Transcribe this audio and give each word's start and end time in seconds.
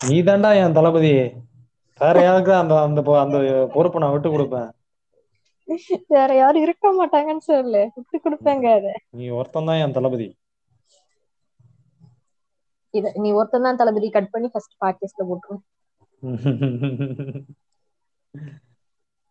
நீ 0.00 0.16
தாண்டா 0.28 0.48
என் 0.62 0.76
தளபதி. 0.78 1.12
வேற 2.00 2.16
யாருக்கு 2.24 2.52
அந்த 2.62 2.74
அந்த 2.86 3.00
அந்த 3.24 3.36
பொறுப்பை 3.74 4.00
நான் 4.02 4.14
விட்டு 4.14 4.30
கொடுப்பேன்? 4.32 4.70
வேற 6.14 6.30
யாரும் 6.40 6.64
இருக்க 6.66 6.86
மாட்டாங்கன்னு 6.98 7.44
சொல்லு. 7.52 7.82
விட்டு 7.96 8.16
கொடுப்பேங்க 8.24 8.66
அத. 8.78 8.88
நீ 9.18 9.24
ஒருத்தன் 9.38 9.68
தான் 9.70 9.80
என் 9.84 9.96
தளபதி. 9.98 10.28
இத 12.98 13.12
நீ 13.24 13.30
ஒருத்தன் 13.38 13.66
தான் 13.68 13.80
தளபதி. 13.80 14.08
கட் 14.16 14.32
பண்ணி 14.34 14.48
ஃபர்ஸ்ட் 14.52 14.76
பாட்காஸ்ட்ல 14.84 15.24
போட்டுரும் 15.30 15.64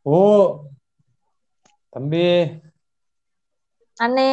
ஓ 0.06 0.18
தம்பி. 1.96 2.26
அண்ணே. 3.98 4.30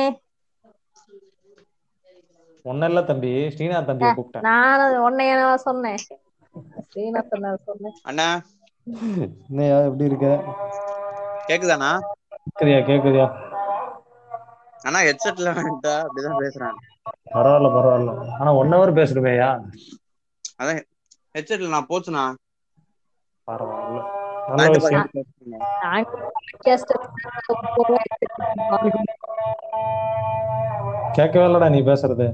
ஒன்னும் 2.70 2.88
இல்ல 2.90 3.00
தம்பி. 3.10 3.30
ஸ்ரீநாத் 3.54 3.88
தம்பியை 3.90 4.10
கூப்பிட்டேன். 4.16 4.44
நான் 4.48 4.98
உன்னைய 5.06 5.32
நான் 5.42 5.64
சொன்னேன். 5.68 6.02
ஸ்ரீநாத் 6.86 7.34
அண்ணா. 8.02 8.26
எப்படி 9.86 10.04
இருக்க? 10.04 10.26
கேக்குதாண்ணா? 11.48 11.90
கேக்குதியா 12.48 12.80
கேக்குதியா? 12.88 13.26
அண்ணா 14.82 15.00
ஹெட்செட்ல 15.00 15.50
வேண்டாம் 15.58 16.02
அப்படிதான் 16.04 16.40
பேசுறேன். 16.42 16.76
பரவாயில்ல 17.34 17.68
பரவாயில்ல. 17.76 18.12
ஆனா 18.38 18.54
ஒன் 18.54 18.72
ஹவர் 18.72 18.98
பேசுறமேயா 18.98 19.50
அதான் 20.60 20.80
ஹெட்செட்ல 21.34 21.68
நான் 21.68 21.88
போச்சுண்ணா. 21.88 22.24
பரவாயில்ல. 23.48 24.00
நல்ல 24.48 24.66
இந்த 24.66 24.78
விஷயம். 24.78 25.08
கேட்கவே 31.12 31.44
இல்லடா 31.46 31.70
நீ 31.70 31.80
பேசுறது. 31.82 32.26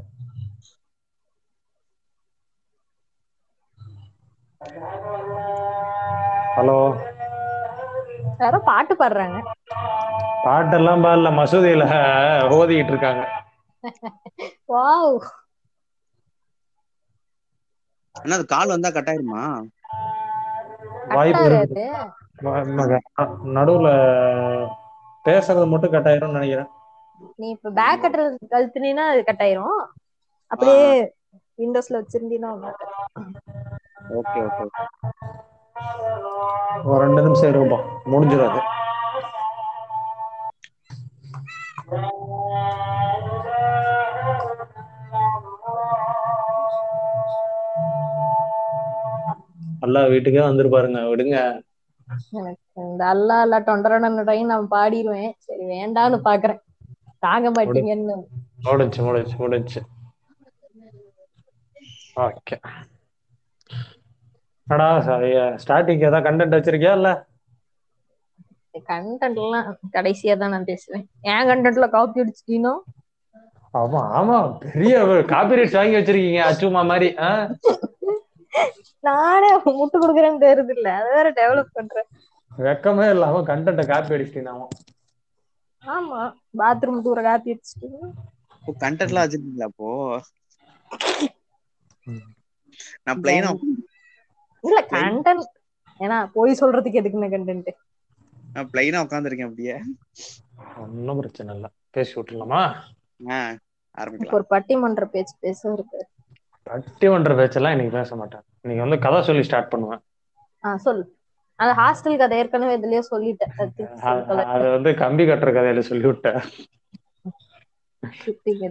ஹலோ. 6.56 6.78
யாரோ 8.42 8.58
பாட்டு 8.68 8.94
பாடுறாங்க. 9.00 9.38
பாட்டெல்லாம் 10.44 11.04
பாடல 11.04 11.30
மசூதியில 11.38 11.84
ஓதிக்கிட்டு 12.58 12.92
இருக்காங்க. 12.94 13.22
வாவ். 14.70 15.18
அண்ணா 18.14 18.36
அது 18.38 18.44
கால் 18.52 18.72
வந்தா 18.72 18.90
கட் 18.90 19.10
ஆயிருமா? 19.10 19.42
வாய்ப்பு 21.14 21.48
நடுவுல 23.56 23.88
பேசுறது 25.24 25.66
மட்டும் 25.72 25.94
கட்டாயிரும்னு 25.94 26.38
நினைக்கிறேன். 26.38 26.70
நீ 27.40 27.46
இப்ப 27.54 27.70
பேக் 27.78 28.02
கட்டுறது 28.02 28.48
கழுத்துனீன்னா 28.54 29.04
அது 29.12 29.20
கட் 29.24 29.44
ஆயிரும். 29.46 29.80
அப்படியே 30.50 30.82
விண்டோஸ்ல 31.58 32.00
வச்சிருந்தீங்கன்னா. 32.00 32.72
ஓகே 34.18 34.40
ஓகே 34.46 34.64
ஒரு 36.86 37.00
ரெண்டு 37.04 37.20
நிமிஷம் 37.22 37.50
இருக்கும்பா 37.50 37.78
முடிஞ்சிடும் 38.06 38.48
அது 38.50 38.60
அல்லா 49.84 50.00
வீட்டுக்கே 50.12 50.42
வந்துருப்பாருங்க 50.44 51.00
விடுங்க. 51.08 51.36
இந்த 52.82 53.02
அல்லா 53.08 53.36
அல்லா 53.44 53.58
தொண்டரடையும் 53.66 54.50
நான் 54.52 54.70
பாடிடுவேன் 54.70 55.32
சரி 55.46 55.64
வேண்டான்னு 55.72 56.18
பாக்குறேன். 56.24 56.60
தாங்க 57.22 57.48
மாட்டீங்கன்னு. 57.50 58.16
முடிஞ்சு 58.66 59.00
முடிஞ்சு 59.02 59.34
முடிஞ்சு. 59.38 59.80
ஓகே. 62.20 62.56
அடா 64.68 64.88
ஸ்டார்டிங் 65.62 66.02
ஏதாவது 66.02 66.26
கண்டென்ட் 66.26 66.56
வச்சிருக்கியா 66.56 66.92
இல்ல? 66.98 67.10
கண்டென்ட் 68.88 69.38
எல்லாம் 69.42 69.66
கடைசியா 69.94 70.34
தான் 70.36 70.52
நான் 70.54 70.68
பேசுவேன். 70.68 71.04
என் 71.30 71.48
கண்டென்ட்ல 71.50 71.86
காப்பி 71.94 72.22
அடிச்சிட்டீனோ 72.22 72.74
ஆமா 73.74 74.02
ஆமா. 74.18 74.36
பெரிய 74.64 74.92
காப்பிரைட்ஸ் 75.32 75.78
வாங்கி 75.78 75.98
வச்சிருக்கீங்க 75.98 76.42
அச்சுமா 76.46 76.82
மாதிரி? 76.90 77.08
நானே 79.04 79.48
முட்டு 79.72 79.96
கொடுக்குறேன்னு 79.96 80.44
தெரியுது 80.44 80.74
இல்ல. 80.76 80.88
அதை 80.98 81.10
வேற 81.16 81.28
டெவலப் 81.38 81.76
பண்றேன். 81.76 82.08
வெக்கமே 82.52 83.06
இல்லாம 83.10 83.42
கண்டென்ட்டை 83.50 83.84
காப்பி 83.86 84.14
அடிச்சிட்டீங்க 84.16 84.54
ஆமா. 85.84 86.20
பாத்ரூம் 86.58 87.04
தூர 87.04 87.20
காப்பி 87.26 87.54
அடிச்சிட்டீங்க 87.54 88.00
கண்டென்ட்லாம் 88.82 89.24
வச்சிருக்கீங்களா 89.24 89.68
அப்போ? 89.70 89.90
நான் 93.06 93.20
பிளைனா 93.22 93.50
இல்ல 94.60 94.86
கண்டென்ட் 94.90 95.56
ஏன்னா 95.98 96.30
போய் 96.32 96.56
சொல்றதுக்கு 96.60 97.00
எதுக்குன்னு 97.02 97.30
கண்டென்ட் 97.30 97.72
நான் 98.52 98.70
பிளைனா 98.72 99.06
உட்காந்துருக்கேன் 99.06 99.42
அப்படியே. 99.42 99.76
ஒன்றும் 100.78 101.16
பிரச்சனை 101.16 101.54
இல்லை. 101.54 101.70
பேசி 101.90 102.20
விட்டுலாமா 102.20 102.74
ஆரம்பிக்கலாம். 103.98 104.30
ஒரு 104.30 104.46
பட்டிமன்ற 104.50 105.04
பேச்சு 105.04 105.34
பேச 105.40 105.72
இருக்கு. 105.72 106.08
பட்டிமன்ற 106.70 107.36
பேச்செல்லாம் 107.36 107.70
இன்னைக்கு 107.70 107.96
பேச 107.96 108.16
மாட்டேன். 108.16 108.40
இன்னைக்கு 108.60 108.88
வந்து 108.88 109.08
கதை 109.08 109.24
சொல்லி 109.24 109.42
ஸ்டார்ட் 109.42 109.70
பண்ணுவேன். 109.70 110.00
ஆஹ் 110.62 110.74
சொல்லு. 110.74 111.16
அந்த 111.54 111.82
ஹாஸ்டல் 111.82 112.18
கதை 112.18 112.38
ஏற்கனவே 112.38 112.78
இதுலயே 112.78 113.02
சொல்லிட்டேன். 113.10 114.42
அது 114.42 114.70
வந்து 114.70 114.94
கம்பி 114.94 115.24
கட்டுற 115.24 115.52
கதையில 115.52 115.78
சொல்லி 115.78 116.06
விட்டேன். 116.06 116.40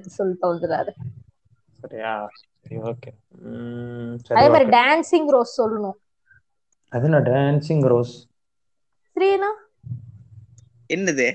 சொல்லி 0.02 0.38
தொலைஞ்சிடாது. 0.42 0.90
சரியா? 1.72 2.30
சரி 2.69 2.81
ஓகே 2.81 3.11
அதே 4.01 4.17
சரி 4.23 4.50
மாதிரி. 4.50 4.66
டான்சிங் 4.66 5.29
ரோஸ் 5.29 5.61
சொல்லணும். 5.61 5.91
அது 6.89 7.03
என்ன 7.03 7.19
டான்சிங் 7.19 7.88
ரோஸ் 7.88 8.28
ஸ்ரீனா? 9.16 9.51
என்னது? 10.94 11.31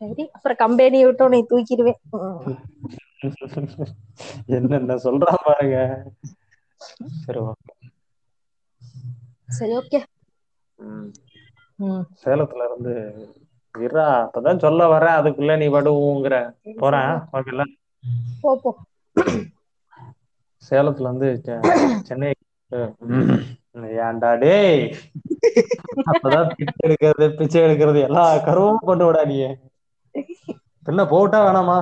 சரி 0.00 0.30
அப்புறம் 0.30 0.56
கம்பெனி 0.56 1.04
விட்டு 1.04 1.24
உன்னை 1.24 1.40
தூக்கிடுவேன். 1.50 2.00
உம். 2.10 2.58
என்னென்ன 4.46 4.94
சொல்றான் 4.94 5.44
பாருங்க. 5.44 5.76
சரி 7.24 7.40
ஓகே 7.40 7.72
சரி 9.48 9.74
ஓகே 9.76 10.00
சேலத்துல 12.22 12.66
இருந்து 12.68 12.94
இரா 13.74 14.06
அப்பதான் 14.24 14.58
சொல்ல 14.58 14.98
வரேன் 14.98 15.18
அதுக்குள்ள 15.20 15.52
நீ 15.58 15.66
படுவோங்கிற 15.68 16.36
போறேன். 16.76 17.12
ஓகேல 17.32 17.64
போ 18.40 18.50
போ 18.56 18.70
சேலத்துல 20.62 21.08
இருந்து 21.08 21.28
செ- 21.44 21.60
சென்னை 22.02 22.30
ஏன்டா 24.00 24.38
டேய்? 24.38 24.82
அப்பதான் 26.06 26.50
பிச்சை 26.56 26.82
எடுக்கிறது 26.82 27.26
பிச்சை 27.36 27.62
எடுக்கிறது 27.62 28.00
எல்லா 28.02 28.24
கருவும் 28.44 28.82
கொண்டு 28.82 29.04
விடா 29.04 29.22
நீ 29.26 29.36
என்ன 30.86 31.06
போட்டா 31.06 31.38
வேணாமா? 31.46 31.78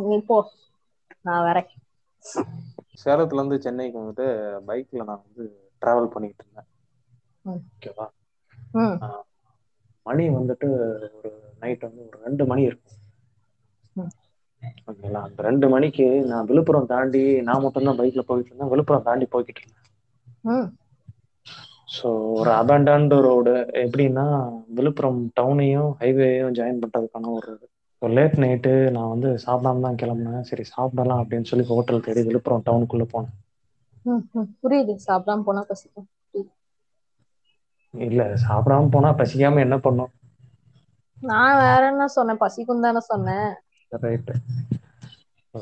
நீ 0.00 0.18
போ. 0.20 0.36
நான் 1.22 1.44
வரேன். 1.44 1.68
சேலத்துல 3.04 3.34
இருந்து 3.34 3.60
சென்னைக்கு 3.60 3.98
வந்துட்டு 3.98 4.26
பைக்ல 4.66 5.04
நான் 5.04 5.24
வந்து 5.24 5.44
டிராவல் 5.82 6.06
பண்ணிட்டு 6.06 6.44
இருந்தேன். 6.44 6.68
ஓகேவா? 7.44 8.06
மணி 10.06 10.28
வந்துட்டு 10.30 10.66
ஒரு 11.12 11.30
நைட் 11.60 11.80
வந்து 11.80 12.06
ஒரு 12.06 12.18
ரெண்டு 12.24 12.46
மணி 12.46 12.62
இருக்கும். 12.62 12.98
ஓகேங்களா? 14.88 15.20
அந்த 15.26 15.40
ரெண்டு 15.48 15.66
மணிக்கு 15.74 16.06
நான் 16.30 16.48
விழுப்புரம் 16.50 16.90
தாண்டி 16.92 17.22
நான் 17.48 17.64
மட்டும்தான் 17.64 17.98
பைக்ல 18.00 18.24
போயிட்டு 18.28 18.50
இருந்தேன். 18.50 18.72
விழுப்புரம் 18.72 19.06
தாண்டி 19.08 19.26
போய்கிட்டு 19.34 19.62
இருந்தேன். 19.62 19.82
ஸோ 21.96 22.08
ஒரு 22.38 22.50
அபண்டன்ட் 22.60 23.14
ரோடு 23.26 23.52
எப்படின்னா 23.84 24.26
விழுப்புரம் 24.78 25.20
டவுனையும் 25.38 25.90
ஹைவேயும் 26.00 26.56
ஜாயின் 26.58 26.82
பண்றதுக்கான 26.82 27.32
ஒரு 27.38 27.52
ஒரு 28.02 28.12
லேட் 28.16 28.36
நைட்டு 28.42 28.72
நான் 28.96 29.12
வந்து 29.12 29.28
சாப்பிடாம 29.44 29.84
தான் 29.86 30.00
கிளம்புனேன். 30.02 30.46
சரி 30.50 30.64
சாப்பிடலாம் 30.72 31.22
அப்படின்னு 31.22 31.50
சொல்லி 31.50 31.66
ஹோட்டல் 31.70 32.04
தேடி 32.06 32.22
விழுப்புரம் 32.28 32.66
டவுனுக்குள்ள 32.66 33.06
போனேன். 33.14 33.34
புரியுது. 34.62 34.94
சாப்பிடாம 35.06 35.44
போனா 35.48 35.62
பசிக்கும். 35.70 36.08
இல்ல 37.94 38.22
சாப்பிடாம 38.44 38.90
போனா 38.94 39.10
பசிக்காம 39.20 39.60
என்ன 39.66 39.76
பண்ணும்? 39.78 40.12
நான் 41.18 41.58
வேற 41.60 41.82
என்ன 41.92 42.06
சொன்னேன்? 42.16 42.42
பசிக்கும் 42.44 42.84
தானே 42.86 43.00
சொன்னேன். 43.12 43.48
ரைட்டு 43.92 44.34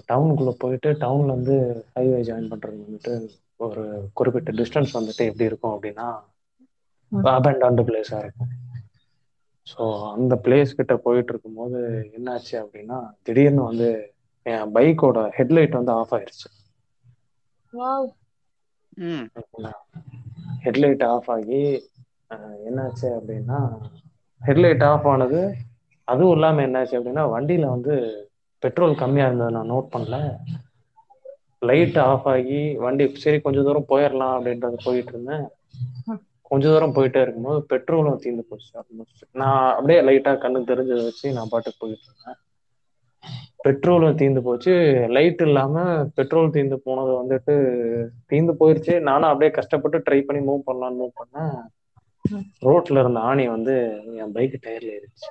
டவுனுக்குள்ள 0.08 0.52
போயிட்டு 0.58 0.90
டவுன்ல 1.00 1.32
இருந்து 1.32 1.56
ஹைவே 1.92 2.20
ஜாயின் 2.22 2.50
பண்றது 2.50 2.78
வந்துட்டு 2.84 3.14
ஒரு 3.60 3.82
குறிப்பிட்ட 4.14 4.52
டிஸ்டன்ஸ் 4.52 4.96
வந்துட்டு 4.96 5.28
எப்படி 5.28 5.44
இருக்கும் 5.44 5.74
அப்படின்னா 5.74 6.06
ம். 7.12 7.24
அபேண்டாண்டு 7.32 7.82
பிளேஸா 7.88 8.18
இருக்கும். 8.18 8.50
ஸோ 9.66 9.82
அந்த 10.10 10.34
பிளேஸ் 10.44 10.76
கிட்ட 10.76 10.94
போயிட்டு 10.98 11.32
இருக்கும்போது 11.32 11.78
என்னாச்சு 12.12 12.54
அப்படின்னா 12.62 12.98
திடீர்னு 13.22 13.62
வந்து 13.62 13.88
என் 14.46 14.72
பைக்கோட 14.74 15.18
ஹெட்லைட் 15.36 15.78
வந்து 15.78 15.92
ஆஃப் 15.92 16.14
ஆயிருச்சு. 16.14 16.48
வாவ் 17.72 18.08
ம். 19.04 19.26
ஹெட்லைட் 20.64 21.04
ஆஃப் 21.08 21.30
ஆகி 21.30 21.62
என்னாச்சு 22.66 23.08
அப்படின்னா 23.16 23.58
ஹெட்லைட் 24.40 24.84
ஆஃப் 24.84 25.06
ஆனது 25.06 25.40
அதுவும் 26.04 26.32
இல்லாம 26.32 26.62
என்னாச்சு 26.66 26.96
அப்படின்னா 26.98 27.24
வண்டியில 27.34 27.66
வந்து 27.66 27.94
பெட்ரோல் 28.58 28.94
கம்மியா 28.94 29.26
இருந்தது 29.26 29.50
நான் 29.50 29.70
நோட் 29.70 29.88
பண்ணல. 29.92 30.36
லைட் 31.58 31.98
ஆஃப் 31.98 32.28
ஆகி 32.28 32.76
வண்டி 32.76 33.14
சரி 33.14 33.40
கொஞ்ச 33.40 33.62
தூரம் 33.62 33.88
போயிடலாம் 33.88 34.34
அப்படின்றது 34.36 34.76
போயிட்டு 34.84 35.12
இருந்தேன். 35.12 35.46
கொஞ்ச 36.42 36.68
தூரம் 36.68 36.94
போயிட்டே 36.94 37.20
இருக்கும்போது 37.20 37.66
பெட்ரோலும் 37.68 38.16
தீர்ந்து 38.16 38.44
போச்சு. 38.48 39.26
நான் 39.32 39.74
அப்படியே 39.74 40.00
லைட்டா 40.00 40.32
கண்ணு 40.34 40.60
தெரிஞ்சதை 40.70 41.04
வச்சு 41.04 41.32
நான் 41.32 41.48
பாட்டுக்கு 41.50 41.78
போயிட்டு 41.78 42.06
இருந்தேன். 42.08 42.40
பெட்ரோலும் 43.64 44.14
தீர்ந்து 44.14 44.42
போச்சு. 44.42 44.72
லைட் 45.08 45.40
இல்லாம 45.40 46.04
பெட்ரோல் 46.14 46.50
தீர்ந்து 46.50 46.80
போனது 46.80 47.12
வந்துட்டு 47.20 47.54
தீர்ந்து 48.26 48.52
போயிருச்சு. 48.52 49.00
நானும் 49.00 49.28
அப்படியே 49.28 49.50
கஷ்டப்பட்டு 49.50 49.98
ட்ரை 49.98 50.20
பண்ணி 50.20 50.50
மூவ் 50.50 50.60
பண்ணலாம்னு 50.66 51.00
மூவ் 51.02 51.16
பண்ணேன். 51.22 51.56
ரோட்ல 52.62 53.02
இருந்த 53.02 53.20
ஆணி 53.28 53.44
வந்து 53.50 53.74
என் 54.18 54.34
பைக் 54.34 54.56
டயர்ல 54.62 54.94
ஏறிச்சு 54.94 55.28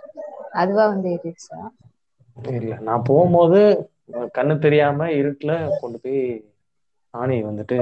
அதுவா 0.60 0.84
வந்து 0.92 1.10
ஏறிடுச்சா? 1.14 1.60
இல்ல 2.38 2.74
நான் 2.82 3.06
போகும்போது 3.08 3.60
கண்ணு 4.36 4.56
தெரியாம 4.60 5.08
இருட்டுல 5.20 5.52
கொண்டு 5.78 5.98
போய் 6.00 6.22
ஆணி 7.14 7.38
வந்துட்டு 7.46 7.78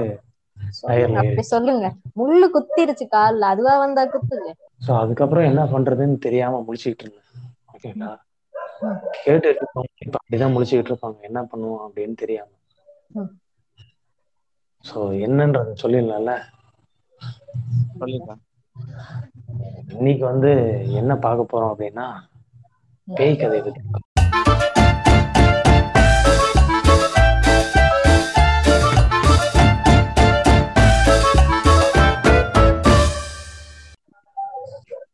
டயர்ல 0.84 1.22
அப்படி 1.22 1.44
சொல்லுங்க. 1.50 1.86
முள்ளு 2.18 2.46
குத்திருச்சு 2.54 3.06
கால்ல. 3.10 3.50
அதுவா 3.52 3.74
வந்தா 3.82 4.04
குத்துது 4.12 4.50
ஸோ 4.80 4.90
அதுக்கப்புறம் 4.98 5.48
என்ன 5.48 5.62
பண்றதுன்னு 5.72 6.16
தெரியாம 6.18 6.60
முழிச்சுக்கிட்டு 6.64 7.04
இருந்தேன். 7.04 7.28
ஓகேங்களா 7.70 8.12
கேட்டு 9.18 9.50
இப்ப 10.02 10.16
அப்படிதான் 10.18 10.54
முழிச்சுக்கிட்டு 10.54 10.92
இருப்பாங்க. 10.92 11.18
என்ன 11.28 11.40
பண்ணுவோம் 11.50 11.84
அப்படின்னு 11.86 12.16
தெரியாம. 12.16 12.50
ஸோ 14.84 14.96
என்னன்றத 15.22 15.74
சொல்லிடலாம்ல? 15.82 16.32
சொல்லிடலாம். 17.94 18.42
இன்னைக்கு 19.88 20.24
வந்து 20.24 20.50
என்ன 20.92 21.16
பார்க்க 21.16 21.52
போறோம் 21.52 21.72
அப்படின்னா 21.72 22.06
பேய் 23.06 23.36
கதை 23.36 23.60
பத்தி 23.60 23.80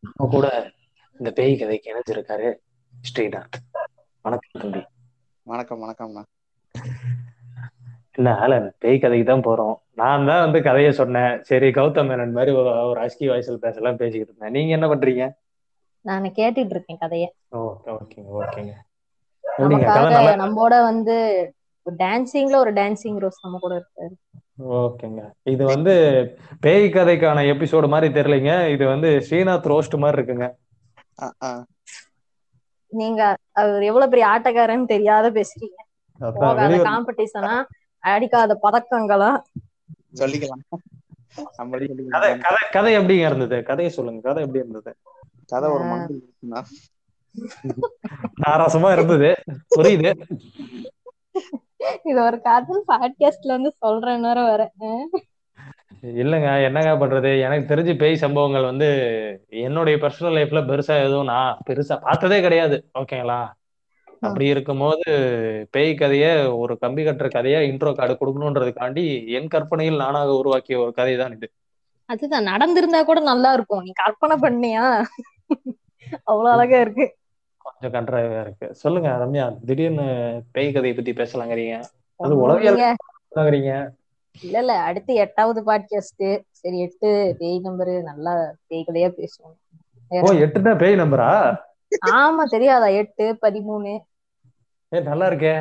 நம்ம 0.02 0.28
கூட 0.30 0.48
இந்த 1.20 1.30
பேய் 1.30 1.58
கதைக்கு 1.58 1.90
இணைஞ்சிருக்காரு 1.90 2.48
ஸ்ரீநாத். 3.10 3.58
வணக்கம் 4.22 4.62
தம்பி. 4.62 4.82
வணக்கம் 5.42 5.82
வணக்கம்ண்ணா. 5.82 6.22
என்ன 8.12 8.36
ஆலன் 8.36 8.74
பேய் 8.78 8.98
கதைக்கு 8.98 9.26
தான் 9.26 9.46
போறோம். 9.48 9.76
நான் 10.00 10.26
தான் 10.28 10.42
வந்து 10.44 10.58
கதையை 10.66 10.92
சொன்னேன். 11.00 11.34
சரி 11.48 11.68
கௌதம் 11.78 12.08
மேனன் 12.10 12.36
மாதிரி 12.38 12.52
ஒரு 12.90 12.98
அஸ்கி 13.04 13.26
வாய்ஸில் 13.30 13.64
பேசலாம் 13.66 14.00
பேசிக்கிட்டு 14.02 14.32
இருந்தேன். 14.32 14.54
நீங்க 14.56 14.72
என்ன 14.78 14.88
பண்றீங்க? 14.92 15.26
நான் 16.08 16.34
கேட்டுட்டு 16.40 16.74
இருக்கேன் 16.76 17.00
கதைய. 17.04 17.26
ஓகேங்க 17.62 18.28
ஓகேங்க. 18.40 18.74
நம்மோட 20.42 20.74
வந்து 20.90 21.16
டான்சிங்ல 21.86 22.56
ஒரு 22.64 22.72
டான்சிங் 22.78 23.18
ரோஸ் 23.24 23.44
நம்ம 23.44 23.58
கூட 23.64 23.74
இருக்காரு. 23.80 24.14
ஓகேங்க. 24.82 25.22
இது 25.52 25.62
வந்து 25.72 25.94
பேய் 26.64 26.86
கதைக்கான 26.96 27.44
எபிசோடு 27.52 27.88
மாதிரி 27.94 28.08
தெரியலைங்க. 28.18 28.54
இது 28.74 28.84
வந்து 28.92 29.10
ஸ்ரீநாத் 29.26 29.68
ரோஸ்ட் 29.72 29.96
மாதிரி 30.04 30.18
இருக்குங்க. 30.18 30.48
நீங்க 32.92 33.22
அவர் 33.60 33.86
எவ்வளவு 33.90 34.10
பெரிய 34.12 34.26
ஆட்டக்காரன்னு 34.34 34.92
தெரியாத 34.94 35.26
பேசுறீங்க. 35.38 35.78
காம்படிஷனா 36.88 37.54
அடிக்காத 38.12 38.52
பதக்கங்களா? 38.66 39.30
சொல்லிக்கலாம். 40.14 40.76
கதை 42.70 42.98
எப்படிங்க 42.98 43.26
இருந்தது? 43.26 43.62
கதையை 43.62 43.92
சொல்லுங்க. 43.92 44.20
கதை 44.20 44.44
எப்படி 44.44 44.68
இருந்தது? 44.68 44.96
கதை 45.46 45.70
ஒரு 45.70 45.84
நாராசமா 48.46 48.92
இருந்தது. 48.92 49.34
புரியுது. 49.76 50.22
இது 52.04 52.22
ஒரு 52.24 52.40
கதை 52.40 52.82
பாட்காஸ்ட்ல 52.88 53.46
வந்து 53.46 53.72
சொல்றேன் 53.76 54.20
நேரம் 54.20 54.44
வர. 54.44 54.72
இல்லைங்க. 56.02 56.64
என்னங்க 56.64 57.06
பண்றது? 57.06 57.40
எனக்கு 57.40 57.74
தெரிஞ்சு 57.74 57.96
பேய் 57.96 58.16
சம்பவங்கள் 58.16 58.64
வந்து 58.64 58.88
என்னுடைய 59.48 60.06
பர்சனல் 60.06 60.38
லைஃப்ல 60.38 60.62
பெருசா 60.62 61.04
எதுவும் 61.04 61.24
நான் 61.24 61.58
பெருசா 61.66 62.00
பார்த்ததே 62.00 62.40
கிடையாது. 62.40 62.90
ஓகேங்களா 62.98 63.46
அப்படி 64.22 64.46
இருக்கும்போது 64.46 65.04
பேய் 65.70 65.92
கதைய 65.94 66.26
ஒரு 66.58 66.74
கம்பி 66.78 67.02
கட்டுற 67.02 67.28
கதையா 67.28 67.60
இன்ட்ரோ 67.70 67.92
கார்டு 67.94 68.14
கொடுக்கணுன்றதுக்காண்டி 68.14 69.04
என் 69.38 69.52
கற்பனையில் 69.54 70.02
நானாக 70.04 70.30
உருவாக்கிய 70.40 70.78
ஒரு 70.84 70.92
கதை 70.92 71.14
தான் 71.16 71.34
இது. 71.36 71.48
அதுதான். 72.08 72.48
நடந்திருந்தா 72.50 73.00
கூட 73.04 73.20
நல்லா 73.30 73.50
இருக்கும் 73.52 73.84
நீ 73.86 73.92
கற்பனை 74.02 74.36
பண்ணியா? 74.44 74.84
அவ்வளவு 76.30 76.52
அழகா 76.54 76.78
இருக்கு. 76.84 77.06
கொஞ்சம் 77.64 77.94
கன்றாவியா 77.96 78.40
இருக்கு. 78.40 78.66
சொல்லுங்க 78.82 79.08
ரம்யா 79.22 79.46
திடீர்னு 79.68 80.06
பேய் 80.54 80.74
கதையை 80.76 80.94
பத்தி 80.96 81.12
பேசலாங்கிறீங்க. 81.20 81.76
அது 82.20 82.34
உளவியல் 82.44 82.78
நீங்க 82.78 82.90
பேசலாங்கிறீங்க 83.22 83.72
இல்ல 84.36 84.56
இல்ல 84.62 84.74
அடுத்து 84.88 85.12
எட்டாவது 85.22 85.60
பாட்காஸ்ட் 85.62 86.24
சரி 86.58 86.78
எட்டு 86.86 87.08
பேய் 87.40 87.56
நம்பரு 87.64 87.94
நல்லா 88.10 88.34
பேய் 88.68 88.86
கதையா 88.88 89.08
பேசுவோம். 89.18 89.56
ஓ 90.10 90.28
எட்டு 90.44 90.58
தான் 90.62 90.80
பேய் 90.82 91.00
நம்பரா 91.02 91.30
ஆமா 92.16 92.42
தெரியாதா? 92.50 92.88
எட்டு 93.02 93.24
பதிமூணு. 93.42 93.92
ஏ 94.92 95.00
நல்லா 95.04 95.26
இருக்கே 95.30 95.54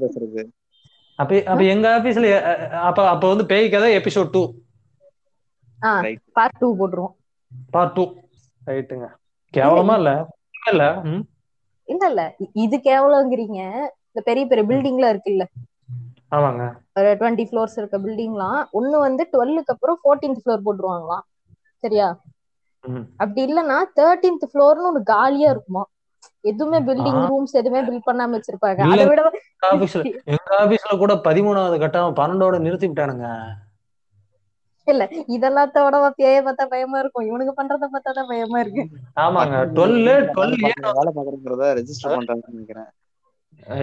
பேசுறது? 0.00 0.42
அப்ப 1.18 1.38
அப்ப 1.46 1.62
எங்க 1.70 1.86
ஆபீஸ்ல 1.96 2.28
அப்ப 2.82 3.00
அப்ப 3.08 3.24
வந்து 3.28 3.44
பேய் 3.46 3.72
கதை 3.72 3.90
episode 3.96 4.32
two 4.32 4.42
ah 5.78 6.04
right 6.04 6.22
part 6.32 6.58
two 6.58 6.68
போட்டுருவோம். 6.78 7.14
பார்ட் 7.72 7.94
டூ 7.94 8.04
ரைட்டுங்க 8.62 9.06
கேவலமா 9.54 9.94
இல்ல? 10.00 10.10
இல்ல. 10.66 10.84
இல்ல 11.88 12.04
இல்ல. 12.08 12.22
இது 12.64 12.76
கேவலங்கிறீங்க. 12.84 13.58
இந்த 14.08 14.22
பெரிய 14.24 14.44
பெரிய 14.46 14.64
பில்டிங்லாம் 14.68 15.12
இருக்குல்ல? 15.12 15.46
ஆமாங்க. 16.32 16.64
ஒரு 16.96 17.10
டுவெண்ட்டி 17.14 17.44
ஃப்ளோர்ஸ் 17.46 17.76
இருக்க 17.76 17.98
பில்டிங்லாம் 17.98 18.60
ஒண்ணு 18.72 18.96
வந்து 18.98 19.22
டுவெல்லுக்கு 19.32 19.74
அப்புறம் 19.74 20.00
ஃபோர்டீன்த் 20.02 20.42
ஃப்ளோர் 20.42 20.64
போட்டுருவாங்களாம். 20.64 21.24
சரியா? 21.84 22.08
அப்படி 23.20 23.40
இல்லைன்னா 23.44 23.78
தேர்டீன்த் 23.96 24.50
ஃப்ளோர்னு 24.50 24.90
ஒரு 24.90 25.02
காலியா 25.06 25.48
இருக்குமா? 25.50 25.84
எதுவுமே 26.44 26.78
பில்டிங். 26.86 27.20
ரூம்ஸ் 27.24 27.54
எதுவுமே 27.54 27.80
பில்ட் 27.86 28.06
பண்ணாம 28.06 28.36
வச்சிருப்பாங்க. 28.36 28.82
அதை 28.90 29.04
விட 29.06 29.20
ஆபீஸ்ல 29.68 30.02
எங்க 30.30 30.50
ஆபீஸ்ல 30.60 30.92
கூட 30.98 31.14
பதிமூணாவது 31.26 31.78
கட்டம் 31.78 32.18
பன்னெண்டோட 32.20 32.58
நிறுத்தி 32.60 32.88
விட்டானுங்க. 32.88 33.26
இல்ல 34.86 35.02
இதெல்லாத்தோட 35.34 35.94
பேய 36.18 36.36
பார்த்தா 36.42 36.66
பயமா 36.72 36.98
இருக்கும். 37.00 37.28
இவனுக்கு 37.28 37.54
பண்றத 37.56 37.90
பார்த்தா 37.92 38.12
தான் 38.12 38.30
பயமா 38.30 38.60
இருக்கு. 38.64 38.84
ஆமாங்க. 39.24 39.56
டுவெல் 39.76 39.98
டுவெல் 40.34 40.56
வேலை 40.88 41.10
பாக்குறேங்கிறத 41.10 41.68
ரெஜிஸ்டர் 41.78 42.16
பண்றாங்கன்னு 42.16 42.54
நினைக்கிறேன். 42.54 42.90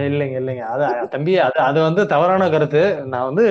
இல்லைங்க 0.06 0.36
இல்லைங்க. 0.40 0.64
அது 0.74 0.84
தம்பி 1.08 1.32
அது 1.40 1.58
அது 1.68 1.78
வந்து 1.82 2.02
தவறான 2.12 2.48
கருத்து. 2.50 2.82
நான் 3.12 3.28
வந்து 3.30 3.46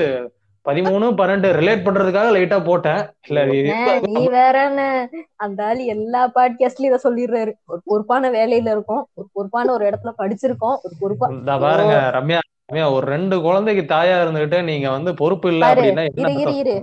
பதிமூணு 0.68 1.06
பன்னெண்டு 1.20 1.50
ரிலேட் 1.58 1.84
பண்றதுக்காக 1.86 2.30
லைட்டா 2.36 2.58
போட்டேன். 2.66 3.02
இல்ல 3.28 3.46
நீ 3.46 4.28
வேறன்னு. 4.28 4.88
அந்த 5.36 5.66
ஆளு 5.66 5.86
எல்லா 5.86 6.32
பாட்காஸ்ட்லயும் 6.36 6.88
இதை 6.90 7.00
சொல்லிடுறாரு. 7.04 7.52
ஒரு 7.66 7.82
பொறுப்பான 7.84 8.30
வேலையில 8.30 8.72
இருக்கும். 8.76 9.08
ஒரு 9.14 9.28
பொறுப்பான 9.34 9.72
ஒரு 9.72 9.86
இடத்துல 9.86 10.12
படிச்சிருக்கோம். 10.18 10.78
ஒரு 10.86 10.94
பொறுப்பா 11.00 11.28
இந்த 11.32 11.58
பாருங்க 11.58 11.96
ரம்யா 12.14 12.40
ரம்யா 12.74 12.94
ஒரு 12.94 13.06
ரெண்டு 13.08 13.42
குழந்தைக்கு 13.42 13.96
தாயா 13.96 14.16
இருந்துகிட்டு 14.24 14.64
நீங்க 14.64 14.90
வந்து 14.90 15.14
பொறுப்பு 15.14 15.50
இல்ல 15.50 15.74
அப்படின்னா 15.74 16.04
இரு 16.04 16.12
என்ன 16.16 16.42
இரு 16.42 16.56
இரு 16.56 16.76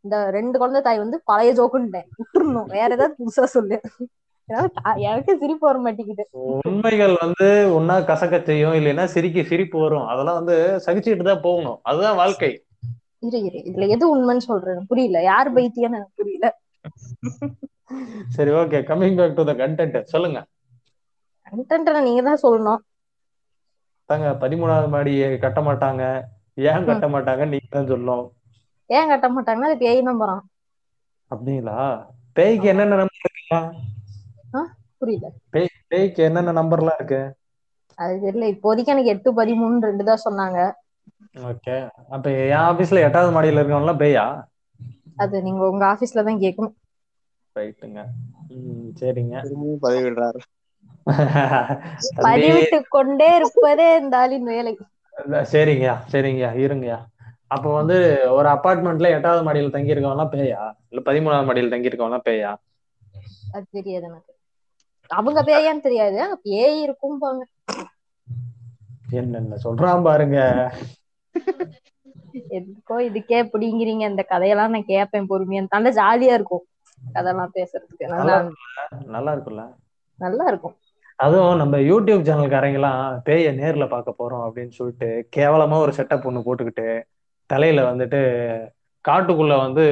இந்த 0.00 0.30
ரெண்டு 0.30 0.58
குழந்தை 0.58 0.82
தாய் 0.82 0.98
வந்து 0.98 1.20
பழைய 1.24 1.50
ஜோக்குன்ட்டேன் 1.58 2.08
விட்டுறணும். 2.20 2.70
வேற 2.76 2.88
ஏதாவது 2.94 3.14
புதுசா 3.18 3.44
சொல்லு. 3.56 3.80
எனக்கு 4.96 5.32
சிரிப்பு 5.38 5.66
வர 5.66 5.78
மாட்டேங்குது. 5.78 6.28
உண்மைகள் 6.30 7.16
வந்து 7.20 7.48
ஒன்னா 7.78 7.96
கசக்க 8.10 8.42
செய்யும். 8.42 8.72
இல்லைன்னா 8.72 9.04
சிரிக்க 9.04 9.42
சிரிப்பு 9.42 9.80
வரும். 9.80 10.06
அதெல்லாம் 10.06 10.34
வந்து 10.34 10.56
சகிச்சுக்கிட்டு 10.86 11.22
தான் 11.22 11.40
போகணும். 11.40 11.78
அதுதான் 11.82 12.16
வாழ்க்கை. 12.16 12.50
இரு 13.22 13.38
இரு. 13.46 13.60
இதுல 13.68 13.88
எது 13.94 14.04
உண்மைன்னு 14.12 14.44
சொல்றேன். 14.46 14.82
புரியல. 14.90 15.20
யார் 15.28 15.50
பைத்தியன்னு 15.54 15.98
எனக்கு 15.98 16.18
புரியல. 16.20 16.46
சரி 18.36 18.52
okay 18.58 18.78
coming 18.88 19.18
back 19.18 19.36
to 19.36 19.46
the 19.46 19.54
content 19.60 19.98
சொல்லுங்க. 20.12 20.38
கண்டென்ட் 21.46 21.90
நீங்க 22.06 22.22
தான் 22.24 22.42
சொல்லணும். 22.42 22.82
தாங்க 24.08 24.28
பதிமூணாவது 24.40 24.88
மாடி 24.92 25.12
கட்ட 25.38 25.60
மாட்டாங்க. 25.66 26.02
ஏன் 26.66 26.88
கட்ட 26.88 27.06
மாட்டாங்க? 27.14 27.44
நீங்க 27.52 27.68
தான் 27.72 27.90
சொல்லணும். 27.90 28.26
ஏன் 28.90 29.10
கட்ட 29.10 29.26
மாட்டாங்கன்னா 29.30 29.70
அது 29.70 29.82
பேய் 29.82 30.00
நம்புறான் 30.08 30.42
அப்படிங்களா? 31.30 31.76
பேய்க்கு 32.36 32.66
என்னென்ன 32.72 32.98
நம்பர் 33.00 33.22
இருக்குங்க 33.22 33.58
புரியல. 35.00 35.28
பேய் 35.52 35.68
பேய்க்கு 35.88 36.20
என்னென்ன 36.26 36.54
நம்பர்லாம் 36.58 36.98
இருக்கு? 36.98 37.20
அது 37.98 38.14
தெரியல. 38.22 38.46
இப்போதைக்கு 38.54 38.92
எனக்கு 38.94 39.12
எட்டு 39.12 39.30
பதிமூணு 39.36 39.86
ரெண்டு 39.86 40.04
தான் 40.04 40.24
சொன்னாங்க. 40.24 40.58
ஓகே 41.44 41.76
அப்ப 42.10 42.24
என் 42.44 42.64
ஆபீஸ்ல 42.64 43.04
எட்டாவது 43.06 43.34
மாடியில 43.34 43.60
இருக்கவங்கலாம் 43.60 44.02
பேயா? 44.02 44.26
அது 45.22 45.36
நீங்க 45.44 45.62
உங்க 45.68 45.84
ஆபீஸ்ல 45.88 46.24
தான் 46.24 46.42
கேட்கணும் 46.42 46.74
ரைட்டுங்க 47.56 48.00
சரிங்க. 48.98 49.36
பதிவிடுறாரு. 49.82 50.40
பதிவிட்டு 52.24 52.78
கொண்டே 52.90 53.28
இருப்பதே 53.36 53.88
இந்த 54.00 54.14
ஆளின் 54.20 54.48
வேலை. 54.50 54.74
சரிங்கய்யா 55.50 55.94
சரிங்கய்யா 56.10 56.50
இருங்கய்யா. 56.62 56.98
அப்போ 57.50 57.68
வந்து 57.74 57.96
ஒரு 58.36 58.48
அபார்ட்மெண்ட்ல 58.52 59.12
எட்டாவது 59.16 59.42
மாடியில் 59.46 59.74
தங்கி 59.76 59.94
இருக்கவங்கலாம் 59.94 60.34
பேயா? 60.34 60.62
இல்ல 60.90 61.02
பதிமூணாவது 61.06 61.48
மாடியில் 61.48 61.74
தங்கி 61.74 61.90
இருக்கவங்கலாம் 61.90 62.26
பேயா? 62.26 62.52
அது 63.52 63.66
தெரியாது 63.72 64.06
எனக்கு. 64.08 64.32
அவங்க 65.10 65.40
பேயான்னு 65.48 65.86
தெரியாது. 65.86 66.18
பேய் 66.44 66.78
இருக்கும் 66.84 67.20
பாங்க. 67.20 67.42
என்னென்ன 69.18 69.58
சொல்றான் 69.64 70.04
பாருங்க. 70.04 70.38
எதுக்கோ 72.56 72.96
இதுக்கே 73.08 73.38
பிடிங்கிறீங்க. 73.52 74.04
இந்த 74.08 74.22
கதையெல்லாம் 74.22 74.70
நான் 74.70 74.84
கேட்பேன் 74.84 75.28
பொறுமையா. 75.28 75.66
நல்ல 75.68 75.90
ஜாலியா 75.92 76.34
இருக்கும். 76.34 76.64
கதையெல்லாம் 77.12 77.54
பேசுறதுக்கு. 77.54 78.06
நல்லா 78.12 78.36
நல்லா 79.06 79.32
இருக்குல்ல 79.32 79.64
நல்லா 80.18 80.44
இருக்கும். 80.46 80.76
அதுவும் 81.18 81.56
நம்ம 81.56 81.76
யூடியூப் 81.90 82.26
சேனல்காரங்கெல்லாம் 82.26 82.98
பேய 83.24 83.52
நேர்ல 83.52 83.88
பார்க்க 83.88 84.18
போறோம் 84.18 84.44
அப்படின்னு 84.46 84.68
சொல்லிட்டு 84.70 85.28
கேவலமா 85.36 85.76
ஒரு 85.76 85.92
செட்டப் 85.96 86.26
ஒண்ணு 86.28 86.46
போட்டுக்கிட்டு 86.46 86.86
தலையில 87.50 87.82
வந்துட்டு 87.90 88.20
காட்டுக்குள்ள 89.04 89.56
வந்து 89.58 89.84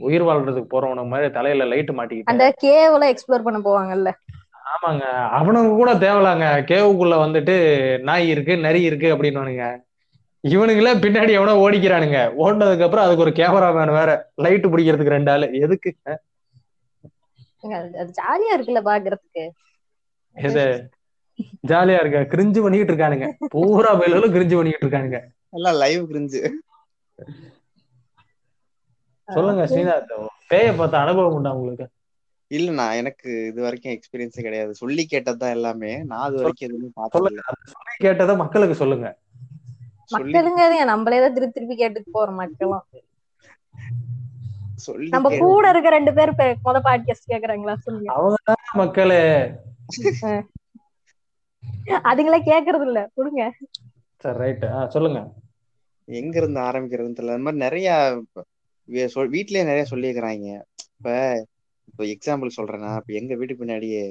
உயிர் 0.00 0.22
வாழ்றதுக்கு 0.22 0.72
போறவன 0.74 1.06
மாதிரி 1.06 1.30
தலையில 1.30 1.64
லைட் 1.64 1.90
மாட்டிக்கிட்டு 1.90 2.32
அந்த 2.32 2.46
கேவல 2.64 3.08
எக்ஸ்ப்ளோர் 3.12 3.46
பண்ண 3.46 3.58
போவாங்கல்ல. 3.58 4.10
ஆமாங்க. 4.72 5.04
அவனுங்க 5.38 5.70
கூட 5.76 5.94
தேவலாங்க. 5.94 6.46
கேவுக்குள்ள 6.70 7.14
வந்துட்டு 7.24 7.54
நாய் 8.00 8.28
இருக்கு 8.28 8.56
நரி 8.58 8.82
இருக்கு 8.82 9.08
அப்படின்னுவானுங்க. 9.16 9.64
இவனுங்களே 10.48 10.98
பின்னாடி 10.98 11.30
எவனோ 11.30 11.54
ஓடிக்கிறானுங்க. 11.54 12.32
ஓடினதுக்கு 12.38 12.82
அப்புறம் 12.82 13.04
அதுக்கு 13.04 13.22
ஒரு 13.22 13.30
கேமரா 13.30 13.74
மேன் 13.74 13.98
வேற 13.98 14.30
லைட் 14.34 14.66
பிடிக்கிறதுக்கு 14.66 15.08
ரெண்டு 15.08 15.30
ஆளு. 15.30 15.52
எதுக்கு? 15.52 15.96
அது- 17.62 18.10
ஜாலியா 18.10 18.58
இருக்குல்ல 18.58 18.80
பாக்குறதுக்கு. 18.84 19.48
இது 20.46 20.90
ஜாலியா 21.68 22.06
இருக்க? 22.06 22.36
கிரிஞ்சு 22.36 22.62
பண்ணிக்கிட்டு 22.62 22.92
இருக்கானுங்க. 22.92 23.32
பூரா 23.48 23.94
பயிலும் 23.94 24.34
கிரிஞ்சு 24.34 24.54
பண்ணிக்கிட்டு 24.54 24.96
இருக்கானுங்க. 24.96 25.20
எல்லாம் 25.50 25.74
லைவ் 25.74 26.10
கிரிஞ்சு 26.10 26.48
சொல்லுங்க 29.26 29.66
ஸ்ரீநாத். 29.66 30.26
பேய 30.48 30.76
பார்த்த 30.76 30.98
அனுபவம் 30.98 31.34
உண்டா 31.34 31.54
உங்களுக்கு? 31.54 31.88
இல்லண்ணா 32.54 32.94
எனக்கு 32.94 33.46
இது 33.46 33.62
வரைக்கும் 33.62 33.92
எக்ஸ்பீரியன்ஸே 33.92 34.40
கிடையாது. 34.40 34.74
சொல்லி 34.74 35.06
கேட்டதுதான் 35.10 35.50
எல்லாமே. 35.50 36.02
நான் 36.02 36.20
அது 36.20 36.36
வரைக்கும் 36.36 36.68
எதுவுமே 36.68 36.90
இல்ல 37.12 37.18
சொல்லி 37.18 37.40
கேட்டதை 37.96 38.36
மக்களுக்கு 38.36 38.74
சொல்லுங்க. 38.74 39.06
சொல்லி 39.06 39.21
மக்களுங்க 40.14 40.62
நம்மளே 40.90 41.20
தான் 41.24 41.34
திருப்பி 41.36 41.54
திருப்பி 41.56 41.76
கேட்டுட்டு 41.80 42.16
போறோம் 42.16 42.40
மக்களும். 42.42 42.84
சொல்லி 44.84 45.08
நம்ம 45.14 45.28
கூட 45.42 45.64
இருக்க 45.72 45.88
ரெண்டு 45.96 46.12
பேர் 46.18 46.32
முத 46.66 46.78
பாட்காஸ்ட் 46.86 47.30
கேக்குறாங்களா? 47.32 47.74
சொல்லுங்க. 47.86 48.10
அவங்க 48.16 48.54
மக்களே. 48.80 49.20
அதுங்களே 52.08 52.38
கேக்குறது 52.50 52.86
இல்ல. 52.88 53.00
கொடுங்க. 53.14 53.42
சரி 54.24 54.38
ரைட் 54.42 54.64
சொல்லுங்க. 54.94 55.20
எங்க 56.08 56.34
இருந்து 56.40 56.60
ஆரம்பிக்கிறதுன்னு 56.60 57.16
தெரியல 57.18 57.36
அது 57.36 57.44
மாதிரி 57.46 57.64
நிறைய 57.64 57.88
வீட்லயே 59.34 59.64
நிறைய 59.70 59.84
சொல்லியிருக்கிறாங்க. 59.90 60.48
இப்ப 60.96 61.10
இப்ப 61.90 62.04
எக்ஸாம்பிள் 62.14 62.56
சொல்றேன்னா 62.58 62.90
இப்ப 63.00 63.12
எங்க 63.20 63.34
வீட்டு 63.40 63.54
பின்னாடியே 63.54 64.02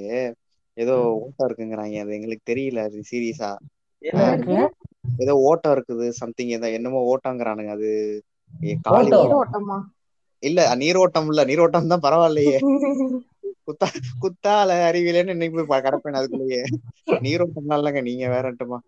ஏதோ 0.76 0.94
ஓட்டம் 1.22 1.48
இருக்குங்கிறாங்க. 1.48 1.96
அது 2.02 2.16
எங்களுக்கு 2.18 2.50
தெரியல. 2.52 2.78
அது 2.88 2.98
சீரியஸா 3.10 3.50
ஏதோ 5.04 5.34
ஓட்டம் 5.46 5.74
இருக்குது 5.74 6.06
சம்திங் 6.20 6.52
ஏதோ 6.52 6.68
என்னமோ 6.76 7.00
ஓட்டங்கிறானுங்க 7.10 7.72
அது 7.72 7.90
இல்ல 10.42 10.60
நீரோட்டம் 10.80 11.28
இல்ல 11.30 11.42
நீரோட்டம் 11.50 11.90
தான் 11.92 12.04
பரவாயில்லையே. 12.04 12.58
குத்தா 13.68 13.86
குத்தால 14.22 14.76
அறிவியலன்னு 14.86 15.34
இன்னைக்கு 15.34 15.56
போய் 15.62 15.84
கிடப்பேன் 15.84 16.18
அதுக்குள்ளேயே. 16.18 16.62
நீரோட்டம்லாம் 17.20 17.78
இல்லைங்க 17.78 18.02
நீங்க 18.08 18.26
வேறட்டுமா 18.32 18.78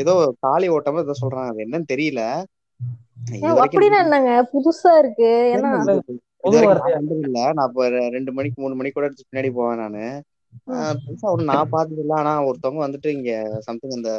ஏதோ 0.00 0.14
காளி 0.44 0.66
ஓட்டமா 0.74 1.04
ஏதோ 1.04 1.16
சொல்றாங்க 1.20 1.52
அது 1.52 1.64
என்னன்னு 1.66 1.92
தெரியல. 1.92 2.22
அப்படின்னா 3.64 3.98
என்னங்க 4.02 4.32
புதுசா 4.52 4.92
இருக்கு. 5.02 5.30
ஏன்னா 6.50 6.62
இல்ல 7.20 7.38
நான் 7.50 7.68
இப்ப 7.68 7.84
ரெண்டு 8.14 8.30
மணிக்கு 8.32 8.58
மூணு 8.62 8.74
மணிக்கு 8.74 8.96
கூட 8.96 9.08
எடுத்து 9.08 9.26
பின்னாடி 9.26 9.50
போவேன் 9.54 9.82
நானு. 9.82 10.04
ஆஹ் 10.72 10.96
பெருசா 11.00 11.32
ஒண்ணு 11.32 11.50
நான் 11.50 11.72
பார்த்தது 11.72 12.02
இல்ல 12.04 12.14
ஆனா 12.20 12.32
ஒருத்தவங்க 12.48 12.82
வந்துட்டு 12.84 13.08
இங்க 13.16 13.30
சம்திங் 13.68 13.96
அந்த 13.98 14.12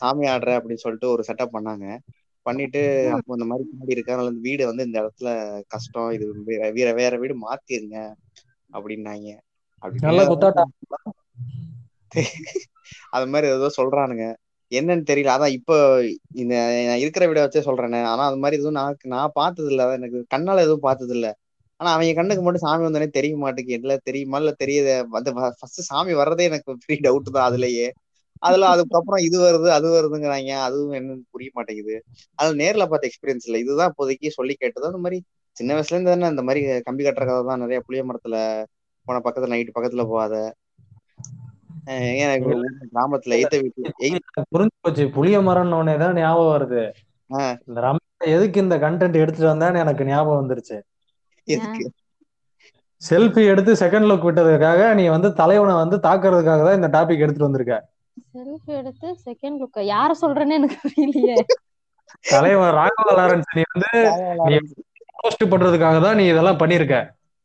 சாமி 0.00 0.24
ஆடுற 0.28 0.50
அப்படின்னு 0.58 0.84
சொல்லிட்டு 0.84 1.08
ஒரு 1.14 1.22
செட்டப் 1.28 1.54
பண்ணாங்க. 1.54 1.86
பண்ணிட்டு 2.46 2.80
அப்போ 3.16 3.36
இந்த 3.36 3.46
மாதிரி 3.48 3.64
பின்னாடி 3.68 3.94
இருக்க 3.94 4.12
அதனால 4.12 4.32
இந்த 4.32 4.42
வீடு 4.46 4.62
வந்து 4.70 4.86
இந்த 4.88 4.98
இடத்துல 5.02 5.28
கஷ்டம். 5.74 6.10
இது 6.16 6.26
வேற 6.76 6.90
வேற 6.94 7.12
வீடு 7.22 7.34
மாத்திருங்க 7.44 7.98
அப்படின்னாங்க. 8.70 9.28
அது 13.16 13.26
மாதிரி 13.32 13.46
ஏதோ 13.52 13.68
சொல்றானுங்க. 13.76 14.24
என்னன்னு 14.72 15.04
தெரியல. 15.08 15.32
அதான் 15.32 15.54
இப்போ 15.58 15.76
இந்த 16.42 16.52
நான் 16.88 17.02
இருக்கிற 17.04 17.24
வீட 17.28 17.40
வச்சே 17.44 17.62
சொல்றேனே. 17.66 18.00
ஆனா 18.12 18.22
அது 18.30 18.38
மாதிரி 18.38 18.58
எதுவும் 18.60 18.78
நான் 18.80 18.96
நான் 19.14 19.34
பார்த்தது 19.36 19.68
இல்ல 19.72 19.84
எனக்கு 19.98 20.20
கண்ணால 20.34 20.64
எதுவும் 20.66 20.86
பார்த்தது 20.86 21.14
இல்ல 21.16 21.28
ஆனா 21.80 21.90
அவங்க 21.94 22.12
கண்ணுக்கு 22.18 22.42
மட்டும் 22.42 22.64
சாமி 22.64 22.84
வந்தோடனே 22.84 23.08
தெரிய 23.16 23.34
மாட்டேங்குது. 23.38 23.78
இல்ல 23.80 23.94
தெரியுமா? 24.08 24.38
இல்ல 24.42 24.52
தெரியுது. 24.58 24.92
வந்து 25.16 25.30
ஃபர்ஸ்ட் 25.58 25.80
சாமி 25.88 26.12
வர்றதே 26.20 26.44
எனக்கு 26.50 26.72
ஃப்ரீ 26.82 26.96
டவுட் 27.02 27.30
தான். 27.30 27.48
அதுலயே 27.48 27.86
அதுல 28.42 28.68
அதுக்கப்புறம் 28.74 29.22
இது 29.26 29.36
வருது 29.42 29.68
அது 29.76 29.88
வருதுங்கிறாங்க. 29.92 30.52
அதுவும் 30.66 30.94
என்னன்னு 30.98 31.24
புரிய 31.34 31.50
மாட்டேங்குது. 31.54 31.96
அது 32.38 32.50
நேர்ல 32.62 32.84
பார்த்த 32.86 33.10
எக்ஸ்பீரியன்ஸ் 33.10 33.46
இல்ல. 33.48 33.58
இதுதான் 33.64 33.92
இப்போதைக்கு 33.92 34.36
சொல்லி 34.38 34.54
கேட்டது 34.56 34.90
அந்த 34.90 35.02
மாதிரி 35.04 35.18
சின்ன 35.56 35.70
வயசுல 35.76 35.96
இருந்து 35.96 36.12
தானே 36.12 36.32
இந்த 36.34 36.44
மாதிரி 36.48 36.60
கம்பி 36.86 37.02
கட்டுற 37.04 37.24
கதை 37.28 37.42
தான் 37.48 37.62
நிறைய 37.64 37.78
புளிய 37.86 38.02
மரத்துல 38.08 38.36
போன 39.06 39.20
பக்கத்துல 39.24 39.52
நைட்டு 39.52 39.76
பக்கத்துல 39.76 40.04
போகாத. 40.10 40.34
ஊர் 42.46 42.60
கிராமத்துல 42.90 43.36
எய்த்த 43.38 43.56
வீட்டு 43.62 43.82
எய்த் 44.06 44.44
புரிஞ்சு 44.52 44.76
போச்சு. 44.84 45.04
புளிய 45.16 45.36
மரம்னு 45.48 45.96
தான் 46.02 46.18
ஞாபகம் 46.20 46.54
வருது. 46.54 46.82
எதுக்கு 48.34 48.58
இந்த 48.64 48.76
கண்டென்ட் 48.84 49.20
எடுத்துட்டு 49.22 49.52
வந்தான்னு 49.52 49.82
எனக்கு 49.84 50.02
ஞாபகம் 50.04 50.40
வந்துருச்சு. 50.40 50.76
எதுக்கு? 51.48 51.84
செல்ஃபி 53.02 53.42
எடுத்து 53.52 53.72
செகண்ட் 53.80 54.08
லுக் 54.08 54.26
விட்டதுக்காக 54.26 54.80
நீ 54.98 55.04
வந்து 55.08 55.28
தலைவனை 55.40 55.74
வந்து 55.74 55.96
தாக்குறதுக்காக 56.06 56.60
தான் 56.66 56.78
இந்த 56.80 56.90
டாபிக் 56.96 57.22
எடுத்துட்டு 57.24 57.48
வந்திருக்க. 57.48 57.76
செல்ஃபி 58.26 58.72
எடுத்து 58.76 59.08
செகண்ட் 59.26 59.60
லுக் 59.60 59.78
யார 59.88 60.10
சொல்றேன்னு 60.20 60.58
எனக்கு 60.58 60.76
புரியலையே. 60.82 61.36
தலைவன் 62.24 62.74
ராகவ 62.74 63.10
லாரன்ஸ் 63.18 63.52
நீ 63.56 63.62
வந்து 63.72 63.90
போஸ்ட் 65.18 65.44
பண்றதுக்காக 65.52 65.98
தான் 66.00 66.16
நீ 66.16 66.24
இதெல்லாம் 66.26 66.60
பண்ணிருக்க. 66.60 66.96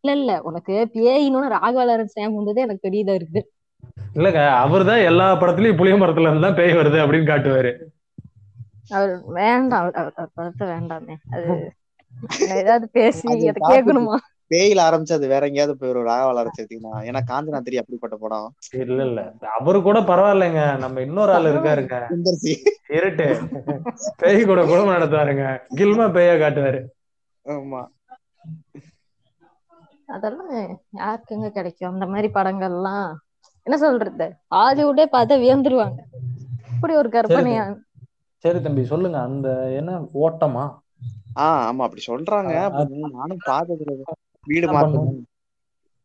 இல்ல 0.04 0.12
இல்ல. 0.14 0.32
உனக்கு 0.44 0.74
பேயின்னு 0.96 1.52
ராகவலரன் 1.56 2.12
ஞாபகம் 2.12 2.40
வந்தது 2.40 2.60
எனக்கு 2.62 2.86
பெரியதா 2.88 3.14
இருக்கு. 3.14 3.42
இல்லங்க 4.16 4.42
அவர்தான் 4.60 5.02
எல்லா 5.10 5.28
படத்துலயும் 5.34 5.80
புளிய 5.80 5.96
மரத்துல 5.96 6.28
இருந்து 6.28 6.46
தான் 6.46 6.60
பேய் 6.60 6.78
வருது 6.78 6.98
அப்படின்னு 7.04 7.30
காட்டுவாரு. 7.30 7.72
அவர் 8.92 9.12
வேண்டாம். 9.36 9.82
அவர் 9.82 9.98
அவர் 9.98 10.14
அவர் 10.18 10.32
படத்தை 10.36 10.66
வேண்டாமே. 10.68 11.16
அது 11.34 11.48
ஏதாவது 12.60 12.86
பேசி 12.94 13.26
அது. 13.34 13.60
கேட்கணுமா? 13.68 14.18
பேயில 14.50 14.82
ஆரம்பிச்சு 14.88 15.14
அது 15.14 15.28
வேற 15.28 15.46
எங்கேயாவது 15.46 15.78
போய் 15.78 15.90
ஒரு 15.90 16.04
ராகவ 16.04 16.44
ஆரம்பிச்சிருக்கீங்கன்னா 16.44 16.92
ஏன்னா 16.94 17.20
காஞ்சனா 17.30 17.62
திரி 17.62 17.78
அப்படிப்பட்ட 17.78 18.16
படம். 18.16 18.56
இல்ல 18.74 19.06
இல்ல. 19.06 19.34
அவரு 19.60 19.82
கூட 19.82 20.00
பரவாயில்லைங்க. 20.00 20.78
நம்ம 20.78 21.02
இன்னொரு 21.02 21.32
ஆள் 21.32 21.44
இருக்காருங்க. 21.44 21.98
இருட்டு. 22.88 23.28
பேய் 24.18 24.46
கூட 24.46 24.66
குடும்பம் 24.66 24.96
நடத்துவாருங்க. 24.96 25.46
கில்மா 25.76 26.08
பேயா 26.12 26.36
காட்டுவாரு. 26.38 26.82
ஆமா. 27.46 27.88
அதெல்லாம் 30.06 30.80
யாருக்குங்க 30.98 31.50
கிடைக்கும்? 31.50 31.94
அந்த 31.94 32.06
மாதிரி 32.06 32.28
படங்கள்லாம். 32.28 33.14
என்ன 33.64 33.78
சொல்றது? 33.78 34.36
ஹாலிவுட்டே 34.56 35.06
பார்த்தா 35.12 35.36
வியந்துருவாங்க. 35.44 36.00
இப்படி 36.74 36.96
ஒரு 36.96 37.10
கற்பனையா? 37.10 37.78
சரி 38.38 38.62
தம்பி. 38.62 38.86
சொல்லுங்க. 38.86 39.20
அந்த 39.20 39.72
என்ன 39.72 40.00
ஓட்டமா? 40.14 40.66
ஆஹ் 41.36 41.64
ஆமா. 41.70 41.84
அப்படி 41.88 42.02
சொல்றாங்க. 42.08 42.54
நானும் 43.12 43.38
பார்த்தது 43.44 43.84
இல்ல. 43.88 44.04
வீடு 44.48 44.72
மாத்தணும். 44.72 45.24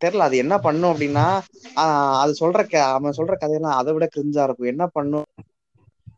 தெரியல 0.05 0.17
அது 0.17 0.37
என்ன 0.37 0.59
பண்ணும் 0.59 0.93
அப்படின்னா 0.93 1.41
ஆஹ் 1.77 2.19
அது 2.19 2.35
சொல்ற 2.41 2.71
க- 2.71 2.85
அவன் 2.85 3.13
சொல்ற 3.17 3.27
கதையெல்லாம் 3.27 3.77
அதை 3.77 3.93
விட 3.93 4.09
கிரிஞ்சா 4.17 4.43
இருக்கும். 4.43 4.67
என்ன 4.67 4.87
பண்ணும்? 4.87 5.25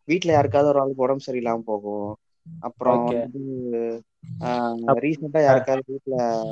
வீட்ல 0.05 0.33
யாருக்காவது 0.33 0.71
ஒரு 0.71 0.81
ஆளுக்கு 0.81 1.03
உடம்பு 1.03 1.33
சரியில்லாம 1.33 1.63
போகும். 1.65 2.17
அப்புறம். 2.61 3.05
வந்து 3.05 4.03
ரீசெண்டா 4.93 5.43
யாருக்காவது 5.43 5.85
வீட்ல 5.87 6.43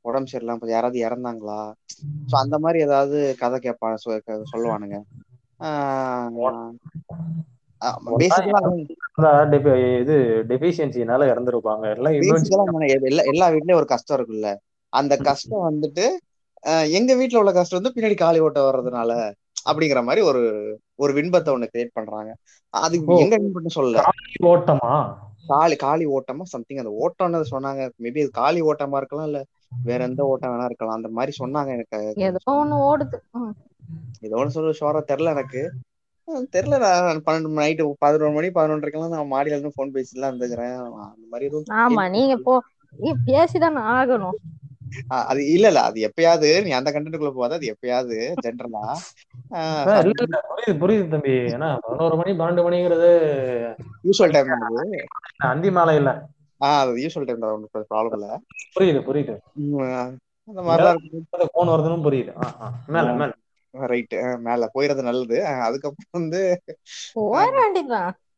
உடம்பு 0.00 0.30
சரியில்லாம 0.32 0.46
போகுது 0.46 0.72
யாராவது 0.72 1.08
இறந்தாங்களா? 1.08 1.72
சோ 2.32 2.36
அந்த 2.36 2.58
மாதிரி 2.58 2.82
ஏதாவது 2.82 3.34
கதை 3.38 3.58
கேட்பாங்க 3.58 3.94
சொ- 4.08 4.20
க- 4.24 4.42
சொல்லுவானுங்க. 4.52 5.00
இது 10.00 10.44
டெபிஷியன்சினால 10.48 11.56
இறந்துருப்பாங்க. 12.24 13.00
எல்லா 13.00 13.22
எல்லா 13.22 13.48
வீட்லயும் 13.48 13.74
ஒரு 13.74 13.84
கஷ்டம் 13.84 14.20
இருக்குல்ல 14.20 14.56
அந்த 14.92 15.14
கஷ்டம் 15.18 15.66
வந்துட்டு 15.68 16.04
ஆஹ் 16.62 16.90
எங்க 16.90 17.14
வீட்ல 17.14 17.38
உள்ள 17.38 17.52
கஷ்டம் 17.52 17.78
வந்து 17.80 17.94
பின்னாடி 17.94 18.16
காளி 18.16 18.40
ஓட்ட 18.40 18.60
வர்றதுனால 18.60 19.12
அப்படிங்கிற 19.66 20.00
மாதிரி 20.04 20.22
ஒரு 20.26 20.42
ஒரு 20.96 21.12
விண்பத்தை 21.12 21.50
ஒண்ணு 21.50 21.72
கிரியேட் 21.72 21.92
பண்றாங்க. 21.92 22.30
அது 22.74 22.96
ஓ. 23.06 23.16
எங்க 23.16 23.36
விண்பட்னு 23.38 23.76
சொல்லல. 23.76 24.02
ஓட்டமா? 24.46 24.92
காலி 25.46 25.76
காலி 25.76 26.06
ஓட்டமா 26.08 26.42
சம்திங் 26.44 26.78
அந்த 26.78 26.92
ஓட்டம்னு 27.00 27.40
சொன்னாங்க. 27.50 27.82
மேபி 27.98 28.20
அது 28.20 28.30
காலி 28.32 28.62
ஓட்டமா 28.62 28.96
இருக்கலாம் 28.96 29.26
இல்ல 29.26 29.40
வேற 29.84 30.04
எந்த 30.04 30.22
ஓட்டம் 30.24 30.52
வேணா 30.52 30.64
இருக்கலாம். 30.64 30.94
அந்த 30.94 31.08
மாதிரி 31.08 31.32
சொன்னாங்க 31.38 31.70
எனக்கு. 31.70 32.00
ஏதோ 32.20 32.40
ஒண்ணு 32.54 32.76
ஓடுது. 32.88 33.18
ஏதோ 34.20 34.36
ஒன்று 34.36 34.56
சொல்ல 34.56 34.74
ஷோரா 34.80 35.02
தெரில 35.08 35.30
எனக்கு. 35.30 35.62
தெரியல. 36.52 36.76
நான் 36.80 37.22
பன்னெண்டு 37.26 37.58
நைட்டு 37.58 37.84
பதினொரு 37.98 38.32
மணி 38.32 38.48
பதினொன்றரைக்கெல்லாம் 38.48 39.16
நான் 39.16 39.32
மாடியில 39.32 39.56
இருந்து 39.56 39.76
ஃபோன் 39.76 39.94
பேசிட்டுலாம் 39.94 40.30
இருந்துக்கிறேன். 40.32 40.76
அந்த 41.06 41.24
மாதிரி 41.30 41.48
எதுவும் 41.48 41.78
ஆமா 41.80 42.04
நீங்க 42.10 42.36
போ 42.38 42.54
நீ 42.98 43.10
பேசிதானே 43.26 43.82
ஆகணும். 43.92 44.38
அது 45.22 45.40
இல்ல 45.52 45.66
இல்ல. 45.68 45.80
அது 45.82 45.98
எப்பயாவது 46.08 46.48
நீ 46.64 46.70
அந்த 46.78 46.90
கண்டென்ட்டுக்குள்ள 46.90 47.32
போகாத 47.32 47.54
அது 47.54 47.72
எப்பயாவது 47.72 48.16
ஜென்ரலா 48.44 48.84
புரியுது 50.44 50.74
புரியுது 50.80 51.06
தம்பி. 51.08 51.34
ஏன்னா 51.52 51.68
பதினோரு 51.84 52.14
மணி 52.16 52.32
பன்னெண்டு 52.32 52.64
மணிங்கிறது 52.66 53.10
யூஸ்வல் 54.04 54.34
டைம் 54.34 54.52
அது. 54.58 54.82
அந்தி 55.50 55.70
மாலை 55.70 55.94
இல்ல. 55.96 56.10
ஆஹ் 56.60 56.80
அது 56.82 56.98
யூஸ்வல் 56.98 57.24
டைம் 57.24 57.42
தான். 57.42 57.54
ஒன்றும் 57.56 57.86
ப்ராப்ளம் 57.90 58.16
இல்ல. 58.18 58.28
புரியுது 58.74 59.00
புரியுது. 59.02 59.34
அந்த 60.48 60.60
மாதிரிதான் 60.62 60.98
இருக்கு 61.10 61.50
போன் 61.54 61.72
வருதுன்னு 61.72 62.06
புரியுது. 62.06 62.32
மேல 62.88 63.06
மேல. 63.14 63.32
ரைட்டு 63.74 64.16
மேல. 64.40 64.62
போயிறது 64.74 65.02
நல்லது. 65.02 65.36
அதுக்கப்புறம் 65.66 66.16
வந்து 66.18 66.40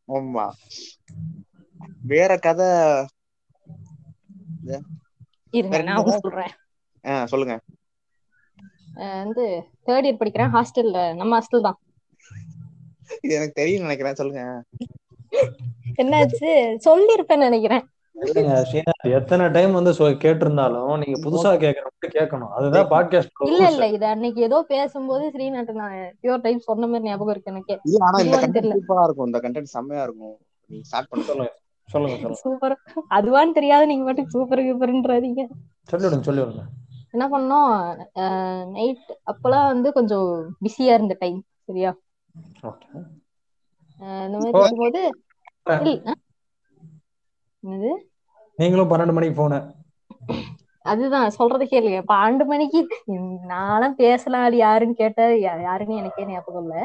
ஆமா. 0.09 0.47
வேற 2.11 2.31
கதை. 2.41 2.71
இருங்க 5.53 5.83
நான் 5.83 6.07
சொல்றேன். 6.07 6.53
ஆஹ் 7.05 7.25
சொல்லுங்க. 7.25 7.55
வந்து 9.23 9.45
தேர்ட் 9.87 10.07
இயர் 10.09 10.21
படிக்கிறேன் 10.23 10.53
ஹாஸ்டல்ல 10.57 11.15
நம்ம 11.15 11.39
ஹாஸ்டல் 11.39 11.61
தான். 11.61 11.79
இது 13.21 13.35
எனக்கு 13.35 13.53
தெரியும் 13.53 13.81
நினைக்கிறேன் 13.81 14.15
சொல்லுங்க. 14.15 14.43
என்னாச்சு? 16.03 16.51
சொல்லிருப்பேன்னு 16.87 17.49
நினைக்கிறேன். 17.49 17.85
ஸ்ரீநாத் 18.17 19.11
எத்தனை 19.11 19.49
டைம் 19.49 19.73
வந்து 19.73 19.93
கேட்டிருந்தாலும் 20.25 20.91
நீங்க 21.03 21.17
புதுசா 21.25 21.53
கேட்கறவங்க 21.63 22.09
கேட்கணும். 22.19 22.51
அதுதான் 22.51 22.91
பாட்காஸ்ட் 22.91 23.47
இல்ல 23.47 23.71
இல்ல 23.71 23.89
இது 23.89 24.07
அன்னைக்கு 24.07 24.41
ஏதோ 24.43 24.65
பேசும்போது 24.69 25.25
ஸ்ரீநாட்டு 25.29 25.73
நான் 25.73 25.97
பியூர் 26.23 26.41
டைம் 26.41 26.59
சொன்ன 26.59 26.87
மாதிரி 26.87 27.09
ஞாபகம் 27.09 27.35
இருக்கு 27.35 27.53
எனக்கு. 27.53 27.75
இல்ல 27.85 28.05
ஆனா 28.05 28.19
இந்த 28.19 28.37
கண்டென்ட் 28.37 28.59
தெரியல. 28.59 28.77
சூப்பரா 28.77 29.05
இருக்கும். 29.05 29.27
இந்த 29.27 29.41
கண்டென்ட் 29.41 29.75
செம்மையா 29.77 30.03
இருக்கும். 30.03 30.37
நீ 30.67 30.81
ஸ்டார்ட் 30.81 31.09
பண்ண. 31.09 31.25
சொல்லுங்க. 31.25 31.53
சொல்லுங்க 31.93 32.17
சூப்பர். 32.41 32.77
அதுவான்னு 33.17 33.57
தெரியாது 33.59 33.85
நீங்க 33.87 34.05
மட்டும் 34.05 34.31
சூப்பர் 34.35 34.67
சூப்பர்ன்றாதீங்க. 34.69 35.43
சொல்லிவிடுங்க 35.91 36.27
சொல்லிவிடுங்க. 36.29 36.65
என்ன 37.15 37.25
பண்ணோம்? 37.33 37.73
நைட் 38.73 39.01
அப்பெல்லாம் 39.31 39.71
வந்து 39.73 39.89
கொஞ்சம் 39.93 40.29
பிஸியா 40.63 40.95
இருந்த 40.95 41.17
டைம் 41.21 41.39
சரியா? 41.65 41.93
இந்த 44.27 44.37
மாதிரி. 44.39 44.61
இருக்கும்போது? 44.61 45.03
என்னது? 47.63 47.93
நீங்களும் 48.59 48.91
பன்னெண்டு 48.91 49.17
மணிக்கு 49.17 49.37
போன 49.37 49.61
அதுதான் 50.85 51.35
சொல்றது 51.37 51.65
கேளுங்க. 51.65 52.01
பன்னெண்டு 52.11 52.45
மணிக்கு 52.47 52.81
நானும் 53.53 53.97
பேசலாம் 53.97 54.47
அது 54.49 54.57
யாருன்னு 54.59 55.01
கேட்டா 55.03 55.27
யாருன்னு 55.67 56.01
எனக்கே 56.01 56.27
ஞாபகம் 56.27 56.63
இல்ல. 56.65 56.77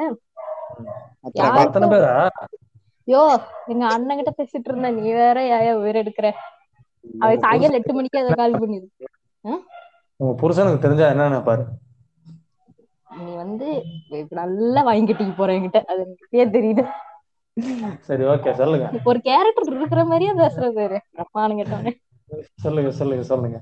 யோ 3.07 3.21
எங்க 3.67 3.83
அண்ணன் 3.89 4.19
கிட்ட 4.19 4.31
பேசிட்டு 4.35 4.69
இருந்தேன் 4.69 4.97
நீ 4.97 5.05
வேற 5.17 5.37
யாயா 5.45 5.73
உயிர் 5.79 6.01
எடுக்கிற? 6.01 6.27
அவன் 7.21 7.41
சாயங்காலம் 7.43 7.79
எட்டு 7.79 7.95
மணிக்கு 7.95 8.21
அதை 8.21 8.33
கால் 8.35 8.59
பண்ணிரு 8.59 8.87
உங்க 10.19 10.33
புருஷனுக்கு 10.39 10.83
தெரிஞ்சா 10.83 11.07
என்ன 11.13 11.41
பாரு? 11.43 11.63
நீ 13.17 13.31
வந்து 13.37 13.67
நல்லா 14.39 14.81
வாங்கிட்டிக்கு 14.87 15.35
போற 15.35 15.55
என்கிட்ட. 15.57 15.81
அது 15.87 16.01
எனக்கே 16.05 16.45
தெரியுது. 16.55 16.83
சரி 18.07 18.23
ஓகே 18.31 18.51
சொல்லுங்க. 18.59 18.87
ஒரு 19.09 19.19
கேரக்டர் 19.27 19.71
இருக்கிற 19.73 20.01
மாதிரியே 20.07 20.33
பேசுறது 20.39 20.85
மானு 21.35 21.53
கேட்டவனே 21.59 21.93
சொல்லுங்க 22.63 22.89
சொல்லுங்க 22.97 23.23
சொல்லுங்க. 23.29 23.57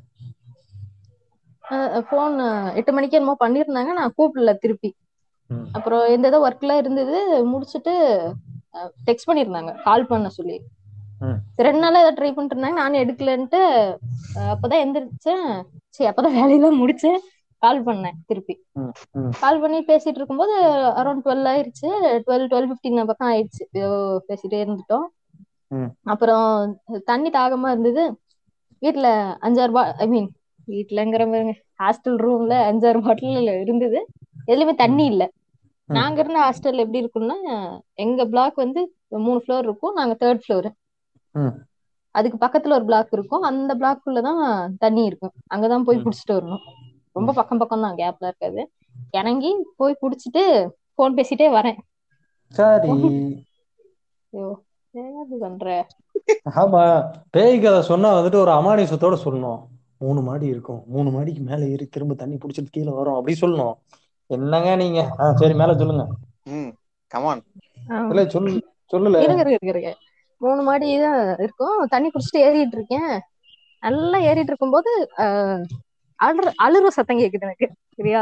போன் 2.09 2.35
எட்டு 2.79 2.91
மணிக்கு 2.91 3.17
என்னமோ 3.17 3.35
பண்ணிருந்தாங்க. 3.39 3.91
நான் 3.93 4.15
கூப்பிடல 4.17 4.53
திருப்பி. 4.57 4.89
அப்புறம் 5.77 6.03
எந்த 6.07 6.25
ஏதோ 6.27 6.39
ஒர்க்லாம் 6.46 6.81
இருந்தது 6.81 7.17
முடிச்சுட்டு 7.51 7.93
டெக்ஸ்ட் 9.07 9.29
பண்ணிருந்தாங்க 9.29 9.72
கால் 9.88 10.09
பண்ண 10.11 10.29
சொல்லி. 10.40 10.57
ரெண்டு 11.66 11.81
நாளா 11.83 12.01
ஏதோ 12.03 12.11
ட்ரை 12.18 12.29
பண்ணிட்டு 12.33 12.55
இருந்தாங்க. 12.55 12.79
நானும் 12.81 13.01
எடுக்கலன்ட்டு 13.03 13.61
அப்பதான் 14.53 14.83
எந்திரிச்சேன். 14.85 15.48
சரி 15.96 16.07
அப்பதான் 16.11 16.38
வேலையெல்லாம் 16.40 16.79
முடிச்சேன். 16.81 17.20
கால் 17.64 17.79
பண்ணேன் 17.88 18.18
திருப்பி. 18.29 18.55
கால் 19.44 19.61
பண்ணி 19.64 19.77
பேசிட்டு 19.92 20.20
இருக்கும்போது 20.20 20.55
அரௌண்ட் 21.01 21.24
டுவெல் 21.25 21.48
ஆயிடுச்சு 21.51 21.90
டுவெல் 22.25 22.48
டுவெல் 22.51 22.70
பிப்டீன் 22.72 23.09
பக்கம் 23.11 23.31
ஆயிடுச்சு 23.33 23.64
பேசிட்டே 24.29 24.59
இருந்துட்டோம். 24.66 25.05
அப்புறம் 26.14 26.50
தண்ணி 27.09 27.29
தாகமா 27.38 27.70
இருந்தது. 27.75 28.03
வீட்டுல 28.81 29.07
அஞ்சாறு 29.48 29.74
பா 29.77 29.83
ஐ 30.03 30.07
மீன் 30.14 30.27
வீட்டுலங்கிற 30.68 31.24
ஹாஸ்டல் 31.83 32.20
ரூம்ல 32.25 32.53
அஞ்சாறு 32.70 33.00
பாட்டில் 33.07 33.51
இருந்தது. 33.64 34.00
எதுலயுமே 34.50 34.75
தண்ணி 34.83 35.05
இல்ல. 35.11 35.24
நாங்க 35.89 36.19
இருந்த 36.19 36.39
ஹாஸ்டல் 36.39 36.77
எப்படி 36.77 37.00
இருக்கும்னா 37.03 37.37
எங்க 37.93 38.25
பிளாக் 38.25 38.55
வந்து 38.55 38.81
மூணு 39.07 39.43
ஃப்ளோர் 39.48 39.63
இருக்கும் 39.63 39.93
நாங்க 39.93 40.15
தேர்ட் 40.19 40.41
ஃப்ளோர். 40.45 40.69
அதுக்கு 42.15 42.37
பக்கத்துல 42.45 42.71
ஒரு 42.71 42.85
பிளாக் 42.85 43.09
இருக்கும். 43.11 43.41
அந்த 43.41 43.75
பிளாக்குள்ளதான் 43.75 44.41
தண்ணி 44.79 45.03
இருக்கும். 45.03 45.33
அங்கதான் 45.53 45.83
போய் 45.83 45.98
ம். 45.98 46.05
புடிச்சிட்டு 46.05 46.33
வரணும். 46.33 46.63
ரொம்ப 47.11 47.33
பக்கம் 47.33 47.57
பக்கம் 47.57 47.81
தான் 47.81 47.95
கேப்ல 47.95 48.25
இருக்காது. 48.25 48.71
இறங்கி 49.11 49.51
போய் 49.75 50.00
புடிச்சிட்டு 50.01 50.43
போன் 50.95 51.13
பேசிட்டே 51.13 51.48
வரேன். 51.57 51.77
சரி. 52.51 52.89
ஐயோ 54.33 54.63
பண்ற? 55.39 55.87
ஆமா 56.55 56.81
பேய் 57.29 57.59
கதை 57.59 57.81
சொன்னா 57.81 58.09
வந்துட்டு 58.17 58.35
ஒரு 58.35 58.51
அமானுஷத்தோட 58.51 59.15
சொல்லணும். 59.24 59.61
மூணு 59.98 60.21
மாடி 60.21 60.45
இருக்கும். 60.48 60.83
மூணு 60.85 61.09
மாடிக்கு 61.09 61.41
மேல 61.41 61.67
ஏறி 61.67 61.85
திரும்ப 61.85 62.13
தண்ணி 62.15 62.35
புடிச்சிட்டு 62.35 62.71
கீழே 62.71 62.91
வரும். 62.91 63.15
அப்படி 63.15 63.35
சொல்லணும். 63.41 63.75
என்னங்க 64.29 64.70
நீங்க? 64.81 65.00
சரி 65.40 65.55
மேல 65.55 65.75
சொல்லுங்க. 65.77 66.05
ம் 66.51 66.72
கமான். 67.11 67.44
இல்ல 68.09 68.22
சொல்லு 68.33 68.51
சொல்லல. 68.94 69.20
இருங்க 69.24 69.42
இருங்க 69.44 69.57
இருங்க, 69.57 69.72
இருங்க. 69.74 69.92
மூணு 70.42 70.61
மாடி 70.64 70.88
தான் 71.00 71.16
இருக்கும். 71.40 71.77
தண்ணி 71.94 72.07
குடிச்சிட்டு 72.09 72.44
ஏறிட்டு 72.46 72.77
இருக்கேன். 72.77 73.11
நல்லா 73.83 74.18
ஏறிட்டு 74.25 74.51
இருக்கும்போது 74.51 74.92
ஆஹ், 75.24 75.64
அழுற 76.20 76.48
அழுற 76.66 76.90
சத்தம் 76.92 77.22
கேக்குது 77.22 77.48
எனக்கு. 77.48 77.68
சரியா? 77.94 78.22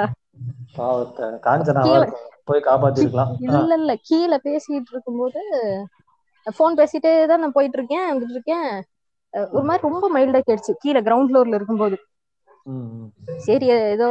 போய் 2.47 2.65
காப்பாத்திருக்கலாம். 2.65 3.33
இல்ல 3.47 3.71
இல்ல 3.79 3.91
கீழே 4.07 4.37
பேசிட்டு 4.43 4.91
இருக்கும்போது 4.93 5.41
போன் 6.57 6.77
பேசிட்டே 6.79 7.11
தான் 7.25 7.41
நான் 7.41 7.55
போயிட்டு 7.55 7.77
இருக்கேன் 7.79 8.07
வந்துட்டு 8.07 8.35
இருக்கேன். 8.35 8.69
ஒரு 9.51 9.65
மாதிரி 9.65 9.85
ரொம்ப 9.87 10.05
மைல்டா 10.09 10.41
கேடுச்சு 10.43 10.73
கீழே 10.79 10.99
கிரவுண்ட் 11.01 11.29
ஃப்ளோர்ல 11.29 11.59
இருக்கும்போது. 11.59 11.97
சரி 13.45 13.67
ஏதோ 13.87 14.07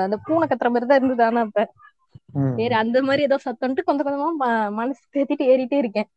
அந்த 0.00 0.16
பூனை 0.24 0.46
கத்துற 0.46 0.70
மாதிரி 0.70 0.88
தான் 0.88 1.00
இருந்தது 1.00 1.24
ஆனா 1.24 1.42
இப்ப 1.42 1.64
ம், 2.36 2.58
சரி 2.58 2.74
அந்த 2.80 2.98
மாதிரி 3.02 3.22
ஏதோ 3.22 3.36
சத்தம்ட்டு 3.44 3.86
கொஞ்சம் 3.86 4.06
கொஞ்சமா 4.08 4.50
மனசு 4.76 5.02
தேத்திட்டு 5.14 5.50
ஏறிட்டே 5.52 5.78
இருக்கேன். 5.82 6.08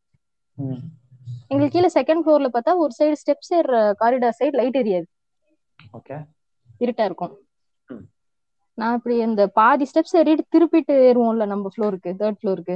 எங்களுக்கு 1.48 1.74
கீழே 1.74 1.90
செகண்ட் 1.96 2.24
ஃப்ளோர்ல 2.24 2.50
பார்த்தா 2.52 2.74
ஒரு 2.84 2.94
சைடு 2.98 3.20
ஸ்டெப்ஸ் 3.22 3.52
ஏற 3.54 3.70
காரிடார் 4.00 4.38
சைடு 4.38 4.56
லைட் 4.56 4.80
எரியாது 4.82 5.08
ஓகே 5.94 6.18
இருட்டா 6.82 7.04
இருக்கும். 7.08 7.34
நான் 8.78 8.96
இப்படி 8.98 9.16
இந்த 9.26 9.42
பாதி 9.56 9.86
ஸ்டெப்ஸ் 9.90 10.16
ஏறிட்டு 10.20 10.44
திருப்பிட்டு 10.50 10.96
ஏறுவோம்ல 11.08 11.46
நம்ம 11.48 11.72
ஃப்ளோருக்கு 11.74 12.12
தேர்ட் 12.20 12.40
ஃப்ளோருக்கு 12.40 12.76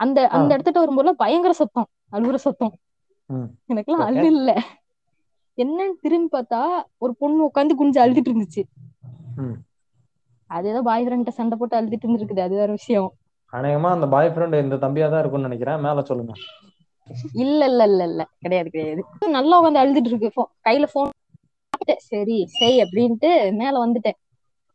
அந்த 0.00 0.18
அந்த. 0.30 0.50
இடத்துட்டு 0.54 0.82
வரும்போது 0.82 1.12
பயங்கர 1.16 1.52
சத்தம் 1.54 1.88
அழுகுற 2.12 2.36
சத்தம். 2.44 2.74
எனக்குலாம். 3.70 4.04
அழு 4.06 4.26
இல்ல 4.32 4.50
என்னன்னு 5.58 5.94
திரும்பி 6.02 6.30
பார்த்தா 6.32 6.60
ஒரு 6.98 7.12
பொண்ணு 7.20 7.40
உட்காந்து 7.48 7.78
குனிஞ்சு 7.78 8.02
அழுதுட்டு 8.02 8.30
இருந்துச்சு. 8.30 8.62
அது 10.50 10.68
ஏதோ 10.68 10.80
பாய் 10.82 11.04
ஃப்ரெண்ட்ட 11.06 11.28
சண்டை 11.30 11.56
போட்டு 11.58 11.76
அழுதுட்டு 11.76 12.06
இருந்திருக்குது. 12.06 12.40
அது 12.40 12.54
வேற 12.54 12.70
விஷயம். 12.72 13.10
அநேகமா 13.52 13.88
அந்த 13.88 14.06
பாய் 14.06 14.28
ஃப்ரெண்ட் 14.28 14.62
இந்த 14.62 14.76
தம்பியா 14.76 15.06
தான் 15.10 15.20
இருக்கும்னு 15.20 15.48
நினைக்கிறேன். 15.48 15.80
மேல 15.80 16.02
சொல்லுங்க. 16.02 16.34
இல்ல 17.40 17.60
இல்ல 17.64 17.82
இல்ல 17.84 18.02
இல்ல. 18.04 18.22
கிடையாது 18.38 18.68
கிடையாது. 18.70 19.02
நல்லா 19.30 19.58
உட்காந்து 19.60 19.82
அழுதுட்டு 19.82 20.10
இருக்கு. 20.12 20.30
கையில 20.64 20.86
போன் 20.92 21.10
சரி 22.08 22.36
சரி 22.52 22.76
அப்படின்ட்டு 22.82 23.28
மேல 23.52 23.74
வந்துட்டேன். 23.84 24.18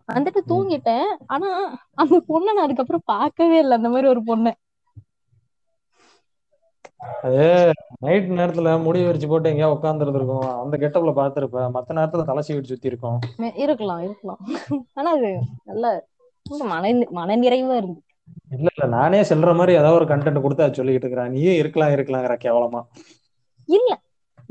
வந்துட்டு. 0.09 0.41
தூங்கிட்டேன். 0.49 1.07
ஆனா 1.27 1.49
அந்த 1.95 2.17
பொண்ணை 2.29 2.51
நான் 2.53 2.67
அதுக்கப்புறம் 2.67 3.05
பார்க்கவே 3.05 3.57
இல்லை. 3.59 3.75
அந்த 3.77 3.89
மாதிரி 3.89 4.07
ஒரு 4.07 4.23
பொண்ணை. 4.23 4.53
அது 6.99 7.71
நைட் 7.99 8.29
நேரத்துல 8.31 8.81
முடி 8.81 9.03
விரிச்சு 9.05 9.27
போட்டு 9.27 9.49
எங்கேயா 9.49 9.77
உட்காந்துருந்து 9.77 10.15
இருக்கும் 10.15 10.63
அந்த 10.63 10.77
கெட்டப்ல 10.77 11.11
பாத்துருப்ப 11.15 11.65
மத்த 11.73 11.97
நேரத்துல 11.97 12.25
தலை 12.25 12.43
சீவிட்டு 12.47 12.71
சுத்தி 12.71 12.87
இருக்கும் 12.87 13.19
இருக்கலாம் 13.55 14.01
இருக்கலாம். 14.01 14.41
ஆனா 14.93 15.11
அது 15.11 15.39
நல்ல 15.63 16.05
மன 16.63 17.05
மன 17.11 17.35
நிறைவா 17.37 17.75
இருந்து. 17.75 17.99
இல்ல 18.51 18.67
இல்ல. 18.75 18.95
நானே 18.97 19.21
சொல்ற 19.21 19.55
மாதிரி 19.55 19.77
ஏதாவது 19.77 19.95
ஒரு 19.95 20.05
கண்டென்ட் 20.05 20.41
கொடுத்து 20.41 20.63
அதை 20.63 20.73
சொல்லிக்கிட்டு 20.75 21.05
இருக்கிறேன். 21.05 21.31
நீயும் 21.31 21.55
இருக்கலாம் 21.55 21.89
இருக்கலாங்கிற 21.89 22.35
கேவலமா. 22.43 22.81
இல்ல. 23.69 23.91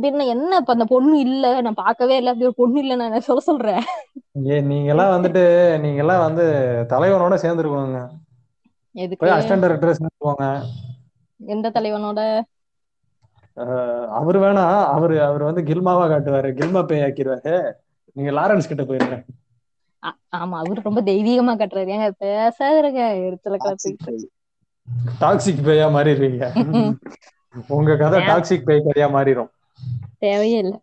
பின்ன 0.02 0.26
என்ன 0.26 0.57
இப்ப 0.57 0.72
அந்த 0.72 0.85
பொண்ணு 0.85 1.18
இல்ல? 1.18 1.61
நான் 1.61 1.74
பார்க்கவே 1.74 2.16
இல்லை. 2.16 2.33
அப்படி 2.33 2.46
ஒரு 2.46 2.54
பொண்ணு 2.57 2.80
இல்ல 2.80 2.94
நான் 2.96 3.20
சொல்ல 3.20 3.40
சொல்றேன்? 3.40 3.83
ஏ 4.46 4.61
நீங்க 4.61 4.88
எல்லாம் 4.88 5.12
வந்துட்டு 5.14 5.42
நீங்க 5.78 5.98
எல்லாம் 5.98 6.24
வந்து 6.24 6.44
தலைவனோட 6.88 7.35
சேர்ந்துருக்கணுங்க. 7.35 8.00
எதுக்கு? 8.94 9.26
போய் 9.26 9.38
அசிஸ்டன்ட் 9.38 9.61
டைரக்டர் 9.61 10.14
போங்க 10.18 10.46
எந்த 11.48 11.72
தலைவனோட? 11.74 12.20
அவரு 14.18 14.38
வேணா 14.40 14.64
அவரு 14.92 15.16
அவர் 15.22 15.42
வந்து 15.42 15.62
கில்மாவா 15.62 16.04
காட்டுவாரு 16.09 16.50
கில்மா 16.54 16.83
பேய் 16.87 17.04
ஆக்கிடுவாரு 17.04 17.54
நீங்க 18.16 18.30
லாரன்ஸ் 18.33 18.70
கிட்ட 18.70 18.85
போயிருங்க. 18.85 19.18
ஆமா 20.37 20.57
அவரு 20.61 20.80
ரொம்ப 20.83 21.00
தெய்வீகமா 21.04 21.52
கட்டுறாரு. 21.57 21.94
ஏங்க 21.94 22.09
பேசாதுருங்க 22.20 23.02
கிளப்பிட்டு 23.57 24.00
பேய். 24.07 24.26
டாக்ஸிக் 25.20 25.64
பேயா 25.66 25.87
மாறிடுவீங்க 25.94 26.44
உங்க 27.74 27.96
கதை 27.96 28.20
டாக்ஸிக் 28.26 28.66
பேய் 28.66 28.87
கதையா 28.87 29.09
மாறிடும் 29.14 29.50
தேவையே 30.22 30.59
இல்ல 30.61 30.74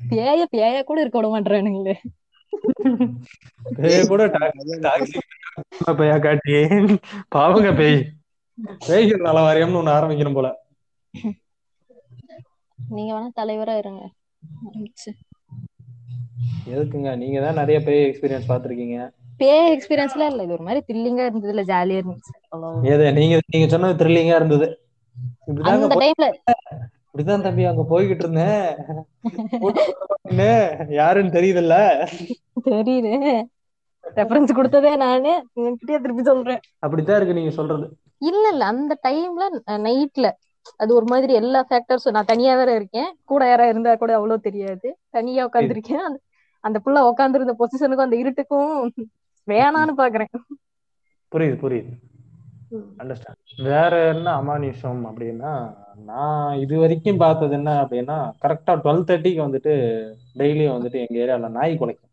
பேய 0.00 0.40
பேய 0.52 0.76
கூட 0.84 0.98
இருக்க 1.02 1.18
விட 1.18 1.28
மாட்டானுங்களே 1.32 1.96
பேய 3.76 3.98
கூட 4.06 4.22
டாக்ஸிக் 4.84 5.26
பேயா 5.98 6.16
காட்டி 6.20 6.56
பாவங்க 7.28 7.70
பேய். 7.74 8.00
பேய்கள் 8.86 9.26
நல 9.26 9.38
வாரியம்னு 9.46 9.80
ஒண்ணு 9.80 9.96
ஆரம்பிக்கணும் 9.98 10.38
போல. 10.38 10.48
நீங்க 12.78 13.10
வேணா 13.14 13.28
தலைவரா 13.40 13.74
இருங்க. 13.78 14.02
எதுக்குங்க? 16.74 17.10
நீங்க 17.22 17.38
தான் 17.44 17.58
நிறைய 17.60 17.78
பேய் 17.86 18.04
எக்ஸ்பீரியன்ஸ் 18.08 18.50
பார்த்திருக்கீங்க. 18.50 18.98
பேய் 19.40 19.70
எக்ஸ்பீரியன்ஸ்ல 19.74 20.26
இல்ல. 20.30 20.42
இது 20.42 20.52
ஒரு 20.52 20.64
மாதிரி 20.68 20.80
த்ரில்லிங்கா 20.88 21.24
இருந்தது 21.28 21.52
இல்ல 21.54 21.62
ஜாலியா 21.72 22.00
இருந்துச்சு. 22.00 22.32
எது? 22.92 23.12
நீங்க 23.18 23.36
நீங்க 23.46 23.68
சொன்னது 23.68 23.94
த்ரில்லிங்கா 24.00 24.38
இருந்தது. 24.40 24.68
அந்த 25.70 25.96
டைம்ல 26.02 26.28
இப்படிதான் 27.06 27.46
தம்பி 27.46 27.64
அங்க 27.64 27.84
போய்கிட்டு 27.92 28.24
இருந்தேன். 28.24 28.66
யாருன்னு 30.98 31.36
தெரியுதுல்ல. 31.38 31.76
தெரியுது. 32.70 33.14
ரெஃபரன்ஸ் 34.18 34.56
கொடுத்ததே 34.58 34.92
நானு. 35.04 35.32
உங்ககிட்டயே 35.56 35.98
திருப்பி 36.04 36.22
சொல்றேன். 36.22 36.60
அப்படித்தான் 36.78 37.16
இருக்கு 37.16 37.38
நீங்க 37.38 37.50
சொல்றது. 37.50 37.86
இல்ல 38.20 38.44
இல்ல. 38.52 38.64
அந்த 38.64 38.92
டைம்ல 39.08 39.44
நைட்ல 39.86 40.28
அது 40.76 40.90
ஒரு 40.94 41.06
மாதிரி 41.08 41.32
எல்லா 41.32 41.60
ஃபேக்டர்ஸும் 41.68 42.16
நான் 42.16 42.30
தனியா 42.32 42.52
வேற 42.56 42.70
இருக்கேன். 42.74 43.10
கூட 43.24 43.42
யாரா 43.48 43.66
இருந்தா 43.66 43.92
கூட 43.94 44.12
அவ்வளவு 44.14 44.40
தெரியாது. 44.40 44.88
தனியா 45.10 45.48
உட்காந்துருக்கேன் 45.48 46.04
அந்த 46.08 46.18
அந்த 46.64 46.78
புள்ள 46.84 46.98
உட்காந்துருந்த 47.10 47.54
பொசிஷனுக்கும் 47.60 48.06
அந்த 48.06 48.16
இருட்டுக்கும் 48.16 48.72
வேணான்னு 49.48 49.94
பாக்குறேன். 50.02 50.32
புரியுது 51.32 51.56
புரியுது. 51.62 51.92
அண்டர்ஸ்டாண்ட் 52.98 53.62
வேற 53.68 53.94
என்ன 54.08 54.28
அமானுஷம் 54.40 55.00
அப்படின்னா 55.08 55.52
நான் 56.08 56.58
இது 56.58 56.74
வரைக்கும் 56.78 57.16
பார்த்தது 57.16 57.52
என்ன 57.52 57.70
அப்படின்னா 57.84 58.16
கரெக்டா 58.42 58.72
டுவெல் 58.82 59.08
தேர்ட்டிக்கு 59.08 59.42
வந்துட்டு 59.46 59.72
டெய்லியும் 60.38 60.74
வந்துட்டு 60.76 60.98
எங்க 61.04 61.16
ஏரியால 61.22 61.50
நாய் 61.50 61.78
குலைக்கும். 61.80 62.12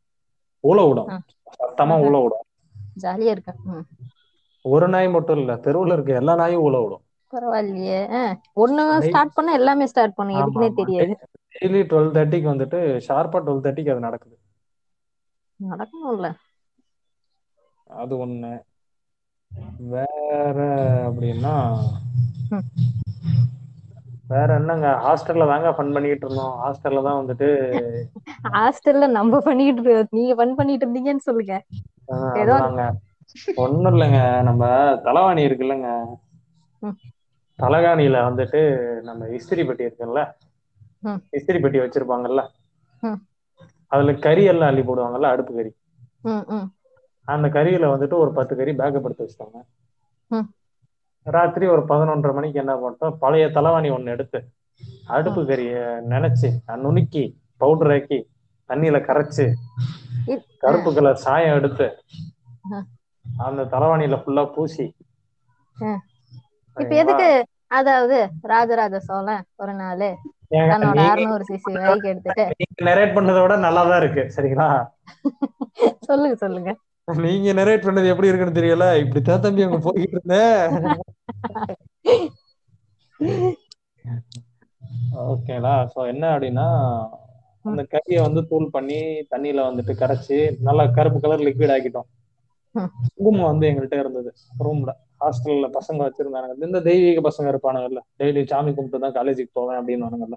ஊழ 0.64 0.78
விடும். 0.88 1.12
சத்தமா 1.58 1.98
ஊழ 2.08 2.16
விடும். 2.24 2.46
ஜாலியா 3.04 3.34
இருக்கேன். 3.36 3.60
ஒரு 4.68 4.88
நாய் 4.88 5.10
மட்டும் 5.10 5.38
இல்ல 5.38 5.54
தெருவுல 5.56 5.94
இருக்க 5.94 6.14
எல்லா 6.14 6.36
நாயும் 6.36 6.64
ஊழ 6.64 6.84
விடும். 6.84 7.02
பரவாயில்லையே. 7.32 8.36
ஒண்ணு 8.56 9.00
ஸ்டார்ட் 9.00 9.34
பண்ண 9.34 9.54
எல்லாமே 9.54 9.86
ஸ்டார்ட் 9.86 10.14
பண்ணும் 10.14 10.36
எதுக்குன்னே 10.36 10.74
தெரியாது. 10.74 11.18
டெய்லி 11.60 11.82
டுவெல் 11.84 12.16
தேர்ட்டிக்கு 12.16 12.50
வந்துட்டு 12.50 12.80
ஷார்ப்பா 13.08 13.42
டுவெல் 13.42 13.64
தேர்ட்டிக்கு 13.64 13.92
அது 13.92 14.00
நடக்குது. 14.00 14.40
நடக்கணும்ல. 15.70 16.34
அது 17.84 18.26
ஒண்ணு. 18.26 18.62
வேற 19.78 20.54
அப்படின்னா. 21.10 21.78
வேற 24.28 24.56
என்னங்க 24.56 24.88
ஹாஸ்டல்ல 24.88 25.48
தாங்க 25.48 25.70
ஃபன் 25.70 25.94
பண்ணிட்டு 25.94 26.26
இருந்தோம். 26.26 26.60
ஹாஸ்டல்ல 26.64 27.04
தான் 27.04 27.26
வந்துட்டு 27.26 27.48
ஹாஸ்டல்ல 28.54 29.08
நம்ம 29.08 29.40
பண்ணிட்டு 29.40 30.08
நீங்க 30.10 30.34
ஃபன் 30.36 30.54
பண்ணிட்டு 30.54 30.88
இருந்தீங்கன்னு 30.88 31.18
சொல்லுங்க. 31.18 31.64
ஏதோ- 32.12 32.96
ஒண்ணும் 33.56 33.94
இல்லைங்க 33.94 34.20
நம்ம 34.42 34.64
தலவாணி 35.06 35.42
இருக்குல்லங்க. 35.44 35.90
தலகாணியில 37.60 38.18
வந்துட்டு 38.28 38.60
நம்ம 39.02 39.28
இஸ்திரி 39.38 39.66
பெட்டி 39.66 39.84
இருக்குல்ல. 39.84 40.22
இஸ்திரி 41.34 41.60
பெட்டி 41.60 41.80
வச்சிருப்பாங்கல்ல. 41.80 42.42
அதுல 43.88 44.14
கறி 44.18 44.44
எல்லாம் 44.44 44.70
அள்ளி 44.70 44.82
போடுவாங்கல்ல 44.82 45.28
அடுப்பு 45.28 45.54
கறி 45.54 45.72
அந்த 47.26 47.48
கறியில 47.48 47.86
வந்துட்டு 47.86 48.16
ஒரு 48.16 48.32
பத்து 48.34 48.56
கறி 48.56 48.72
பேக்கப் 48.72 49.04
எடுத்து 49.04 49.24
வச்சிட்டாங்க. 49.24 49.58
ராத்திரி 51.26 51.68
ஒரு 51.68 51.82
பதினொன்றரை 51.82 52.34
மணிக்கு 52.34 52.60
என்ன 52.60 52.74
பண்ணிட்டோம் 52.76 53.18
பழைய 53.18 53.48
தலவாணி 53.48 53.90
ஒண்ணு 53.92 54.06
எடுத்து 54.08 54.40
அடுப்பு 55.08 55.42
கறிய 55.44 55.74
நினைச்சு 56.10 56.50
நுணுக்கி 56.78 57.24
பவுடர் 57.62 57.92
ஆக்கி 57.92 58.20
தண்ணியில 58.70 58.98
கரைச்சு 59.04 59.46
கருப்பு 60.58 60.94
கலர் 60.94 61.16
சாயம் 61.18 61.56
எடுத்து. 61.56 61.88
அந்த 63.38 63.64
தலவாணியில 63.64 64.24
ஃபுல்லா 64.24 64.54
பூசி. 64.54 64.96
இப்ப 66.80 66.96
எதுக்கு 66.96 67.46
அதாவது 67.68 68.30
ராஜராஜ 68.42 69.00
சோழன் 69.00 69.44
ஒரு 69.56 69.74
நாள்? 69.74 70.16
தன்னோட 70.52 70.78
நீங்க- 70.78 71.10
அறுநூறு 71.10 71.44
சிசி 71.54 71.86
பைக் 71.86 72.04
எடுத்துட்டு. 72.04 72.52
நீங்க 72.58 72.96
நரேட் 72.96 73.10
பண்ணதை 73.10 73.42
விட 73.42 73.58
நல்லாதான் 73.58 74.02
இருக்கு 74.04 74.42
சரிங்களா? 74.42 74.88
சொல்லுங்க 76.00 76.36
சொல்லுங்க. 76.36 76.76
நீங்க 77.04 77.54
நரேட் 77.54 77.86
பண்ணது 77.86 78.08
எப்படி 78.08 78.28
இருக்குன்னு 78.28 78.62
தெரியல. 78.62 79.00
இப்படித்தான் 79.00 79.42
தம்பி 79.42 79.62
அங்க 79.62 79.78
போய்கிட்டு 79.78 80.08
இருந்தேன். 80.08 80.70
ஓகேடா 85.16 85.88
சோ 85.96 86.08
என்ன 86.08 86.40
அப்படின்னா 86.40 87.08
அந்த 87.64 87.88
கறியை 87.92 88.22
வந்து 88.22 88.48
தூள் 88.48 88.70
பண்ணி 88.70 89.02
தண்ணியில 89.04 89.60
வந்துட்டு 89.60 89.92
கரைச்சு 89.94 90.56
நல்லா 90.60 90.86
கருப்பு 90.86 91.20
கலர் 91.20 91.40
லிக்விட் 91.40 91.76
ஆக்கிட்டோம். 91.78 92.27
குங்குமம் 93.16 93.50
வந்து 93.52 93.68
எங்கள்கிட்ட 93.70 94.00
இருந்தது. 94.00 94.34
ரூம்ல. 94.60 94.92
ஹாஸ்டல்ல 95.20 95.70
பசங்க 95.78 96.02
வச்சிருந்தாங்க 96.08 96.64
இந்த 96.64 96.82
தெய்வீக 96.82 97.20
பசங்க 97.30 97.48
இருப்பானுங்கல்ல. 97.54 98.02
டெய்லி 98.20 98.46
சாமி 98.46 98.74
கும்பிட்டு 98.74 99.12
தான் 99.12 99.18
காலேஜுக்கு 99.18 99.50
போவேன் 99.52 99.80
அப்படின்னு 99.80 100.34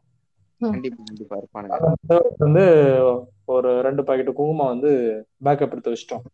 வந்து 2.39 2.65
ஒரு 3.45 3.83
ரெண்டு 3.83 4.05
பாக்கெட் 4.05 4.35
குங்குமம் 4.35 4.67
வந்து 4.67 4.91
பேக்கப் 5.45 5.71
எடுத்து 5.71 5.93
வச்சிட்டோம். 5.93 6.25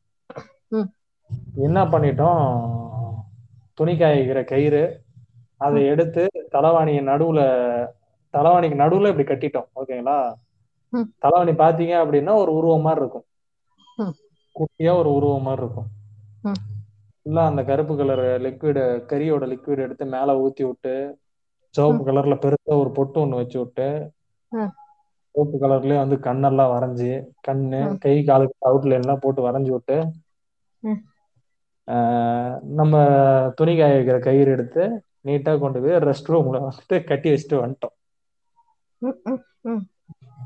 என்ன 1.56 1.84
பண்ணிட்டோம்? 1.84 2.44
துணி 3.74 3.92
காய்கிற 3.92 4.44
கயிறு 4.44 5.00
அதை 5.56 5.86
எடுத்து 5.86 6.22
தலவாணியின் 6.52 7.08
நடுவுல 7.10 7.40
தலவாணிக்கு 8.32 8.78
நடுவுல 8.82 9.08
இப்படி 9.08 9.28
கட்டிட்டோம். 9.28 9.68
ஓகேங்களா. 9.76 10.18
தலவாணி 11.22 11.52
பாத்தீங்க 11.62 11.94
அப்படின்னா 12.02 12.34
ஒரு 12.34 12.54
உருவம் 12.54 12.80
மாதிரி 12.80 13.00
இருக்கும். 13.00 13.26
குட்டியா 14.56 14.92
ஒரு 14.98 15.10
உருவம் 15.14 15.42
மாதிரி 15.42 15.64
இருக்கும். 15.64 15.88
ஃபுல்லா 17.26 17.42
அந்த 17.48 17.62
கருப்பு 17.64 17.94
கலர் 17.96 18.22
லிக்விட் 18.44 18.80
கறியோட 19.10 19.44
லிக்விட் 19.52 19.84
எடுத்து 19.86 20.04
மேல 20.12 20.38
ஊத்தி 20.42 20.64
விட்டு 20.66 20.94
சிவப்பு 21.74 22.02
கலர்ல 22.06 22.34
பெருசா 22.42 22.74
ஒரு 22.82 22.90
பொட்டு 22.98 23.18
ஒண்ணு 23.22 23.40
வச்சு 23.40 23.58
விட்டு. 23.60 23.88
சிவப்பு 25.34 25.56
கலர்லயே 25.60 25.98
வந்து 26.02 26.16
கண்ணெல்லாம் 26.24 26.72
வரைஞ்சி 26.72 27.10
கண்ணு. 27.48 27.80
கை 28.04 28.14
காலுக்கு 28.24 28.68
அவுட்லைன் 28.70 29.02
எல்லாம் 29.02 29.22
போட்டு 29.24 29.40
வரைஞ்சி 29.46 29.72
விட்டு 29.74 29.96
நம்ம 32.78 32.94
துணி 33.58 33.74
காய 33.76 33.92
வைக்கிற 33.96 34.18
கயிறு 34.20 34.50
எடுத்து 34.56 34.84
நீட்டா 35.26 35.52
கொண்டு 35.58 35.78
போய் 35.84 36.00
ரெஸ்ட் 36.06 36.30
ரூம்ல 36.32 36.60
வந்துட்டு 36.66 36.96
கட்டி 37.10 37.28
வச்சுட்டு 37.32 37.62
வந்துட்டோம் 37.62 37.94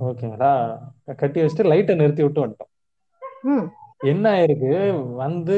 ஓகேங்களா 0.06 0.52
கட்டி 1.20 1.38
வச்சுட்டு 1.40 1.70
லைட்டை 1.70 1.94
நிறுத்தி 1.96 2.22
விட்டு 2.24 2.44
வந்துட்டோம். 2.44 2.72
என்ன 4.00 4.24
ஆயிருக்கு? 4.36 4.70
வந்து 5.22 5.56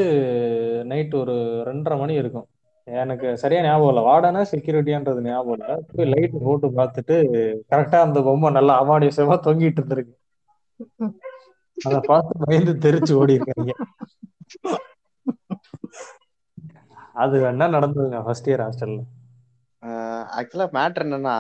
நைட் 0.91 1.15
ஒரு 1.15 1.35
ரெண்டரை 1.69 1.97
மணி 1.99 2.15
இருக்கும். 2.15 2.49
எனக்கு 2.87 3.29
சரியா 3.39 3.61
ஞாபகம் 3.63 3.91
இல்லை. 3.93 4.03
வார்டனா 4.09 4.41
செக்யூரிட்டியான்றது 4.53 5.21
ஞாபகம் 5.29 5.55
இல்லை. 5.59 5.75
போய் 5.91 6.11
லைட் 6.13 6.35
போட்டு 6.47 6.69
பார்த்துட்டு 6.79 7.17
கரெக்டா 7.73 7.99
அந்த 8.07 8.21
பொம்மை 8.29 8.51
நல்லா 8.59 8.75
அமானுஷமா 8.83 9.37
தொங்கிட்டு 9.47 9.81
இருந்திருக்கு. 9.81 10.15
அத 11.79 11.99
அதை 11.99 12.01
பார்த்து 12.11 12.45
பயந்து 12.45 12.73
தெரிச்சு 12.85 13.13
ஓடி 13.21 13.39
இருக்காங்க. 13.39 13.73
அது 17.23 17.37
வேணா 17.45 17.67
நடந்ததுங்க 17.77 18.21
ஃபர்ஸ்ட் 18.27 18.49
இயர் 18.51 18.65
ஹாஸ்டல்ல 18.65 19.01
ஆக்சுவலா 20.39 20.67
மேட்ரு 20.77 21.05
என்னன்னா 21.07 21.37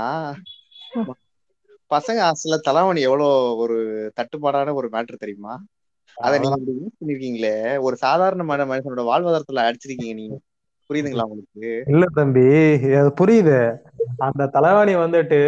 பசங்க 1.90 2.18
ஹாஸ்டல்ல 2.26 2.58
தலைவணி 2.68 3.00
எவ்வளவு 3.08 3.56
ஒரு 3.62 3.76
தட்டுப்பாடான 4.18 4.74
ஒரு 4.80 4.88
மேட்டர் 4.94 5.22
தெரியுமா? 5.24 5.54
அத 6.22 6.38
நீங்க 6.38 6.56
யூஸ் 6.70 6.98
பண்ணிருக்கீங்களே. 7.00 7.80
ஒரு 7.80 7.96
சாதாரண 7.96 8.42
மன 8.42 8.64
மனுஷனோட 8.64 9.02
வாழ்வாதாரத்துல 9.02 9.62
அடிச்சிருக்கீங்க 9.62 10.14
நீங்க. 10.14 10.38
புரியுதுங்களா 10.90 11.22
உங்களுக்கு? 11.22 11.85
இல்ல 11.87 12.04
தம்பி 12.14 12.46
அது 12.94 13.12
புரியுது. 13.20 13.76
அந்த 14.18 14.50
தலைவாணி 14.52 14.94
வந்துட்டு 15.04 15.38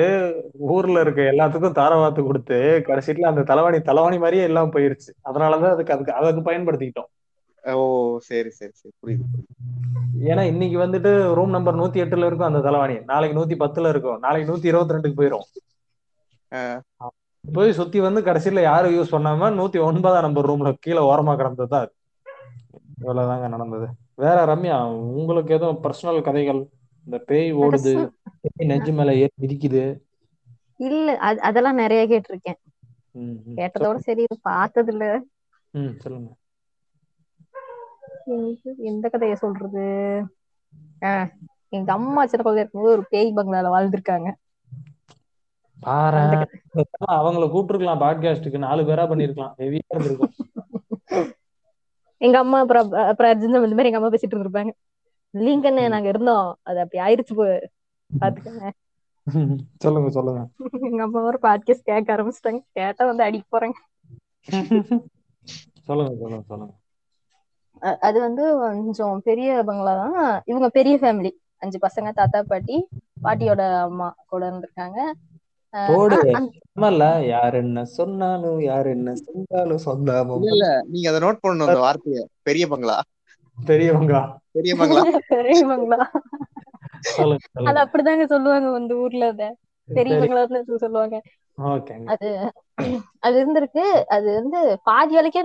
ஊர்ல 0.53 1.01
இருக்க 1.01 1.23
எல்லாத்துக்கும் 1.23 1.79
தாரவாத்து 1.81 2.23
கொடுத்து 2.23 2.55
கடைசியில 2.87 3.27
அந்த 3.27 3.55
தலைவாணி 3.55 3.79
தலைவாணி 3.83 4.19
மாதிரியே 4.19 4.43
எல்லாம் 4.43 4.73
போயிருச்சு. 4.73 5.13
அதனாலதான் 5.25 5.75
அதுக்கு 5.75 5.93
அதுக்கு 5.93 6.13
அதுக்கு 6.13 6.51
பயன்படுத்திக்கிட்டோம். 6.51 7.11
ஓ 7.75 8.19
சரி 8.19 8.51
சரி 8.51 8.71
சரி. 8.75 8.95
புரியுது. 9.03 9.27
ஏன்னா 10.25 10.43
இன்னைக்கு 10.43 10.79
வந்துட்டு 10.79 11.35
ரூம் 11.35 11.51
நம்பர் 11.51 11.77
நூத்தி 11.77 12.03
எட்டுல 12.05 12.27
இருக்கும் 12.27 12.55
அந்த 12.55 12.71
தலைவாணி. 12.71 13.05
நாளைக்கு 13.05 13.41
நூத்தி 13.41 13.59
பத்துல 13.59 13.89
இருக்கும். 13.89 14.19
நாளைக்கு 14.19 14.57
நூத்தி 14.57 14.65
இருபத்தி 14.65 14.95
ரெண்டுக்கு 14.95 15.21
போயிரும். 15.21 15.47
போய் 17.53 17.73
சுத்தி 17.73 17.99
வந்து 18.01 18.21
கடைசியில 18.21 18.61
யாரும் 18.63 18.95
யூஸ் 18.95 19.15
பண்ணாம 19.15 19.51
நூத்தி 19.59 19.79
ஒன்பதாம் 19.81 20.23
நம்பர் 20.23 20.49
ரூம்ல 20.51 20.71
கீழே 20.81 21.03
ஓரமா 21.11 21.35
கிடந்தது. 21.37 21.81
இவ்வளவுதாங்க 23.01 23.49
நடந்தது. 23.49 23.87
வேற 24.15 24.39
ரம்யா 24.51 24.77
உங்களுக்கு 25.21 25.55
எதுவும் 25.55 25.83
பர்சனல் 25.83 26.27
கதைகள்? 26.29 26.61
இந்த 27.07 27.19
பேய் 27.29 27.55
ஓடுது 27.55 27.95
நெஞ்சு 28.71 28.93
மேல 28.93 29.15
ஏறி 29.15 29.35
மிதிக்குது. 29.41 29.85
இல்ல 30.81 31.17
அது 31.19 31.39
அதெல்லாம் 31.49 31.75
நிறைய 31.75 32.03
கேட்டிருக்கேன். 32.13 32.61
கேட்டதோட 33.59 33.99
சரி 34.07 34.25
பார்த்தது 34.43 34.93
இல்ல 34.93 35.05
சொல்லுங்க. 36.05 36.31
எந்த 38.91 39.09
கதையை 39.09 39.37
சொல்றது? 39.37 39.85
எங்க 41.77 41.91
அம்மா 41.93 42.23
சின்ன 42.27 42.43
குழந்தை 42.43 42.63
இருக்கும்போது 42.63 42.95
ஒரு 42.97 43.05
பேய் 43.11 43.37
பங்களால 43.37 43.69
வாழ்ந்திருக்காங்க. 43.75 44.29
பாரு 45.87 46.21
அவங்கள 47.21 47.45
கூப்பிட்டுருக்கலாம் 47.53 48.03
பாட்காஸ்டுக்கு 48.03 48.59
நாலு 48.67 48.83
பேரா 48.83 49.05
பண்ணிருக்கலாம். 49.11 49.53
ஹெவியா 49.61 49.93
இருந்திருக்கும். 49.95 50.33
எங்க 52.21 52.37
அம்மா 52.39 52.59
அப்புறம் 52.61 52.93
அப்புறம் 53.11 53.43
இந்த 53.49 53.61
மாதிரி 53.61 53.91
எங்க 53.91 54.01
அம்மா 54.01 54.13
பேசிட்டு 54.15 54.35
இருந்திருப்பாங்க. 54.35 54.73
இல்லைங்கண்ணே 55.35 55.85
நாங்க 55.95 56.09
இருந்தோம். 56.09 56.49
அது 56.63 56.79
அப்படி 56.85 57.01
ஆயிருச்சு 57.05 57.35
போ. 57.41 57.47
பாத்துக்கோங்க. 58.11 58.71
சொல்லுங்க 59.83 60.09
சொல்லுங்க. 60.11 60.41
எங்க 60.89 61.03
அம்மா 61.03 61.21
ஒரு 61.31 61.39
பாட்காஸ்ட் 61.43 61.89
கேட்க 61.91 62.09
ஆரம்பிச்சிட்டாங்க. 62.17 62.63
கேட்டா 62.79 63.03
வந்து 63.11 63.27
அடிக்க 63.27 63.47
போறாங்க. 63.55 63.77
சொல்லுங்க 65.89 66.13
சொல்லுங்க 66.23 66.45
சொல்லுங்க. 66.51 66.75
அது 68.09 68.19
வந்து 68.21 68.45
கொஞ்சம் 68.59 69.17
பெரிய 69.29 69.51
பங்களா 69.69 69.95
தான். 70.03 70.43
இவங்க 70.47 70.69
பெரிய 70.79 70.97
ஃபேமிலி 71.03 71.33
அஞ்சு 71.63 71.79
பசங்க 71.87 72.09
தாத்தா 72.13 72.39
பாட்டி 72.53 72.77
பாட்டியோட 73.25 73.63
அம்மா 73.89 74.09
கூட 74.33 74.43
இருந்திருக்காங்க. 74.51 74.99
போடு. 75.89 76.19
ஆமால 76.77 77.27
யார் 77.27 77.55
என்ன 77.55 77.85
சொன்னாலும் 77.85 78.61
யார் 78.61 78.87
என்ன 78.87 79.15
சொன்னாலும் 79.15 79.83
சொந்தாம 79.85 80.37
இல்ல 80.37 80.51
இல்ல 80.51 80.67
நீங்க 80.89 81.09
அதை 81.11 81.21
நோட் 81.29 81.43
பண்ணணும் 81.43 81.67
அந்த 81.67 81.81
வார்த்தைய. 81.81 82.21
பெரிய 82.43 82.69
பங்களா. 82.69 82.97
பெரியவங்க 83.59 84.15
பெரிய 84.53 84.77
பங்களா. 84.77 85.03
பெரிய 85.29 85.67
பங்களா. 85.67 86.11
சொல்லுங்க 87.01 87.47
அது 87.65 87.81
அப்படிதாங்க 87.81 88.25
சொல்லுவாங்க 88.25 88.79
இந்த 88.79 88.95
ஊர்ல 88.95 89.29
அத. 89.29 89.57
பெரிய 89.89 90.17
பங்களான்னு 90.17 90.75
சொல்லுவாங்க. 90.75 91.17
அது 92.05 92.29
அது 93.19 93.37
இருந்திருக்கு. 93.41 93.85
அது 94.09 94.43
வந்து 94.43 94.79
பாதி 94.85 95.17
வேலைக்கே 95.17 95.43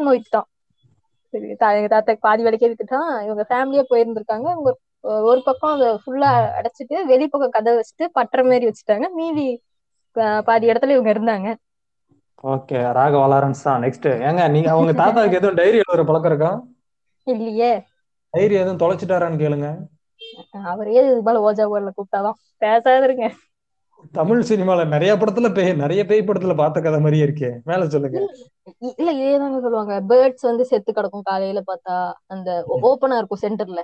தா- 1.34 1.76
எங்க 1.78 1.88
தாத்தாக்கு 1.90 2.18
பாதி 2.20 2.44
வேலைக்கே 2.44 2.70
வித்துட்டான் 2.70 3.24
இவங்க 3.24 3.46
ஃபேமிலியா 3.50 3.84
போயிருந்திருக்காங்க. 3.90 4.48
இவங்க 4.52 4.78
ஒரு 5.24 5.42
பக்கம் 5.46 5.74
அதை 5.74 5.88
ஃபுல்லா 6.06 6.30
அடைச்சிட்டு 6.60 7.06
வெளி 7.06 7.28
பக்கம் 7.28 7.50
கதை 7.50 7.74
வச்சுட்டு 7.74 8.06
பட்டுற 8.20 8.44
மாதிரி 8.44 8.66
வச்சுட்டாங்க. 8.66 9.12
மீதி 9.14 9.62
பாதி 10.48 10.66
இடத்துல 10.70 10.96
இவங்க 10.96 11.12
இருந்தாங்க. 11.12 11.48
ஓகே 12.44 12.80
ராகவா 12.98 13.26
லாரன்ஸ் 13.30 13.62
தான் 13.64 13.84
நெக்ஸ்ட் 13.84 14.08
ஏங்க 14.24 14.48
நீங்க 14.56 14.70
அவங்க 14.72 14.94
தாத்தாவுக்கு 15.02 15.40
எதுவும் 15.40 15.60
டைரி 15.60 15.80
எழுதுற 15.82 16.04
பழக்கம் 16.06 16.32
இருக்கா? 16.32 16.52
இல்லையே. 17.28 17.72
டைரி 18.34 18.56
எதுவும் 18.56 18.82
தொலைச்சிட்டாரான்னு 18.82 19.42
கேளுங்க. 19.42 19.70
அவரே 20.70 20.94
இது 21.02 21.20
போல 21.28 21.42
ஓஜா 21.48 21.66
போர்ல 21.72 21.92
கூப்பிட்டாதான். 21.92 22.40
பேசாத 22.62 23.04
இருங்க 23.04 23.26
தமிழ் 24.14 24.42
சினிமால 24.50 24.86
நிறைய 24.92 25.12
படத்துல 25.18 25.48
பேய் 25.54 25.72
நிறைய 25.82 26.02
பேய் 26.06 26.28
படத்துல 26.28 26.56
பார்த்த 26.58 26.82
கதை 26.82 27.00
மாதிரியே 27.02 27.28
இருக்கே. 27.28 27.52
மேல 27.66 27.90
சொல்லுங்க. 27.90 28.20
இல்ல 28.92 29.10
இதேதாங்க 29.18 29.58
சொல்லுவாங்க. 29.62 29.94
பேர்ட்ஸ் 30.10 30.48
வந்து 30.48 30.64
செத்து 30.70 30.92
கிடக்கும் 30.94 31.28
காலையில 31.28 31.62
பார்த்தா 31.68 31.96
அந்த 32.30 32.50
ஓப்பனா 32.84 33.18
இருக்கும் 33.20 33.44
சென்டர்ல 33.44 33.84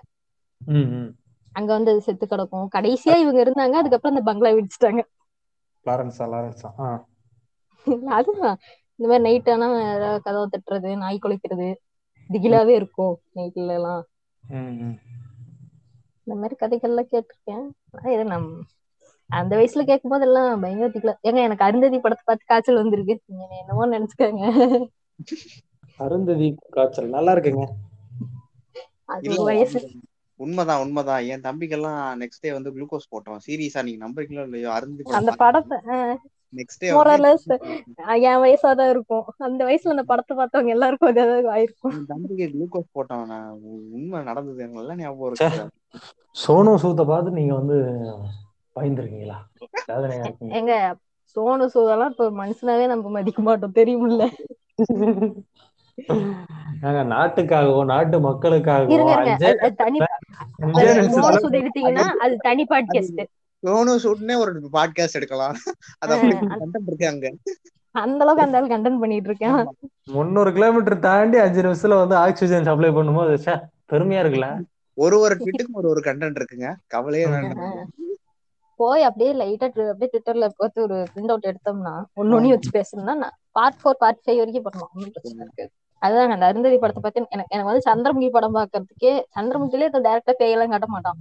அங்க 1.56 1.70
வந்து 1.76 1.92
செத்து 2.06 2.26
கிடக்கும். 2.26 2.68
கடைசியா 2.74 3.16
இவங்க 3.24 3.40
இருந்தாங்க 3.44 3.76
அதுக்கப்புறம் 3.82 4.14
அந்த 4.14 4.24
பங்களா 4.30 4.50
இடிச்சிட்டாங்க. 4.56 5.02
லாரன்ஸா 5.86 6.26
லாரன்ஸா. 6.34 6.70
ஆ. 6.80 6.88
அதுதான். 8.08 8.58
இந்த 9.00 9.12
மாதிரி 9.12 9.22
நைட் 9.22 9.50
ஆனா 9.50 9.68
கதவை 10.18 10.48
தட்டுறது 10.50 10.98
நாய் 10.98 11.20
குலைக்கிறது 11.22 11.76
திகிலாவே 12.30 12.68
இருக்கும் 12.68 13.22
நைட்ல 13.36 13.74
எல்லாம். 13.74 14.04
இந்த 16.28 16.40
மாதிரி 16.42 16.56
கதைகள்லாம் 16.60 17.12
கேட்டிருக்கேன். 17.12 17.66
இது 18.14 18.26
நம் 18.26 18.48
அந்த 19.30 19.56
வயசுல 19.56 19.84
கேட்கும் 19.84 20.12
போது 20.12 20.26
எல்லாம் 20.26 20.60
பயங்கர 20.60 20.90
திகிலா. 20.90 21.14
ஏங்க 21.24 21.42
எனக்கு 21.44 21.64
அருந்ததி 21.64 22.00
படத்தை 22.00 22.24
பார்த்து 22.26 22.46
காய்ச்சல் 22.46 22.76
வந்திருக்கு. 22.76 23.22
நீங்க 23.26 23.44
என்னை 23.44 23.58
என்னமோ 23.60 23.86
நினைச்சுக்காங்க. 23.88 24.44
அருந்ததி 25.98 26.58
காய்ச்சல். 26.70 27.10
நல்லா 27.10 27.34
இருக்குங்க. 27.34 27.66
அது 29.06 29.44
வயசு. 29.44 29.80
உண்மைதான் 30.40 30.82
உண்மைதான். 30.84 31.26
என் 31.26 31.46
தம்பிக்கெல்லாம் 31.46 32.00
நெக்ஸ்ட் 32.22 32.44
டே 32.44 32.52
வந்து 32.52 32.74
குளுக்கோஸ் 32.76 33.12
போட்டோம் 33.12 33.44
சீரியஸா 33.48 33.84
நீங்க 33.84 34.02
நம்புறீங்களோ 34.06 34.46
இல்லையோ 34.48 34.70
அருந்து 34.78 35.18
அந்த 35.20 35.34
படத்தை 35.44 35.78
நெக்ஸ்ட் 36.54 36.82
டே 36.82 36.90
மோரலஸ் 36.96 37.46
என் 38.24 38.42
வயசாதான் 38.44 38.92
இருக்கும். 38.94 39.26
அந்த 39.40 39.62
வயசுல 39.66 39.96
அந்த 39.96 40.04
படத்தை 40.04 40.34
பார்த்தவங்க 40.38 40.76
எல்லாருக்கும் 40.76 41.10
அது 41.10 41.22
ஏதாவது 41.24 41.50
ஆயிருக்கும். 41.56 41.96
தம்பிக்கு 42.12 42.46
குளுக்கோஸ் 42.54 42.94
போட்டோம் 42.96 43.26
நான் 43.26 43.50
உண்மை 43.96 44.22
நடந்தது 44.24 44.68
நல்லா 44.76 44.96
ஞாபகம் 44.96 45.28
இருக்கு. 45.30 45.66
சோனு 46.36 46.76
சூத்தை 46.84 47.06
பார்த்து 47.06 47.38
நீங்க 47.40 47.54
வந்து 47.54 47.78
பயந்துருக்கீங்களா? 48.76 49.38
எங்க 50.60 50.74
சோனு 51.36 51.66
சூதெல்லாம் 51.74 52.12
இப்ப 52.14 52.30
மனுஷனாவே 52.42 52.86
நம்ம 52.88 53.10
மதிக்க 53.10 53.42
மாட்டோம். 53.42 53.78
தெரியுமில்ல. 53.80 54.24
நாங்க 56.82 57.16
நாட்டுக்காகவோ 57.16 57.86
நாட்டு 57.86 58.20
மக்களுக்காகவோ 58.20 58.90
அது- 59.36 59.56
அது 62.20 62.36
தனி 62.38 62.66
பாட்காஸ்ட் 62.66 63.24
சோனு 63.64 63.94
சூட்னே 64.04 64.38
ஒரு 64.38 64.70
பாட்காஸ்ட் 64.74 65.14
எடுக்கலாம். 65.14 65.56
அது 66.00 66.14
அப்படி 66.14 66.36
கண்டென்ட் 66.36 66.88
இருக்கு 66.88 67.08
அங்க. 67.08 67.34
அந்த 67.92 68.26
அளவுக்கு 68.26 68.44
அந்த 68.44 68.58
ஆள் 68.58 68.68
கண்டென்ட் 68.68 69.00
பண்ணிட்டு 69.00 69.30
இருக்கேன். 69.30 69.68
முந்நூறு 70.12 70.54
கிலோமீட்டர் 70.54 71.00
தாண்டி 71.00 71.38
அஞ்சு 71.38 71.62
நிமிஷத்துல 71.62 71.98
வந்து 71.98 72.16
ஆக்சிஜன் 72.16 72.64
சப்ளை 72.64 72.90
பண்ணும்போது 72.90 73.38
பெருமையா 73.92 74.22
இருக்குல்ல? 74.24 74.62
ஒரு 74.94 75.20
ஒரு 75.20 75.36
ட்வீட்டுக்கும் 75.36 75.74
ஒரு 75.74 75.90
ஒரு 75.90 76.02
கண்டென்ட் 76.06 76.40
இருக்குங்க. 76.40 76.74
கவலையே 76.88 77.28
வேண்டாம். 77.28 77.90
போய் 78.76 79.04
அப்படியே 79.04 79.34
லைட்டா 79.34 79.90
அப்படியே 79.90 80.10
ட்விட்டர்ல 80.14 80.50
பார்த்து 80.58 80.82
ஒரு 80.82 81.06
பிரிண்ட் 81.16 81.28
அவுட் 81.28 81.46
எடுத்தோம்னா 81.46 82.04
ஒன்னு 82.14 82.42
ஒண்ணு 82.42 82.50
வச்சு 82.50 82.70
பேசணும்னா 82.70 83.30
பார்ட் 83.52 83.76
ஃபோர் 83.84 83.90
பார்ட் 83.90 84.18
ஃபைவ் 84.26 84.38
வரைக்கும் 84.38 84.64
பண்ணலாம் 84.64 84.90
ஒண்ணும் 84.96 85.12
பிரச்சனை 85.12 85.46
இருக்காது 85.46 85.72
அதுதாங்க 86.06 86.36
அந்த 86.36 86.48
அருந்ததி 86.50 86.78
படத்தை 86.80 87.02
பத்தி 87.02 87.20
எனக்கு 87.28 87.54
எனக்கு 87.54 87.70
வந்து 87.70 87.88
சந்திரமுகி 87.88 88.30
படம் 88.32 88.58
பாக்குறதுக்கே 88.58 89.14
சந்திரமுகிலே 89.30 89.88
டேரக்டா 89.98 90.36
பேயெல்லாம் 90.42 90.74
காட்ட 90.74 90.88
மாட்டான். 90.90 91.20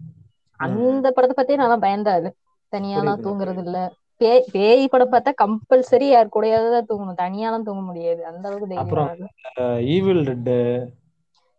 அந்த 0.60 1.06
படத்தை 1.16 1.36
பத்தி 1.36 1.54
நல்லா 1.56 1.78
பயந்தாது 1.84 2.28
தனியாலாம் 2.72 3.22
புரியுது. 3.22 3.24
தூங்குறது 3.24 3.62
இல்ல. 3.64 3.78
பேய் 4.20 4.44
பேய் 4.52 4.84
படம் 4.88 5.12
பார்த்தா 5.12 5.30
கம்பல்சரி 5.42 6.08
யார் 6.08 6.34
கூடயாவது 6.34 6.70
தான் 6.74 6.88
தூங்கணும். 6.90 7.20
தனியாலாம் 7.22 7.66
தூங்க 7.68 7.82
முடியாது. 7.88 8.20
அந்த 8.30 8.44
அளவுக்கு 8.48 8.68
அப்புறம் 8.80 9.10
ஈவில் 9.88 10.22
டெட் 10.26 10.50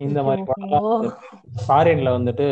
இந்த 0.02 0.20
மாதிரி 0.24 0.44
படம் 0.52 1.06
ஃபாரின்ல 1.60 2.10
வந்துட்டு 2.18 2.48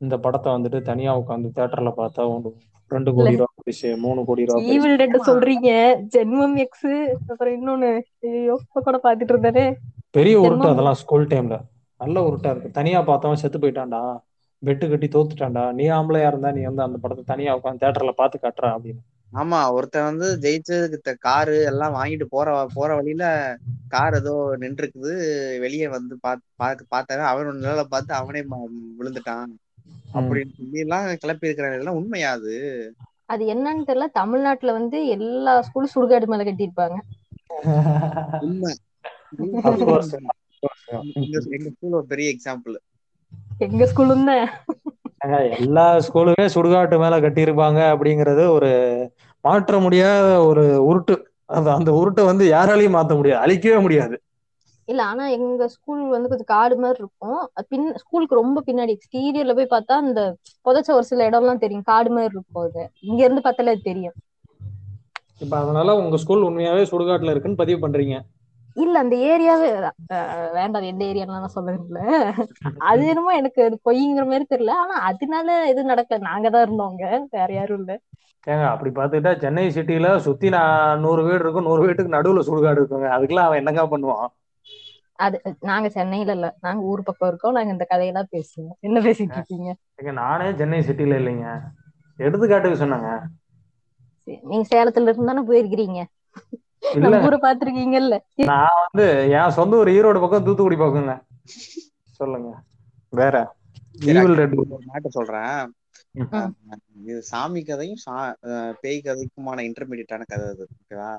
இந்த 0.00 0.14
படத்தை 0.24 0.50
வந்துட்டு 0.52 0.78
தனியா 0.88 1.12
உட்காந்து 1.20 1.54
தியேட்டர்ல 1.54 1.92
பார்த்தா 1.96 2.24
ஒன்று 2.32 2.50
ரெண்டு 2.90 3.10
கோடி 3.14 3.32
ரூபா 3.38 3.48
போயிடுச்சு 3.58 3.88
மூணு 4.04 4.20
கோடி 4.28 4.42
ரூபா 4.48 4.58
போயிடுச்சு. 4.58 4.74
ஈவில் 4.74 4.98
டெட் 5.00 5.16
சொல்றீங்க. 5.30 5.70
ஜென்மம் 6.14 6.56
எக்ஸ் 6.64 6.92
அப்புறம் 7.30 7.54
இன்னொன்னு 7.58 7.90
ஐயோ 8.30 8.56
கூட 8.88 8.96
பாத்துட்டு 9.06 9.34
இருந்தானே. 9.34 9.66
பெரிய 10.18 10.36
உருட்டு 10.44 10.72
அதெல்லாம் 10.72 11.00
ஸ்கூல் 11.02 11.30
டைம்ல 11.32 11.56
நல்ல 12.00 12.16
உருட்டா 12.28 12.50
இருக்கு. 12.52 12.76
தனியா 12.78 12.98
பார்த்தவன் 13.10 13.42
செத்து 13.42 13.58
போயிட்டான்டா. 13.64 14.00
பெட்டு 14.62 14.84
கட்டி 14.90 15.08
தோத்துட்டான்டா. 15.14 15.64
நீ 15.78 15.84
ஆம்பளையா 15.98 16.30
இருந்தா 16.30 16.50
நீ 16.56 16.62
வந்து 16.68 16.86
அந்த 16.86 16.98
படத்தை 17.02 17.24
தனியா 17.32 17.52
உட்காந்து 17.58 17.82
தியேட்டர்ல 17.82 18.12
பார்த்து 18.20 18.38
காட்டுற 18.44 18.66
அப்படின்னு. 18.76 19.02
ஆமா 19.32 19.58
ஒருத்தன் 19.76 20.08
வந்து 20.10 20.26
ஜெயிச்சு 20.42 20.76
காரு 21.26 21.56
எல்லாம் 21.70 21.96
வாங்கிட்டு 21.98 22.26
போற 22.34 22.48
போற 22.74 22.90
வழியில 22.98 23.24
கார் 23.94 24.16
ஏதோ 24.20 24.34
நின்றுருக்குது 24.62 25.14
வெளியே 25.64 25.86
வந்து 25.96 26.14
பாத்து 26.24 26.84
பார்த்தவன் 26.94 27.30
அவன் 27.30 27.50
ஒரு 27.52 27.60
நிழலை 27.64 27.84
பார்த்து 27.94 28.12
அவனே 28.20 28.42
விழுந்துட்டான். 29.00 29.52
அப்படின்னு 30.16 30.52
சொல்லி 30.56 30.78
எல்லாம் 30.78 31.16
கிளப்பி 31.16 31.48
இருக்கிறாங்க 31.48 31.72
இதெல்லாம் 31.72 31.94
உண்மையா 31.94 32.32
அது? 32.32 32.54
அது 33.24 33.44
என்னன்னு 33.46 33.88
தெரியல. 33.88 34.06
தமிழ்நாட்டுல 34.12 34.72
வந்து 34.72 35.06
எல்லா 35.06 35.52
ஸ்கூலும் 35.60 35.94
சுடுகாடு 35.94 36.26
மேல 36.26 36.44
கட்டியிருப்பாங்க. 36.44 36.96
உண்மை. 38.40 38.74
எங்க 41.14 41.40
ஸ்கூல் 41.40 41.92
ஒரு 41.92 42.04
பெரிய 42.06 42.34
எக்ஸாம்பிள் 42.34 42.76
எங்க 43.58 43.84
ஸ்கூலும் 43.84 44.50
எல்லா 45.58 45.96
ஸ்கூலுமே 45.96 46.44
சுடுகாட்டு 46.54 46.98
மேல 46.98 47.20
கட்டியிருப்பாங்க 47.20 47.80
அப்படிங்கிறது 47.94 48.48
ஒரு 48.48 48.70
மாற்ற 49.40 49.78
முடியாத 49.78 50.44
ஒரு 50.44 50.64
உருட்டு. 50.90 51.16
அந்த 51.44 51.72
அந்த 51.72 51.90
உருட்டை 51.92 52.24
வந்து 52.24 52.44
யாராலையும் 52.50 52.96
மாத்த 52.98 53.16
முடியாது. 53.16 53.42
அழிக்கவே 53.46 53.80
முடியாது. 53.80 54.20
இல்ல 54.88 55.00
ஆனா 55.04 55.24
எங்க 55.36 55.62
ஸ்கூல் 55.74 56.02
வந்து 56.10 56.30
கொஞ்சம் 56.30 56.50
காடு 56.50 56.74
மாதிரி 56.76 56.98
இருக்கும். 56.98 57.40
பின் 57.70 57.86
ஸ்கூலுக்கு 58.02 58.34
ரொம்ப 58.34 58.62
பின்னாடி 58.66 58.94
எக்ஸ்டீரியர்ல 58.96 59.54
போய் 59.54 59.72
பார்த்தா 59.72 59.96
அந்த 60.04 60.22
புதைச்ச 60.66 60.90
ஒரு 60.94 61.06
சில 61.10 61.28
இடம்லாம் 61.30 61.62
தெரியும். 61.64 61.88
காடு 61.88 62.12
மாதிரி 62.12 62.34
இருக்கும் 62.34 62.64
அது. 62.64 62.82
இங்க 63.04 63.20
இருந்து 63.24 63.44
பார்த்தாலே 63.46 63.74
அது 63.74 63.88
தெரியும். 63.90 64.16
இப்ப 65.40 65.54
அதனால 65.58 65.94
உங்க 66.00 66.18
ஸ்கூல் 66.22 66.46
உண்மையாவே 66.46 66.82
சுடுகாட்டுல 66.90 67.32
இருக்குன்னு 67.32 67.62
பதிவு 67.62 67.80
பண்றீங்க. 67.82 68.16
இல்ல 68.76 68.94
அந்த 69.02 69.14
ஏரியாவே 69.28 69.68
வேண்டாம். 70.56 70.86
எந்த 70.90 71.02
ஏரியாலாம் 71.06 71.38
நான் 71.38 71.54
சொல்ல 71.54 72.04
அது 72.88 73.02
என்னமோ 73.10 73.32
எனக்கு 73.40 73.62
பொய்ங்கிற 73.86 74.26
மாதிரி 74.30 74.46
தெரியல. 74.48 74.74
ஆனா 74.82 74.96
அதனால 75.10 75.48
எதுவும் 75.72 75.92
நடக்கல. 75.92 76.26
நாங்க 76.30 76.48
தான் 76.50 76.66
இருந்தோங்க 76.66 77.04
வேற 77.36 77.48
யாரும் 77.54 77.80
இல்ல. 77.80 77.92
ஏங்க 78.46 78.64
அப்படி 78.68 78.90
பார்த்துக்கிட்டா 78.92 79.32
சென்னை 79.40 79.64
சிட்டில 79.74 80.10
சுத்தி 80.26 80.48
நான் 80.54 80.72
நூறு 81.00 81.22
வீடு 81.22 81.40
இருக்கும். 81.40 81.68
நூறு 81.68 81.84
வீட்டுக்கு 81.84 82.16
நடுவுல 82.16 82.46
சுடுகாடு 82.48 82.80
இருக்குங்க. 82.80 83.08
அதுக்கெல்லாம் 83.16 83.48
அவன் 83.48 83.62
என்னங்க 83.62 83.84
பண்ணுவான்? 83.92 84.26
அது 85.24 85.36
நாங்க 85.60 85.88
சென்னையில 85.88 86.32
இல்ல. 86.32 86.48
நாங்க 86.60 86.80
ஊர் 86.90 87.02
பக்கம் 87.02 87.28
இருக்கோம். 87.28 87.56
நாங்க 87.56 87.72
இந்த 87.74 87.86
கதையெல்லாம் 87.92 88.30
பேசுவோம். 88.34 88.74
என்ன 88.80 89.00
பேசிட்டு 89.00 89.36
இருக்கீங்க? 89.38 89.70
நானே 90.20 90.48
சென்னை 90.60 90.80
சிட்டில 90.88 91.18
இல்லைங்க. 91.20 91.48
எடுத்துக்காட்டுக்கு 92.18 92.82
சொன்னேங்க. 92.82 93.10
நீங்க 94.48 94.64
சேலத்துல 94.70 95.08
இருந்து 95.08 95.30
தானே 95.30 95.42
போயிருக்கிறீங்க 95.50 96.00
ஊரை 97.26 97.38
பாத்திருக்கீங்கல்ல 97.42 98.16
நான் 98.50 98.80
வந்து 98.84 99.04
என் 99.36 99.54
சொந்த 99.58 99.78
ஊர் 99.80 99.90
ஈரோடு 99.94 100.22
பக்கம் 100.24 100.46
தூத்துக்குடி 100.46 100.78
பக்கங்க. 100.82 101.12
சொல்லுங்க. 102.20 102.50
வேற. 103.12 103.36
மேட்டர் 104.04 105.16
சொல்றேன். 105.16 105.58
இது 107.02 107.16
சாமி 107.30 107.60
கதையும் 107.62 108.02
பேய் 108.82 109.04
கதைக்குமான 109.06 109.64
இன்டர்மீடியட்டான 109.68 110.26
கதை 110.32 110.46
அது 110.52 110.64
ஓகேவா 110.76 111.10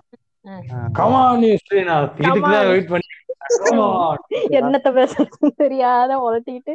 கமான் 0.97 1.45
ஸ்ரீநாத். 1.63 2.19
இதுக்கு 2.21 2.41
தான். 2.47 2.67
வெயிட் 2.71 2.91
பண்ணி. 2.91 3.07
என்னத்த 4.57 4.87
பேசுறதுன்னு 4.95 5.51
தெரியாத 5.57 6.11
உலட்டிட்டு 6.23 6.73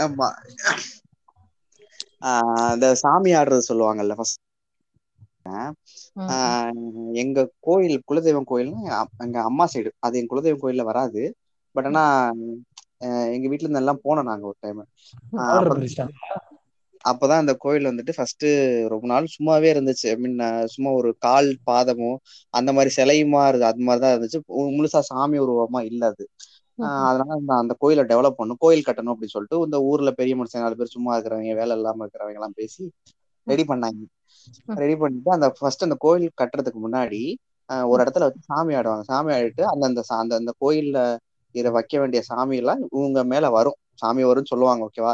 ஆமா. 0.00 0.28
இந்த 2.74 2.86
சாமி 3.02 3.30
ஆடுறது 3.38 3.68
சொல்லுவாங்கல்ல 3.68 4.16
ஃபர்ஸ்ட் 4.16 4.40
எங்க 7.22 7.38
கோயில் 7.60 7.96
குலதெய்வம் 8.08 8.48
கோயில்னா 8.48 8.80
எங்க 9.24 9.38
அம்மா 9.44 9.64
சைடு 9.72 9.90
அது 10.00 10.18
எங்க 10.20 10.30
குலதெய்வம் 10.32 10.64
கோயில்ல 10.64 10.84
வராது. 10.86 11.22
பட் 11.74 11.88
ஆனா 11.88 12.02
எங்க 13.34 13.46
வீட்ல 13.48 13.66
இருந்து 13.66 13.82
எல்லாம் 13.82 14.04
போனோம் 14.04 14.28
நாங்க 14.30 14.44
ஒரு 14.46 14.58
டைம் 14.60 14.82
அப்பதான் 17.06 17.42
அந்த 17.42 17.54
கோயில் 17.58 17.88
வந்துட்டு 17.88 18.12
ஃபர்ஸ்ட் 18.14 18.46
ரொம்ப 18.92 19.06
நாள் 19.06 19.26
சும்மாவே 19.34 19.68
இருந்துச்சு. 19.74 20.06
ஐ 20.06 20.16
மீன் 20.16 20.38
சும்மா 20.66 20.90
ஒரு 20.92 21.10
கால் 21.18 21.48
பாதமும் 21.64 22.18
அந்த 22.54 22.70
மாதிரி 22.72 22.90
சிலையுமா 22.96 23.42
இருக்கு 23.48 23.66
அது 23.66 23.82
மாதிரிதான் 23.82 24.14
இருந்துச்சு. 24.14 24.40
முழுசா 24.76 25.00
சாமி 25.10 25.38
உருவமா 25.40 25.82
இல்ல 25.90 26.02
அது. 26.06 26.24
ஆஹ் 26.78 27.04
அதனால 27.08 27.30
அந்த 27.36 27.52
அந்த 27.62 27.74
கோயிலை 27.78 28.04
டெவலப் 28.06 28.38
பண்ணும் 28.38 28.60
கோயில் 28.60 28.86
கட்டணும் 28.86 29.12
அப்படின்னு 29.12 29.34
சொல்லிட்டு 29.34 29.58
இந்த 29.66 29.78
ஊர்ல 29.88 30.10
பெரிய 30.14 30.34
மனுஷங்க 30.36 30.64
நாலு 30.64 30.76
பேர் 30.76 30.94
சும்மா 30.94 31.12
இருக்கிறவங்க 31.16 31.54
வேலை 31.60 31.74
இல்லாம 31.76 32.04
இருக்கிறவங்க 32.04 32.38
எல்லாம் 32.38 32.56
பேசி 32.56 32.84
ரெடி 33.46 33.64
பண்ணாங்க. 33.66 34.00
ரெடி 34.76 34.94
பண்ணிட்டு 34.96 35.30
அந்த 35.34 35.48
ஃபர்ஸ்ட் 35.56 35.86
அந்த 35.86 35.96
கோயில் 36.00 36.30
கட்டுறதுக்கு 36.36 36.80
முன்னாடி 36.82 37.20
ஒரு 37.86 38.00
இடத்துல 38.04 38.26
வச்சு 38.26 38.42
சாமி 38.44 38.72
ஆடுவாங்க. 38.74 39.04
சாமி 39.04 39.30
ஆடிட்டு 39.32 39.62
அந்த 39.72 39.84
அந்த 39.88 40.02
அந்த 40.16 40.34
அந்த 40.40 40.52
கோயில்ல 40.60 40.98
இத 41.54 41.70
வைக்க 41.76 41.94
வேண்டிய 42.00 42.20
சாமி 42.24 42.56
எல்லாம் 42.56 42.80
இவங்க 42.88 43.20
மேல 43.26 43.46
வரும். 43.50 43.78
சாமி 43.94 44.22
வரும்னு 44.24 44.52
சொல்லுவாங்க 44.52 44.82
ஓகேவா 44.88 45.12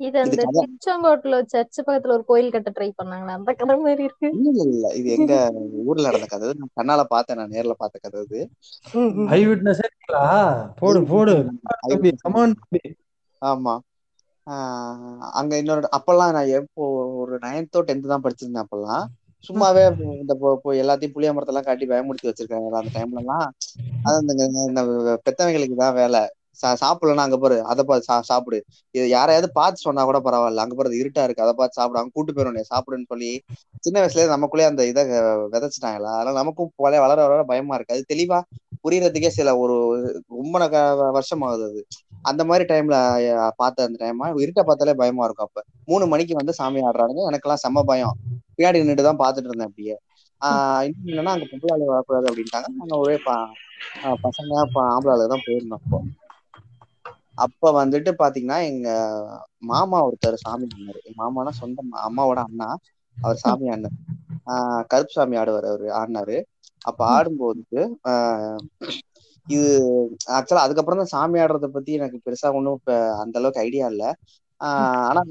இது 0.00 0.16
அந்த. 0.20 0.40
திருச்செங்கோட்டுல 0.56 1.36
சர்ச் 1.52 1.78
பக்கத்துல 1.78 2.16
ஒரு 2.16 2.24
கோயில் 2.26 2.54
கட்ட 2.54 2.70
ட்ரை 2.70 2.88
பண்ணாங்களா 2.94 3.36
அந்த 3.38 3.52
கதை 3.54 3.76
மாதிரி 3.78 4.02
இருக்கு. 4.04 4.28
இல்ல 4.36 4.48
இல்ல 4.54 4.64
இல்ல. 4.68 4.86
இது 4.98 5.08
எங்க 5.16 5.34
ஊர்ல 5.84 6.06
நடந்த 6.08 6.28
கதை. 6.28 6.52
நான் 6.60 6.76
கண்ணால 6.78 7.02
பார்த்தேன் 7.12 7.38
நான் 7.40 7.54
நேர்ல 7.54 7.74
பார்த்த 7.76 8.00
கதை 8.00 8.42
ம். 8.96 9.26
ஐ 9.30 9.40
விட்னஸ் 9.46 9.82
போடு 10.80 11.00
போடு. 11.10 11.34
ஆமா. 13.42 13.74
ஆஹ் 14.46 14.98
அங்க 15.38 15.52
இன்னொரு 15.58 15.88
அப்பெல்லாம் 15.96 16.34
நான் 16.36 16.52
எப்போ 16.58 16.82
ஒரு 17.22 17.36
நைன்த்தோ 17.42 17.80
டென்த் 17.88 18.12
தான் 18.12 18.24
படிச்சிருந்தேன் 18.24 18.64
அப்பெல்லாம். 18.64 19.04
சும்மாவே 19.44 19.82
இந்த 20.14 20.32
எல்லாத்தையும் 20.76 21.14
புளிய 21.14 21.30
மரத்தெல்லாம் 21.32 21.68
காட்டி 21.68 21.86
பயமுறுத்தி 21.86 22.28
வச்சிருக்காங்க 22.28 22.78
அந்த 22.80 22.92
டைம்ல 22.96 23.22
எல்லாம் 23.22 23.46
அது 24.04 24.18
இந்த 24.24 24.34
இந்த 24.68 24.82
பெத்தவங்களுக்கு 25.26 25.76
தான் 25.76 25.96
வேலை. 25.98 26.22
சாப்பிடலன்னா 26.80 27.24
அங்க 27.26 27.36
பாரு 27.36 27.56
அதை 27.64 27.82
பார்த்து 27.84 28.08
சா 28.08 28.16
சாப்பிடு. 28.30 28.58
இது 28.94 29.06
யாரையாவது 29.08 29.48
பார்த்து 29.52 29.84
சொன்னா 29.86 30.04
கூட 30.04 30.18
பரவாயில்ல. 30.26 30.64
அங்க 30.64 30.74
பாரு 30.74 31.00
இருட்டா 31.02 31.24
இருக்கு. 31.26 31.44
அதை 31.46 31.54
பார்த்து 31.60 31.78
சாப்பிடு. 31.78 32.00
அவங்க 32.00 32.14
கூட்டு 32.16 32.34
போயிடும் 32.36 32.70
சாப்பிடுன்னு 32.72 33.10
சொல்லி 33.12 33.30
சின்ன 33.84 33.96
வயசுலயே 34.02 34.26
நமக்குள்ளே 34.34 34.66
அந்த 34.70 34.84
இதை 34.92 35.02
விதைச்சிட்டாங்களா 35.54 36.12
அதனால 36.16 36.36
நமக்கும் 36.40 36.72
பழைய 36.78 37.02
வளர 37.04 37.18
வளர 37.26 37.42
பயமா 37.52 37.76
இருக்கு. 37.76 37.96
அது 37.96 38.10
தெளிவா 38.14 38.40
புரியறதுக்கே 38.84 39.30
சில 39.36 39.50
ஒரு 39.58 39.76
ரொம்ப 40.36 40.56
வருஷம் 41.16 41.44
ஆகுது 41.46 41.64
அது. 41.70 41.80
அந்த 42.28 42.42
மாதிரி 42.44 42.64
டைம்ல 42.72 42.96
பார்த்த 43.60 43.86
அந்த 43.88 43.98
டைமா 44.02 44.26
இருட்ட 44.44 44.62
பார்த்தாலே 44.62 44.94
பயமா 45.00 45.24
இருக்கும் 45.24 45.48
அப்ப. 45.48 45.60
மூணு 45.90 46.04
மணிக்கு 46.06 46.34
வந்து 46.34 46.52
சாமி 46.52 46.80
ஆடுறாங்க 46.88 47.28
எனக்கெல்லாம் 47.30 47.62
செம்ம 47.64 47.84
பயம். 47.90 48.16
பின்னாடி 48.56 48.80
நின்றுட்டு 48.80 49.08
தான் 49.08 49.22
பார்த்துட்டு 49.22 49.50
இருந்தேன் 49.50 49.70
அப்படியே. 49.70 49.96
ஆஹ் 50.40 50.82
இன்னும் 50.86 51.10
என்னன்னா 51.10 51.34
அங்க 51.34 51.46
பொம்பளை 51.50 51.72
ஆளு 51.74 51.90
வரக்கூடாது 51.90 52.26
அப்படின்ட்டாங்க. 52.30 52.68
நாங்க 52.80 52.96
ஒரே 52.96 53.16
பசங்க 54.24 54.52
ஆம்பளை 54.92 55.26
தான் 55.32 55.44
போயிருந்தோம் 55.46 55.80
அப்போ. 55.80 55.98
அப்ப 57.38 57.70
வந்துட்டு 57.76 58.10
பாத்தீங்கன்னா 58.18 58.58
எங்க 58.70 58.88
மாமா 59.70 59.98
ஒருத்தர் 60.06 60.42
சாமி 60.42 60.66
ஆடினாரு 60.68 61.00
எங்க 61.02 61.16
மாமானா 61.22 61.52
சொந்த 61.58 61.78
அம்மாவோட 62.06 62.40
அண்ணா. 62.46 62.68
அவர் 63.16 63.42
சாமி 63.42 63.66
ஆடினார். 63.68 63.96
ஆஹ் 64.46 64.82
கருப்பு 64.90 65.14
சாமி 65.14 65.36
ஆடுவார் 65.38 65.66
அவரு 65.66 65.88
ஆடினாரு. 65.98 66.36
அப்ப 66.84 67.00
ஆடும்போது 67.12 67.80
ஆஹ் 68.10 68.60
இது 69.46 69.68
ஆக்சுவலா 70.36 70.64
அதுக்கப்புறம் 70.64 71.00
தான் 71.00 71.12
சாமி 71.12 71.38
ஆடுறத 71.42 71.68
பத்தி 71.70 71.90
எனக்கு 71.98 72.18
பெருசா 72.22 72.48
ஒன்றும் 72.54 72.78
இப்ப 72.78 72.92
அந்த 73.22 73.36
அளவுக்கு 73.40 73.64
ஐடியா 73.64 73.86
இல்ல. 73.92 74.04
ஆஹ் 74.60 75.04
ஆனா 75.08 75.22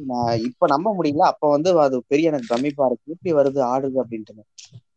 இப்ப 0.47 0.67
நம்ப 0.73 0.89
முடியல. 0.97 1.23
அப்ப 1.31 1.49
வந்து 1.55 1.69
அது 1.85 1.97
பெரிய 2.11 2.31
எனக்கு 2.31 2.51
பிரமிப்பா 2.51 2.87
இருக்கு. 2.89 3.13
எப்படி 3.15 3.31
வருது 3.39 3.61
ஆடுது 3.71 3.97
அப்படின்ட்டு. 4.03 4.43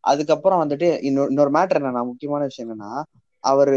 அதுக்கப்புறம் 0.05 0.63
வந்துட்டு 0.63 0.89
இன்னொரு 1.09 1.31
இன்னொரு 1.31 1.53
மேட்டர் 1.57 1.81
என்னன்னா 1.81 2.03
முக்கியமான 2.11 2.43
விஷயம் 2.49 2.67
என்னன்னா 2.67 2.93
அவரு 3.45 3.77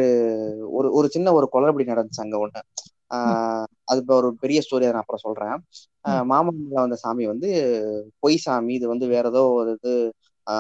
ஒரு 0.78 0.88
ஒரு 0.98 1.08
சின்ன 1.10 1.34
ஒரு 1.38 1.48
குளறுபடி 1.54 1.86
நடந்துச்சு 1.90 2.24
அங்க 2.24 2.38
ஒண்ணு. 2.40 2.62
அது 3.88 4.00
இப்ப 4.02 4.14
ஒரு 4.16 4.30
பெரிய 4.42 4.60
ஸ்டோரி 4.66 4.86
நான் 4.88 5.04
அப்புறம் 5.04 5.26
சொல்றேன். 5.26 5.56
ஆஹ் 6.06 6.26
மாமன்ல 6.30 6.76
வந்த 6.78 6.98
சாமி 7.04 7.24
வந்து 7.28 7.50
பொய் 8.22 8.38
சாமி 8.46 8.74
இது 8.74 8.86
வந்து 8.88 9.08
வேற 9.14 9.26
ஏதோ 9.28 9.42
ஒரு 9.54 9.72
இது 9.78 9.94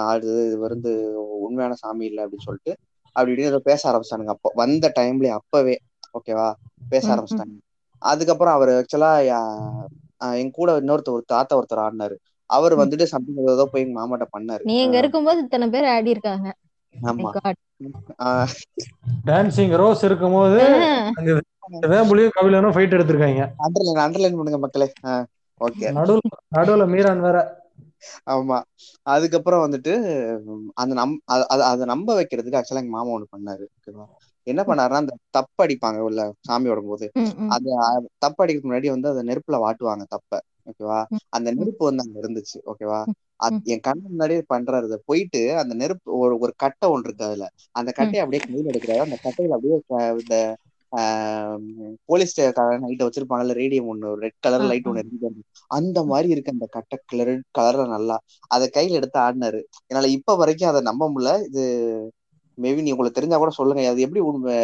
ஆடுது 0.05 0.41
இது 0.47 0.57
வந்து 0.65 0.91
உண்மையான 1.45 1.75
சாமி 1.81 2.03
இல்லை 2.05 2.21
அப்படின்னு 2.25 2.47
சொல்லிட்டு 2.47 2.73
அப்படி 3.15 3.31
இப்படின்னு 3.31 3.51
ஏதோ 3.51 3.61
பேச 3.65 3.81
ஆரம்பிச்சிட்டானுங்க. 3.89 4.35
அப்போ 4.35 4.49
வந்த 4.55 4.85
டைம்லயே 4.97 5.33
அப்பவே 5.39 5.75
ஓகேவா 6.17 6.47
பேச. 6.91 7.05
ஆரம்பிச்சிட்டாங்க. 7.13 7.55
அதுக்கப்புறம் 8.01 8.55
அவர் 8.57 8.71
ஆக்சுவலா 8.77 9.11
என் 10.35 10.53
கூட 10.53 10.71
இன்னொருத்தர் 10.81 11.17
ஒரு 11.17 11.25
தாத்தா 11.27 11.57
ஒருத்தர் 11.59 11.83
ஆடினாரு. 11.83 12.15
அவர். 12.49 12.73
வந்துட்டு 12.81 13.05
சம்திங் 13.13 13.41
ஏதோ 13.53 13.65
போய் 13.71 13.83
எங்க 13.83 13.95
மாமாட்ட 13.99 14.25
பண்ணாரு. 14.31 14.65
நீங்க 14.69 14.95
இருக்கும்போது 15.01 15.39
இத்தனை 15.45 15.67
பேர் 15.69 15.87
ஆடி 15.93 16.09
இருக்காங்க. 16.13 16.47
ஆமா. 16.95 17.31
டான்சிங் 19.27 19.73
ரோஸ் 19.81 20.03
இருக்கும்போது 20.07 20.59
அங்க 21.17 21.29
வேம்புலியும் 21.71 22.29
கபிலனும் 22.41 22.71
ஃபைட் 22.71 22.95
எடுத்திருக்காங்க. 22.95 23.47
அண்டர்லைன் 23.59 23.99
அண்டர்லைன் 23.99 24.35
பண்ணுங்க 24.35 24.57
மக்களே. 24.57 24.91
ஓகே 25.59 25.79
நடுவுல 25.79 26.17
நடுவுல 26.55 26.87
மீரான் 26.87 27.19
வேற. 27.19 27.59
ஆமா. 28.25 28.61
அதுக்கப்புறம் 29.01 29.71
வந்துட்டு 29.71 29.93
அந்த 30.73 30.93
நம் 30.95 31.21
அதை 31.47 31.85
நம்ப 31.85 32.21
வைக்கிறதுக்கு 32.21 32.61
ஆக்சுவலா 32.61 32.83
எங்க 32.83 32.89
மாமா 32.89 33.09
ஒண்ணு 33.09 33.23
பண்ணாரு. 33.37 33.65
ஓகேவா? 33.81 34.05
என்ன 34.43 34.63
பண்ணாருன்னா 34.67 34.89
அந்த 34.89 35.15
தப்பு 35.29 35.65
அடிப்பாங்க 35.65 35.97
உள்ள 35.97 36.33
சாமி 36.39 36.73
போது 36.73 37.11
ம், 37.13 37.19
ம். 37.19 37.49
அது 37.49 37.77
அ- 37.77 38.07
தப்பு 38.17 38.45
அடிக்கிறதுக்கு 38.45 38.69
முன்னாடி 38.69 38.89
வந்து 38.89 39.09
அதை 39.09 39.23
நெருப்புல 39.23 39.51
வாட்டுவாங்க 39.51 40.03
தப்ப. 40.09 40.41
ஓகேவா? 40.65 41.05
அந்த 41.29 41.51
நெருப்பு 41.51 41.85
வந்து 41.85 42.03
அங்க 42.05 42.27
இருந்துச்சு. 42.27 42.59
ஓகேவா? 42.65 43.05
அது 43.35 43.59
என் 43.63 43.79
கண்ணு 43.87 44.01
முன்னாடியே 44.01 44.43
பண்றாரு. 44.53 44.85
இதை 44.85 45.01
போயிட்டு 45.05 45.57
அந்த 45.57 45.73
நெருப்பு 45.73 46.17
ஒரு 46.17 46.37
ஒரு 46.37 46.53
கட்டை 46.57 46.89
ஒன்று 46.89 47.07
இருக்கு 47.07 47.25
அதுல. 47.25 47.49
அந்த 47.71 47.91
கட்டையை 47.91 48.23
அப்படியே 48.25 48.49
கையில 48.49 48.65
எடுக்கிறாரு. 48.65 48.97
அந்த 48.97 49.17
கட்டையில 49.23 49.49
அப்படியே 49.49 49.81
இந்த 50.19 50.57
போலீஸ் 52.09 52.33
நைட்ட 52.81 53.03
வச்சிருப்பாங்கல்ல 53.05 53.53
ரேடியம் 53.59 53.89
ஒண்ணு 53.91 54.09
ரெட் 54.23 54.37
கலர் 54.39 54.65
லைட் 54.65 54.87
ஒண்ணு 54.87 55.01
இருக்கு. 55.03 55.29
அந்த 55.71 55.99
மாதிரி 56.05 56.29
இருக்கு 56.33 56.53
அந்த 56.53 56.67
கட்டை 56.75 56.97
கலர் 57.05 57.29
கலர்ல 57.51 57.85
நல்லா 57.89 58.17
அதை 58.51 58.67
கையில 58.73 58.99
எடுத்து 58.99 59.19
ஆடினாரு. 59.21 59.61
என்னால 59.89 60.09
இப்ப 60.17 60.35
வரைக்கும் 60.35 60.71
அதை 60.71 60.81
நம்ப 60.89 61.03
முடியல. 61.11 61.33
இது 61.47 61.63
மேபி 62.57 62.81
நீ 62.81 62.91
உங்களுக்கு 62.91 63.17
தெரிஞ்சா 63.17 63.37
கூட 63.37 63.51
சொல்லுங்க. 63.53 63.83
அது 63.91 64.05
எப்படி 64.05 64.21
உண்மை 64.27 64.55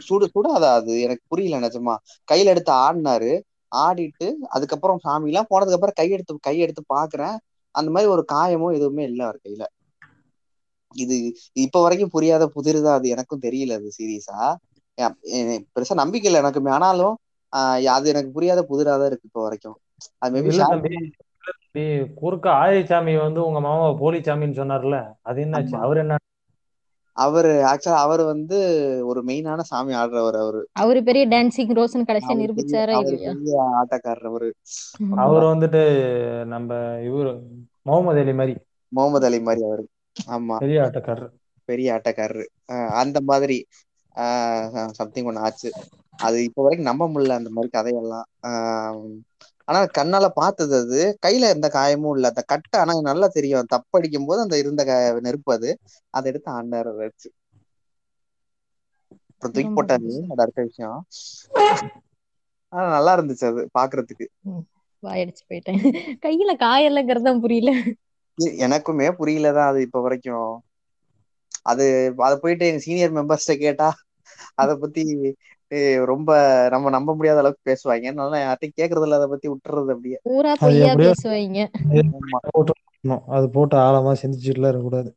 சுடு 0.00 0.26
சுடாதா 0.28 0.70
அது? 0.78 0.92
எனக்கு 1.04 1.22
புரியல 1.28 1.58
நிஜமா. 1.64 1.94
கையில 2.28 2.52
எடுத்து 2.54 2.72
ஆடினாரு. 2.80 3.32
ஆடிட்டு 3.72 4.26
அதுக்கப்புறம் 4.56 5.00
சாமி 5.00 5.30
எல்லாம் 5.30 5.50
போனதுக்கு 5.50 5.78
அப்புறம் 5.78 5.98
கையெடுத்து 6.00 6.46
கையெடுத்து 6.46 6.82
பாக்குறேன். 6.94 7.36
அந்த 7.74 7.88
மாதிரி 7.90 8.10
ஒரு 8.14 8.24
காயமோ 8.32 8.68
எதுவுமே 8.78 9.04
இல்ல 9.04 9.20
அவர் 9.26 9.44
கையில. 9.44 9.64
இது 10.96 11.16
இப்ப 11.56 11.80
வரைக்கும் 11.82 12.14
புரியாத 12.14 12.44
புதிருதா 12.54 12.92
அது. 12.94 13.06
எனக்கும் 13.08 13.44
தெரியல 13.44 13.76
அது 13.78 13.90
சீரியஸா. 13.98 14.38
பெருசா 15.74 15.94
நம்பிக்கை 15.94 16.28
இல்லை 16.30 16.42
எனக்குமே. 16.42 16.70
ஆனாலும் 16.70 17.14
ஆஹ் 17.52 17.84
அது 17.88 18.08
எனக்கு 18.08 18.30
புரியாத 18.30 18.60
புதிராதான் 18.62 19.06
இருக்கு 19.06 19.26
இப்ப 19.26 19.42
வரைக்கும். 19.42 19.78
அது 20.22 20.40
மேபி 20.42 21.84
குறுக்க 22.14 22.46
ஆயிச்சாமி 22.58 23.14
வந்து 23.20 23.46
உங்க 23.46 23.60
மாமா 23.60 23.92
போலி 23.94 24.18
சாமின்னு 24.20 24.60
சொன்னார்ல 24.60 24.98
அது 25.22 25.44
என்னாச்சு. 25.44 25.76
அவர் 25.78 25.96
என்ன? 25.96 26.14
அவரு 27.16 27.52
ஆக்சுவலா 27.64 28.00
அவர் 28.00 28.22
வந்து 28.22 28.58
ஒரு 29.06 29.24
மெயினான 29.24 29.60
சாமி 29.62 29.92
ஆடுறவர் 29.94 30.38
அவரு. 30.38 30.62
அவரு 30.76 31.00
பெரிய 31.02 31.24
டான்சிங் 31.28 31.72
ரோஸ்னு 31.76 32.08
கடைசியா 32.08 32.36
நிரூபிச்சாரா 32.38 32.98
ஆட்டக்காரர் 33.78 34.28
அவரு. 34.28 34.48
அவர் 35.16 35.44
வந்துட்டு 35.44 35.82
நம்ம 36.46 36.70
இவரு 37.06 37.32
முகமது 37.82 38.20
அலி 38.20 38.32
மாதிரி. 38.32 38.54
முகமது 38.92 39.26
அலி 39.26 39.40
மாதிரி 39.40 39.62
அவரு. 39.66 39.84
ஆமா. 40.30 40.58
பெரிய 40.58 40.82
ஆட்டக்காரர். 40.82 41.32
பெரிய 41.68 41.88
ஆட்டக்காரரு. 41.94 42.44
ஆஹ் 42.72 42.92
அந்த 42.94 43.20
மாதிரி. 43.22 43.58
சம்திங் 44.98 45.28
ஒண்ணு 45.30 45.44
ஆச்சு. 45.44 45.70
அது 46.18 46.36
இப்ப 46.44 46.62
வரைக்கும் 46.62 46.90
நம்ப 46.90 47.04
முடியல 47.08 47.38
அந்த 47.38 47.50
மாதிரி 47.50 47.70
கதையெல்லாம். 47.72 48.26
ஆனா 49.68 49.80
கண்ணால 49.98 50.26
பார்த்தது 50.34 50.74
அது. 50.78 51.00
கையில 51.22 51.50
எந்த 51.54 51.66
காயமும் 51.70 52.14
இல்ல. 52.14 52.30
அந்த 52.32 52.42
கட்டை 52.52 52.76
ஆனா 52.80 52.94
நல்லா 53.02 53.28
தெரியும். 53.30 53.70
தப்படிக்கும் 53.74 54.28
போது 54.28 54.40
அந்த 54.46 54.58
இருந்த 54.58 54.84
நெருப்பு 55.26 55.52
அது. 55.54 55.70
அதை 56.14 56.28
எடுத்து 56.32 56.50
ஆண்டாரு 56.54 56.92
வச்சு. 57.00 57.28
அப்புறம் 59.32 59.52
தூக்கி 59.54 59.70
போட்டாரு. 59.72 60.12
அது 60.30 60.42
அடுத்த 60.44 60.60
விஷயம். 60.64 60.98
ஆனா 62.72 62.86
நல்லா 62.94 63.12
இருந்துச்சு 63.16 63.46
அது 63.48 63.62
பாக்குறதுக்கு. 63.74 64.26
வாயடிச்சு 65.02 65.42
போயிட்டேன். 65.44 65.80
கையில 66.24 66.50
காயலங்கிறது 66.60 67.26
தான் 67.26 67.42
புரியல. 67.42 67.72
எனக்குமே 68.62 69.08
புரியலதான் 69.18 69.70
அது 69.70 69.80
இப்ப 69.82 70.00
வரைக்கும். 70.00 70.50
அது 71.66 71.84
அத 72.20 72.32
போயிட்டு 72.38 72.68
எங்க 72.68 72.82
சீனியர் 72.84 73.16
மெம்பர்ஸ்ட 73.16 73.54
கேட்டா 73.58 73.88
அத 74.54 74.76
பத்தி 74.76 75.34
ரொம்ப 76.04 76.30
நம்ம 76.70 76.90
நம்ப 76.90 77.14
முடியாத 77.14 77.38
அளவுக்கு 77.38 77.70
பேசுவாங்க. 77.70 78.04
அதனால 78.04 78.38
யார்ட்டையும் 78.38 78.80
கேக்குறது 78.80 79.02
இல்ல 79.02 79.14
அதை 79.14 79.26
பத்தி 79.26 79.48
விட்டுறது 79.48 79.80
அப்படியே. 79.80 80.18
பூரா 80.22 80.50
அது 80.50 80.58
பொய்யா 80.60 80.92
பேசுவாங்க. 80.94 81.68
போட்டு 82.50 82.72
விட்டுறணும். 82.72 83.22
அது 83.28 83.50
போட்டு 83.50 83.76
ஆழமா 83.76 84.14
சிந்திச்சுட்டுலாம் 84.22 84.68
இருக்கக்கூடாது. 84.68 85.16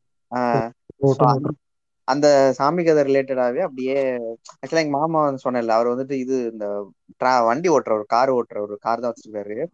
அந்த- 2.03 2.51
சாமி 2.53 2.83
கதை 2.83 3.03
ரிலேட்டடாவே 3.03 3.57
அப்படியே 3.57 4.03
ஆக்சுவலா 4.43 4.83
எங்க 4.85 4.97
மாமா 4.97 5.23
வந்து 5.23 5.51
சொன்னேன்ல 5.51 5.67
அவர் 5.67 5.87
வந்துட்டு 5.87 6.11
இது 6.11 6.49
இந்த 6.51 6.91
வண்டி 7.17 7.69
ஓட்டுறவர் 7.69 8.03
கார் 8.07 8.33
ஓட்டுறவர் 8.33 8.75
கார் 8.79 8.99
தான் 8.99 9.13
வச்சிருக்காரு. 9.13 9.65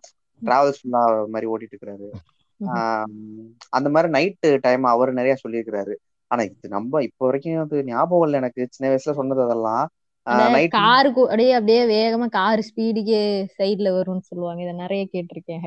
டிராவல்ஸ் 0.46 0.74
ஃபுல்லா 0.84 1.28
மாதிரி 1.28 1.52
ஓட்டிட்டு. 1.52 2.10
ஆஹ் 2.66 3.04
அந்த 3.70 3.90
மாதிரி 3.90 4.12
நைட்டு 4.14 4.58
டைம் 4.62 4.84
அவர் 4.84 5.14
நிறைய 5.14 5.36
சொல்லியிருக்கிறாரு. 5.48 5.96
ஆனா 6.28 6.44
இது 6.44 6.70
நம்ம 6.70 7.04
இப்போ 7.04 7.26
வரைக்கும் 7.26 7.60
அது 7.60 7.84
ஞாபகம் 7.84 8.24
இல்லை 8.24 8.40
எனக்கு. 8.40 8.68
சின்ன 8.70 8.96
வயசுல 8.96 9.12
சொன்னது 9.12 9.42
அதெல்லாம். 9.42 9.88
காருக்கு 10.68 11.24
அப்படியே 11.24 11.52
அப்படியே 11.52 11.86
வேகமா 11.86 12.30
கார் 12.30 12.60
ஸ்பீடுக்கே 12.60 13.48
சைடுல 13.58 13.90
வரும்னு 13.90 14.20
சொல்லுவாங்க. 14.20 14.62
இதை 14.62 14.74
நிறைய 14.74 15.08
கேட்டிருக்கேன். 15.14 15.62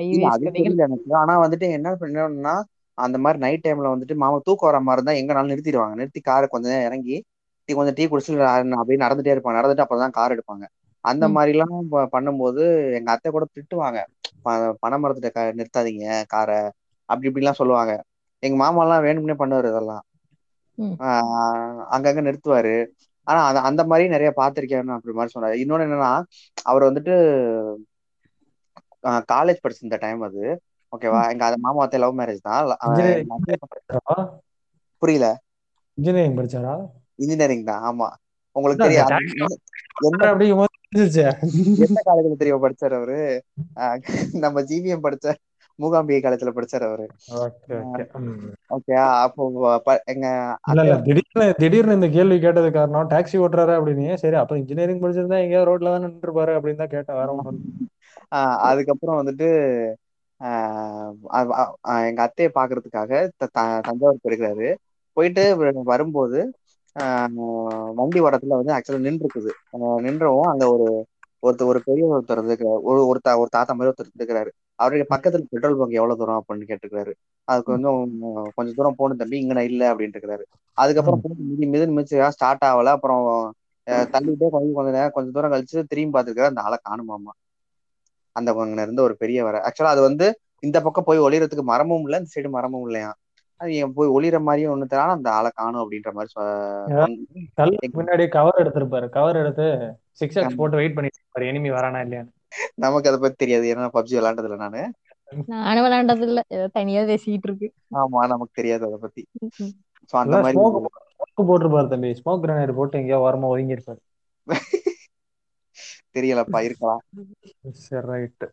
எனக்கு. 0.76 1.14
ஆனா 1.14 1.42
வந்துட்டு 1.42 1.70
என்ன 1.70 1.94
பண்ணணும்னா 2.00 2.62
அந்த 2.94 3.18
மாதிரி 3.18 3.40
நைட் 3.40 3.64
டைம்ல 3.64 3.96
வந்துட்டு 3.96 4.14
மாமா 4.14 4.40
தூக்கம் 4.44 4.70
வர 4.70 4.80
மாதிரி 4.82 5.16
இருந்தா 5.16 5.34
எங்கனாலும் 5.34 5.44
நிறுத்திடுவாங்க. 5.44 5.94
நிறுத்தி 5.94 6.20
காரை 6.20 6.48
கொஞ்ச 6.50 6.68
நேரம் 6.68 6.86
இறங்கி 6.86 7.24
டீ 7.64 7.74
கொஞ்சம் 7.74 7.94
டீ 7.94 8.06
குடிச்சு 8.06 8.44
அப்படியே 8.44 9.06
நடந்துட்டே 9.06 9.36
இருப்பாங்க. 9.36 9.50
நடந்துட்டு 9.50 9.84
அப்பதான் 9.84 10.10
கார் 10.10 10.34
எடுப்பாங்க. 10.34 10.66
அந்த. 11.00 11.28
மாதிரி 11.28 11.58
எல்லாம் 11.58 11.86
பண்ணும்போது 11.92 12.92
எங்க 12.94 13.12
அத்தை 13.12 13.32
கூட 13.32 13.46
திட்டுவாங்க. 13.54 14.04
பனை 14.78 15.02
மரத்துல 15.02 15.30
க- 15.30 15.54
நிறுத்தாதீங்க 15.56 16.22
காரை 16.26 16.56
அப்படி 17.04 17.32
இப்படிலாம் 17.32 17.50
சொல்லுவாங்க. 17.50 18.02
எங்க 18.38 18.56
மாமா 18.56 18.82
எல்லாம் 18.82 19.04
வேணும்னே 19.04 19.30
பண்ணுவாரு 19.30 19.68
இதெல்லாம். 19.68 20.02
அங்கங்க 21.90 22.20
நிறுத்துவாரு. 22.20 22.86
ஆனா 23.22 23.46
அந்த 23.46 23.60
அந்த 23.60 23.84
மாதிரி 23.84 24.08
நிறைய 24.08 24.32
பார்த்திருக்கேன்னு 24.36 24.94
அப்படி 24.94 25.16
மாதிரி 25.16 25.40
சொன்னாரு. 25.40 25.68
இன்னொன்னு 25.68 25.82
என்னன்னா 25.82 26.22
அவர் 26.62 26.82
வந்துட்டு 26.82 27.14
காலேஜ் 29.32 29.56
படிச்சிருந்த 29.68 29.98
டைம் 29.98 30.20
அது. 30.20 30.62
ஓகேவா 30.96 31.30
எங்க 31.30 31.44
அது 31.44 31.58
மாமா 31.58 31.88
லவ் 31.98 32.18
மேரேஜ் 32.18 32.38
தான். 32.42 32.76
படிச்சாரா? 33.46 34.28
புரியல. 34.96 35.42
இன்ஜினியரிங் 35.94 36.36
படிச்சாரா? 36.36 36.86
இன்ஜினியரிங் 37.14 37.64
தான் 37.64 37.82
ஆமா. 37.82 38.08
உங்களுக்கு 38.52 38.84
அந்த 38.84 39.04
taxi 39.04 39.46
என்ன- 41.76 42.02
காலேஜ்ல 42.04 42.36
தெரியும் 42.36 42.62
படிச்சாரு 42.62 42.94
அவரு? 42.94 43.44
நம்ம 44.32 44.60
ஜிவிஎம் 44.60 45.02
படிச்ச 45.02 45.34
மூகாம்பிகை 45.80 46.20
காலேஜ்ல 46.20 46.52
படிச்சாரு 46.52 46.84
அவரு. 46.88 47.06
Okay 47.38 47.72
okay. 47.80 48.04
ம். 48.22 48.50
ஓகே 48.76 48.94
அப்போ 49.18 49.44
எங்க 50.12 50.26
திடீர்னு 51.06 51.46
திடீர்னு 51.60 51.96
இந்த 51.98 52.08
கேள்வி 52.14 52.38
கேட்டது 52.40 52.70
காரணம் 52.72 53.10
டாக்ஸி 53.12 53.38
ஓட்டுறாரு 53.42 53.74
அப்படின்னு. 53.78 54.08
சரி 54.22 54.38
அப்ப 54.40 54.58
இன்ஜினியரிங் 54.60 55.02
படிச்சிருந்தா 55.02 55.42
எங்கேயோ 55.44 55.64
ரோட்ல 55.68 55.92
தான் 55.94 56.06
நின்று 56.06 56.32
பாரு 56.38 56.54
அப்படின்னு 56.58 56.82
தான் 56.82 56.94
கேட்டேன் 56.94 57.18
வேற 57.20 57.30
அதுக்கப்புறம் 58.68 59.18
வந்துட்டு 59.20 59.48
எங்க 62.04 62.20
அத்தையை 62.26 62.50
பாக்குறதுக்காக 62.52 63.10
தஞ்சாவூர் 63.86 64.22
போயிருக்காரு 64.22 64.68
போயிட்டு 65.16 65.42
வரும்போது 65.90 66.38
வண்டி 67.98 68.20
ஓரத்துல 68.24 68.58
வந்து 68.58 68.74
ஆக்சுவலா 68.76 69.04
நின்று 69.04 69.24
இருக்குது 69.24 69.52
நின்றவும் 70.06 70.50
அங்க 70.52 70.64
ஒரு 70.74 70.86
ஒருத்தர் 71.42 71.70
ஒரு 71.70 71.80
பெரிய 71.84 72.06
ஒருத்தர் 72.10 72.40
இருக்கிறார் 72.42 72.80
ஒரு 72.88 73.00
ஒரு 73.08 73.50
தாத்தா 73.50 73.72
மாதிரி 73.72 73.90
ஒருத்தர் 73.90 74.10
இருக்கிறாரு 74.12 74.50
அவருடைய 74.80 75.04
பக்கத்துல 75.12 75.46
பெட்ரோல் 75.52 75.78
பங்க் 75.78 75.98
எவ்வளவு 75.98 76.20
தூரம் 76.20 76.38
அப்படின்னு 76.40 76.68
கேட்டுருக்காரு 76.70 77.12
அதுக்கு 77.48 77.74
வந்து 77.74 77.90
கொஞ்சம் 78.56 78.76
தூரம் 78.78 78.98
போகணும் 78.98 79.20
தம்பி 79.22 79.40
இங்க 79.42 79.54
நான் 79.54 79.70
இல்ல 79.70 79.82
அப்படின்னு 79.92 80.14
இருக்கிறாரு 80.16 80.44
அதுக்கப்புறம் 80.78 81.20
மிதி 81.50 81.66
மிதி 81.72 81.86
மிதிச்சு 81.96 82.18
ஸ்டார்ட் 82.36 82.66
ஆகல. 82.68 82.92
அப்புறம் 82.96 83.22
தள்ளிட்டே 84.12 84.48
கொஞ்சம் 84.54 84.76
கொஞ்ச 84.78 84.90
நேரம் 84.96 85.14
கொஞ்சம் 85.14 85.34
தூரம் 85.36 85.52
கழிச்சு 85.54 85.88
திரும்பி 85.90 86.14
பார்த்துருக்காரு 86.14 86.52
அந்த 86.52 86.64
ஆளை 86.66 86.78
காணுமாமா 86.82 87.32
அந்த 88.36 88.50
அங்க 88.64 88.82
இருந்த 88.82 89.00
ஒரு 89.06 89.14
பெரிய 89.22 89.38
வர. 89.46 89.56
ஆக்சுவலா 89.66 89.94
அது 89.94 90.02
வந்து 90.08 90.26
இந்த 90.62 90.78
பக்கம் 90.82 91.06
போய் 91.08 91.24
ஒளியறதுக்கு 91.26 91.64
மரமும் 91.70 92.04
இல்ல 92.06 92.20
இந்த 92.20 92.30
சைடு 92.34 92.50
மரமும் 92.56 92.86
இல்லையா 92.86 93.10
அது 93.60 93.70
ஏன் 93.78 93.94
போய் 93.96 94.12
ஒளிற 94.16 94.36
மாதிரியும் 94.40 94.72
ஒண்ணு 94.74 94.92
தரான 94.92 95.14
அந்த 95.16 95.28
ஆளை 95.38 95.50
காணும் 95.52 95.82
அப்படின்ற 95.82 96.10
மாதிரி 96.12 96.30
முன்னாடி 97.96 98.24
கவர் 98.36 98.60
எடுத்திருப்பாரு. 98.62 99.06
கவர் 99.16 99.40
எடுத்து 99.42 99.66
சிக்ஸ் 100.20 100.38
எக்ஸ் 100.40 100.58
போட்டு 100.60 100.80
வெயிட் 100.80 100.96
பண்ணிட்டு 100.96 101.48
எனிமி 101.50 101.70
வரானா 101.76 102.00
இல்லையான்னு. 102.06 102.32
நமக்கு 102.84 103.08
அதை 103.10 103.18
பத்தி 103.20 103.38
தெரியாது. 103.42 103.66
ஏன்னா 103.72 103.90
பப்ஜி 103.96 104.14
விளையாண்டதுல 104.18 104.58
நானு. 104.64 104.82
நானும் 105.52 105.84
விளையாண்டது 105.86 106.24
இல்ல 106.28 106.40
ஏதோ 106.56 106.66
தனியா 106.78 107.02
பேசிக்கிட்டு 107.10 107.48
இருக்கு. 107.48 107.68
ஆமா 108.00 108.20
நமக்கு 108.32 108.58
தெரியாது 108.60 108.84
அதை 108.88 108.98
பத்தி. 109.04 109.22
சோ 110.12 110.16
அந்த 110.22 110.36
மாதிரி 110.44 110.56
ஸ்மோக் 110.56 110.78
போட்டிருப்பாரு 111.50 111.90
தம்பி. 111.92 112.10
ஸ்மோக் 112.20 112.42
கிரனேட் 112.44 112.78
போட்டு 112.78 113.00
எங்கேயோ 113.00 113.20
வரமா 113.26 113.52
ஒதுங்கி 113.54 113.76
இருப்பாரு 113.76 114.00
தெரியலப்பா 116.16 116.60
இருக்கலாம். 116.66 117.02
சரி 117.82 118.06
ரைட் 118.10 118.44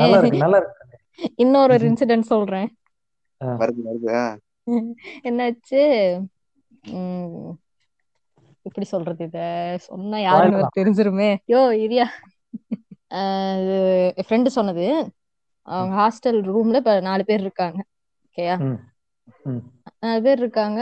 நல்லா 0.00 0.18
இருக்கு 0.20 0.44
நல்லா 0.44 0.58
இருக்கு 0.60 0.98
இன்னொரு 1.42 1.72
ஒரு 1.76 1.84
இன்சிடென்ட் 1.90 2.30
சொல்றேன். 2.30 2.68
வருது 3.60 3.82
வருது. 3.88 4.12
என்னாச்சு? 5.28 5.80
உம் 6.92 7.50
எப்படி 8.66 8.86
சொல்றது 8.92 9.24
இத? 9.28 9.38
சொன்னா 9.86 10.18
யாருன்னு 10.20 10.76
தெரிஞ்சிருமே. 10.78 11.30
யோ 11.52 11.60
இரியா. 11.84 12.06
ஃப்ரெண்டு 14.26 14.50
சொன்னது. 14.58 14.86
அவங்க 15.68 15.92
ஹாஸ்டல் 16.00 16.38
ரூம்ல 16.50 16.80
இப்ப 16.82 16.92
நாலு 17.08 17.22
பேர் 17.30 17.42
இருக்காங்க. 17.46 17.80
ஓகேயா? 18.26 18.56
நாலு 20.04 20.20
பேர் 20.26 20.40
இருக்காங்க. 20.44 20.80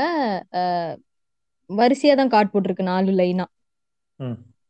வரிசையா 1.70 2.14
தான் 2.20 2.32
கார்டு 2.34 2.50
போட்டிருக்கு 2.52 2.90
நாலு 2.92 3.10
லைனா 3.20 3.46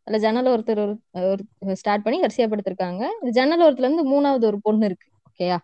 அதுல 0.07 0.19
ஜன்னல் 0.25 0.53
ஒருத்தர் 0.53 0.81
ஒரு 0.83 1.43
ஸ்டார்ட் 1.81 2.05
பண்ணி 2.05 2.19
வரிசையா 2.25 2.47
படுத்திருக்காங்க. 2.53 3.03
ஜன்னல் 3.39 3.65
ஒருத்தர்ல 3.67 3.89
இருந்து 3.89 4.05
மூணாவது 4.13 4.45
ஒரு 4.51 4.59
பொண்ணு 4.67 4.87
இருக்கு. 4.91 5.09
ஓகேயா? 5.29 5.59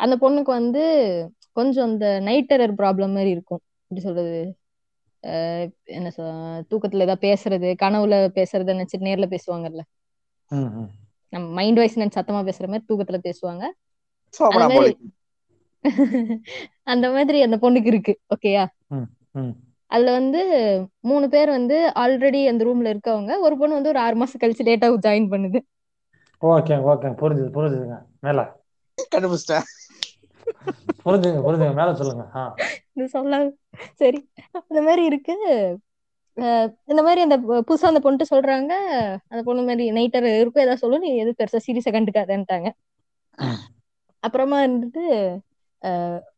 அந்த 0.00 0.14
பொண்ணுக்கு 0.22 0.52
வந்து 0.60 0.82
கொஞ்சம் 1.58 1.86
அந்த 1.90 2.06
நைட் 2.20 2.48
டெரர் 2.50 2.74
ப்ராப்ளம் 2.80 3.14
மாதிரி 3.16 3.30
இருக்கும். 3.36 3.62
எப்படி 3.82 4.00
சொல்றது? 4.06 4.38
என்ன 5.96 6.08
சொல் 6.16 6.32
தூக்கத்துல 6.70 7.06
ஏதாவது 7.06 7.24
பேசுறது 7.28 7.68
கனவுல 7.82 8.16
பேசுறத 8.38 8.74
நினைச்சிட்டு 8.76 9.08
நேர்ல 9.08 9.26
பேசுவாங்கல்ல. 9.34 9.82
நம்ம 11.32 11.46
மைண்ட் 11.50 11.76
வாய்ஸ் 11.76 11.98
நினைச்சு 11.98 12.18
சத்தமா 12.18 12.42
பேசுற 12.48 12.66
மாதிரி 12.66 12.88
தூக்கத்துல 12.88 13.18
பேசுவாங்க. 13.26 13.64
அந்த 14.50 14.74
மாதிரி 14.74 14.96
அந்த 16.82 17.10
மாதிரி 17.10 17.42
அந்த 17.42 17.56
பொண்ணுக்கு 17.56 17.86
இருக்கு 17.86 18.12
ஓகேயா 18.34 18.64
ம் 18.88 19.06
ம். 19.32 19.52
அதுல 19.90 20.12
வந்து 20.12 20.40
மூணு 21.00 21.28
பேர் 21.28 21.48
வந்து 21.48 21.92
ஆல்ரெடி 21.94 22.46
அந்த 22.46 22.64
ரூம்ல 22.64 22.92
இருக்கவங்க. 22.94 23.38
ஒரு 23.38 23.58
பொண்ணு 23.58 23.74
வந்து 23.74 23.88
ஒரு 23.88 23.98
ஆறு 23.98 24.16
மாசம் 24.16 24.40
கழிச்சு 24.40 24.64
லேட்டா 24.68 24.88
ஜாயின் 25.06 25.30
பண்ணுது. 25.30 25.58
ஓகே 26.42 26.74
ஓகே 26.90 27.10
புரிஞ்சுது 27.20 27.50
புரிஞ்சுதுங்க. 27.56 27.98
மேல. 28.20 28.40
கண்டுபிடிச்சிட்டேன். 29.14 29.66
புரிஞ்சுங்க 31.04 31.40
புரிஞ்சுங்க. 31.46 31.74
மேல 31.74 31.94
சொல்லுங்க. 31.94 32.24
இது 32.92 33.08
சொல்ல 33.08 33.38
சரி. 33.94 34.20
அந்த 34.52 34.82
மாதிரி 34.82 35.04
இருக்கு. 35.04 35.34
இந்த 36.92 37.00
மாதிரி 37.02 37.20
அந்த 37.26 37.36
புதுசா 37.68 37.90
அந்த 37.90 38.00
பொண்ணுட்டு 38.04 38.32
சொல்றாங்க 38.32 38.72
அந்த 39.30 39.40
பொண்ணு 39.42 39.62
மாதிரி 39.62 39.84
நைட்டர் 39.98 40.26
இருக்கும் 40.40 40.64
ஏதாவது 40.64 40.82
சொல்லு 40.84 41.04
நீ 41.04 41.10
எது 41.16 41.30
பெருசா 41.38 41.60
சீரியஸா 41.66 41.92
கண்டுக்காதேன்ட்டாங்க. 41.96 42.68
அப்புறமா 44.22 44.58
இருந்துட்டு 44.64 45.02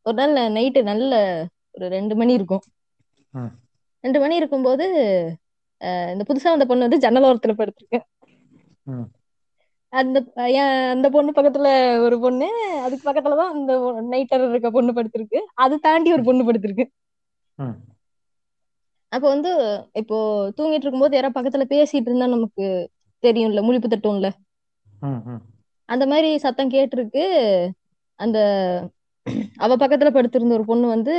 ஒரு 0.07 0.17
நாள் 0.21 0.35
நைட்டு 0.57 0.81
நல்ல 0.83 1.13
ஒரு 1.75 1.87
ரெண்டு 1.97 2.15
மணி 2.17 2.33
இருக்கும். 2.33 2.65
ரெண்டு 4.05 4.19
மணி 4.21 4.35
இருக்கும்போது 4.37 4.85
இந்த 6.13 6.23
புதுசா 6.29 6.51
வந்த 6.51 6.67
பொண்ணு 6.67 6.87
வந்து 6.87 7.03
ஜன்னல் 7.05 7.29
ஓரத்துல 7.31 7.55
படுத்திருக்கு 7.59 8.01
அந்த 9.93 10.19
அந்த 10.93 11.07
பொண்ணு 11.15 11.31
பக்கத்துல 11.37 11.69
ஒரு 12.05 12.17
பொண்ணு 12.21 12.49
அதுக்கு 12.85 13.05
பக்கத்துலதான் 13.09 13.53
அந்த 13.55 13.73
நைட்டர் 14.13 14.45
இருக்க 14.51 14.71
பொண்ணு 14.71 14.93
படுத்திருக்கு. 14.93 15.41
அது 15.65 15.77
தாண்டி 15.87 16.13
ஒரு 16.13 16.25
பொண்ணு 16.29 16.47
படுத்திருக்கு. 16.49 16.87
அப்ப 19.13 19.25
வந்து 19.29 19.51
இப்போ 20.01 20.17
தூங்கிட்டு 20.57 20.85
இருக்கும்போது 20.85 21.17
யாராவது 21.17 21.37
பக்கத்துல 21.39 21.65
பேசிட்டு 21.73 22.09
இருந்தா 22.09 22.27
நமக்கு 22.29 22.65
தெரியும்ல 23.23 23.61
முழிப்பு 23.63 23.89
தட்டும்ல. 23.89 24.29
அந்த 25.89 26.05
மாதிரி 26.07 26.31
சத்தம் 26.45 26.73
கேட்டிருக்கு. 26.73 27.25
அந்த 28.21 28.39
அவ 29.57 29.73
பக்கத்துல 29.77 30.11
படுத்திருந்த 30.11 30.53
ஒரு 30.55 30.65
பொண்ணு 30.65 30.87
வந்து 30.89 31.15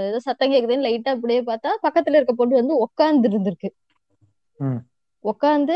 ஏதோ 0.00 0.18
சத்தம் 0.26 0.52
கேக்குதுன்னு 0.52 0.86
லைட்டா 0.86 1.14
அப்படியே 1.16 1.40
பார்த்தா 1.46 1.70
பக்கத்துல 1.86 2.18
இருக்க 2.18 2.34
பொண்ணு 2.34 2.60
வந்து 2.60 2.74
உட்கார்ந்து 2.86 3.28
இருந்திருக்கு 3.30 3.70
ம் 4.60 4.80
உட்காந்து 5.24 5.74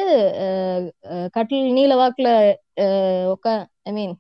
கட்டில் 1.35 1.67
நீல 1.73 1.93
வாக்குல 1.97 2.29
உக்கா 3.35 3.55
ஐ 3.83 3.93
மீன் 3.93 4.15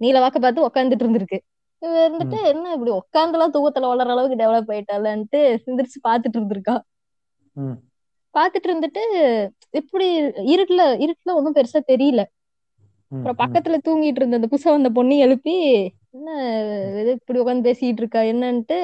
நீல 0.00 0.18
வாக்க 0.20 0.38
பார்த்து 0.38 0.66
உட்காந்துட்டு 0.66 1.04
இருந்திருக்கு. 1.04 1.38
இவ 1.82 1.92
இருந்துட்டு 2.04 2.38
என்ன 2.50 2.72
இப்படி 2.74 2.92
உட்காந்துலாம் 2.96 3.54
தூக்கத்துல 3.54 3.90
வளர 3.92 4.12
அளவுக்கு 4.12 4.40
டெவலப் 4.42 4.72
ஆயிட்டாலன்ட்டு 4.72 5.40
சிந்திரிச்சு 5.64 5.98
பார்த்துட்டு 6.06 6.38
இருந்திருக்கா. 6.38 6.76
பாத்துட்டு 8.34 8.68
இருந்துட்டு 8.68 9.02
எப்படி 9.74 10.06
இருட்டுல 10.52 10.82
இருட்டுல 11.04 11.36
ஒன்றும் 11.38 11.56
பெருசா 11.56 11.80
தெரியல. 11.88 12.22
அப்புறம் 13.12 13.38
பக்கத்துல 13.40 13.76
தூங்கிட்டு 13.86 14.20
இருந்த 14.20 14.38
அந்த 14.38 14.48
புதுசா 14.50 14.70
வந்த 14.70 14.90
பொண்ணு 14.92 15.14
எழுப்பி 15.18 15.54
என்ன 16.16 16.28
இப்படி 17.14 17.40
உட்காந்து 17.40 17.66
பேசிட்டு 17.68 18.02
இருக்கா 18.02 18.20
என்னன்ட்டு 18.30 18.78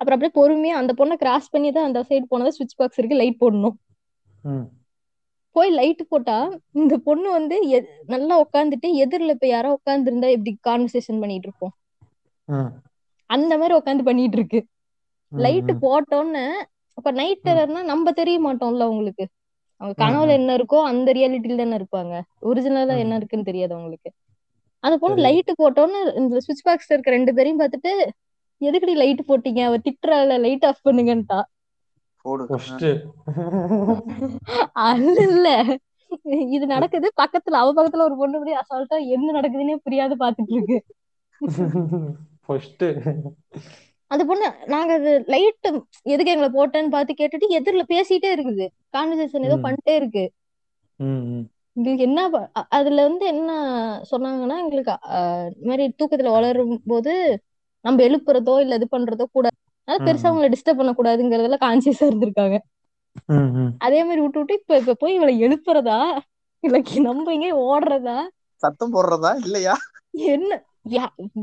அப்புறம் 0.00 0.16
அப்படியே 0.16 0.36
பொறுமையா 0.36 0.74
அந்த 0.80 0.92
பொண்ணை 0.98 1.16
கிராஸ் 1.18 1.52
பண்ணி 1.52 1.70
தான் 1.72 1.88
அந்த 1.88 2.00
சைடு 2.08 2.24
போனதா 2.30 2.52
சுவிட்ச் 2.56 2.76
பாக்ஸ் 2.76 2.98
இருக்கு 2.98 3.20
லைட் 3.20 3.40
போடணும். 3.40 3.76
போய் 5.56 5.70
லைட் 5.70 6.02
போட்டா 6.08 6.36
இந்த 6.80 6.94
பொண்ணு 7.06 7.28
வந்து 7.30 7.56
நல்லா 8.08 8.34
உட்காந்துட்டு 8.44 8.90
எதிரில 9.04 9.36
இப்ப 9.36 9.48
யாரோ 9.48 9.70
உட்கார்ந்து 9.78 10.10
இருந்தா 10.10 10.30
எப்படி 10.36 10.52
கான்வர்சேஷன் 10.62 11.20
பண்ணிட்டு 11.20 11.48
இருப்போம்? 11.48 11.74
அந்த 13.30 13.52
மாதிரி 13.58 13.74
உட்காந்து 13.74 14.04
பண்ணிட்டு 14.04 14.36
இருக்கு 14.38 14.60
லைட் 15.32 15.72
போட்டோன்னு 15.82 16.44
அப்ப 16.98 17.10
நைட் 17.12 17.42
டெரர்னா 17.44 17.82
நம்ம 17.84 18.12
தெரிய 18.12 18.38
மாட்டோம்ல 18.40 18.86
அவங்களுக்கு 18.86 19.24
அவங்க 19.80 19.94
கனவுல. 19.98 20.30
என்ன 20.38 20.56
இருக்கோ 20.58 20.78
அந்த 20.90 21.08
ரியாலிட்டியில 21.12 21.60
தானே 21.60 21.76
இருப்பாங்க. 21.80 22.14
ஒரிஜினலா. 22.42 22.94
என்ன 22.98 23.16
இருக்குன்னு 23.16 23.48
தெரியாது 23.50 23.72
அவங்களுக்கு. 23.74 24.10
அந்த 24.84 24.96
பொண்ணு 24.98 25.16
சரி. 25.16 25.24
லைட் 25.24 25.50
போட்டோன்னு 25.60 26.00
இந்த 26.20 26.40
சுவிட்ச் 26.44 26.64
பாக்ஸ்ல 26.64 26.94
இருக்க 26.94 27.10
ரெண்டு 27.10 27.32
பேரையும் 27.36 27.60
பார்த்துட்டு 27.60 27.92
எதுக்குடி 28.60 28.94
லைட் 28.96 29.22
போட்டீங்க? 29.28 29.60
அவ 29.64 29.76
திட்டுறாள் 29.84 30.32
லைட் 30.40 30.66
ஆஃப் 30.66 30.84
பண்ணுங்கன்ட்டா. 30.84 31.38
அது 34.84 35.22
இல்ல. 35.26 35.48
இது 36.48 36.64
நடக்குது. 36.66 37.08
பக்கத்துல 37.20 37.60
அவ 37.60 37.72
பக்கத்துல 37.72 38.06
ஒரு 38.08 38.16
பொண்ணு 38.20 38.38
அப்படியே 38.38 38.60
அசால்ட்டா 38.62 38.98
என்ன 39.14 39.32
நடக்குதுன்னே 39.32 39.76
புரியாது 39.86 40.14
பாத்துட்டு 40.18 40.54
இருக்கு. 40.56 40.78
ஃபர்ஸ்ட் 42.48 42.84
அந்த 44.10 44.22
பொண்ணு 44.24 44.46
நாங்க 44.66 44.92
அது 44.92 45.10
லைட் 45.26 45.66
எதுக்கு 46.04 46.32
எங்களை 46.32 46.48
போட்டேன்னு 46.54 46.90
பார்த்து 46.90 47.18
கேட்டுட்டு 47.18 47.56
எதிரில 47.58 47.82
பேசிட்டே 47.88 48.30
இருக்குது. 48.36 48.66
கான்வர்சேஷன் 48.96 49.46
ஏதோ 49.48 49.56
பண்ணிட்டே 49.56 49.94
இருக்கு. 49.96 50.24
ம் 51.00 51.24
ம். 51.32 51.42
எங்களுக்கு 51.76 52.04
என்ன 52.04 52.20
அதுல 52.68 53.02
வந்து 53.02 53.26
என்ன 53.26 53.50
சொன்னாங்கன்னா 54.10 54.56
எங்களுக்கு 54.58 54.94
இந்த 55.56 55.68
மாதிரி 55.68 55.84
தூக்கத்துல 55.98 56.30
வளரும் 56.30 56.82
போது 56.86 57.12
நம்ம 57.84 58.02
எழுப்புறதோ 58.02 58.60
இல்ல 58.60 58.74
இது 58.74 58.88
பண்றதோ 58.90 59.26
கூட 59.32 59.46
அது 59.88 59.98
ம் 60.00 60.06
பெருசா 60.06 60.28
அவங்களை 60.30 60.48
டிஸ்டர்ப் 60.54 60.80
பண்ணக்கூடாதுங்கிறதுல 60.80 61.58
கான்சியஸா 61.60 62.06
இருந்திருக்காங்க. 62.08 62.56
ம் 63.28 63.52
ம். 63.56 63.70
அதே 63.78 64.00
மாதிரி 64.04 64.20
விட்டு 64.20 64.38
விட்டு 64.38 64.54
இப்ப 64.54 64.78
இப்ப 64.78 64.94
போய் 64.94 65.14
இவளை 65.14 65.34
எழுப்புறதா? 65.44 66.00
இல்ல 66.64 66.78
நம்ம 67.00 67.32
இங்கே 67.34 67.52
ஓடுறதா? 67.66 68.18
சத்தம் 68.62 68.94
போடுறதா? 68.94 69.30
இல்லையா? 69.44 69.74
என்ன? 70.32 70.50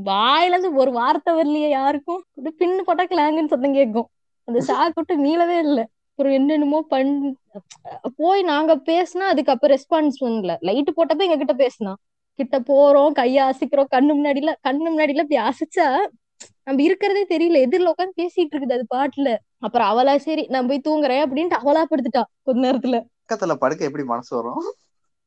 வாயில 0.09 0.53
இருந்து 0.53 0.71
ஒரு 0.81 0.91
வார்த்தை 0.91 1.31
வரலையே 1.33 1.69
யாருக்கும். 1.69 2.21
பின்னு 2.59 2.87
போட்டா 2.87 3.03
கிளாங்குன்னு 3.03 3.51
சத்தம் 3.53 3.77
கேட்கும் 3.79 4.07
அந்த 4.47 4.59
ஷாக் 4.69 4.97
விட்டு 4.99 5.15
மீளவே 5.25 5.57
இல்லை. 5.67 5.83
அப்புறம் 6.11 6.33
என்னென்னமோ 6.33 6.79
பண் 6.93 7.11
போய் 8.17 8.41
நாங்க 8.43 8.73
பேசினா 8.89 9.25
அதுக்கப்புறம் 9.33 9.73
ரெஸ்பான்ஸ் 9.75 10.21
பண்ணல. 10.23 10.53
லைட் 10.61 10.91
போட்டப்ப 10.97 11.25
எங்க 11.27 11.37
கிட்ட 11.37 11.55
பேசினா. 11.63 11.93
கிட்ட 12.39 12.57
போறோம் 12.69 13.11
கைய 13.19 13.37
அசைக்கிறோம் 13.51 13.91
கண்ணு 13.95 14.11
முன்னாடில 14.17 14.53
கண்ணு 14.67 14.87
முன்னாடில 14.87 15.23
இப்படி 15.25 15.39
அசைச்சா 15.49 15.87
நம்ம 16.63 16.81
இருக்கிறதே 16.83 17.23
தெரியல. 17.33 17.57
எதிரில 17.65 17.91
உட்காந்து 17.93 18.19
பேசிட்டு 18.21 18.53
இருக்குது 18.53 18.75
அது 18.77 18.85
பாட்டுல. 18.95 19.29
அப்புறம் 19.59 19.89
அவளா 19.91 20.15
சரி 20.27 20.43
நான் 20.49 20.67
போய் 20.67 20.85
தூங்குறேன் 20.87 21.23
அப்படின்ட்டு 21.25 21.61
அவளா 21.61 21.83
படுத்துட்டா 21.91 22.23
கொஞ்ச 22.43 22.59
நேரத்துல. 22.67 22.97
பக்கத்துல 23.21 23.53
படுக்க 23.55 23.89
எப்படி 23.89 24.03
மனசு 24.03 24.31
வரும்? 24.35 24.65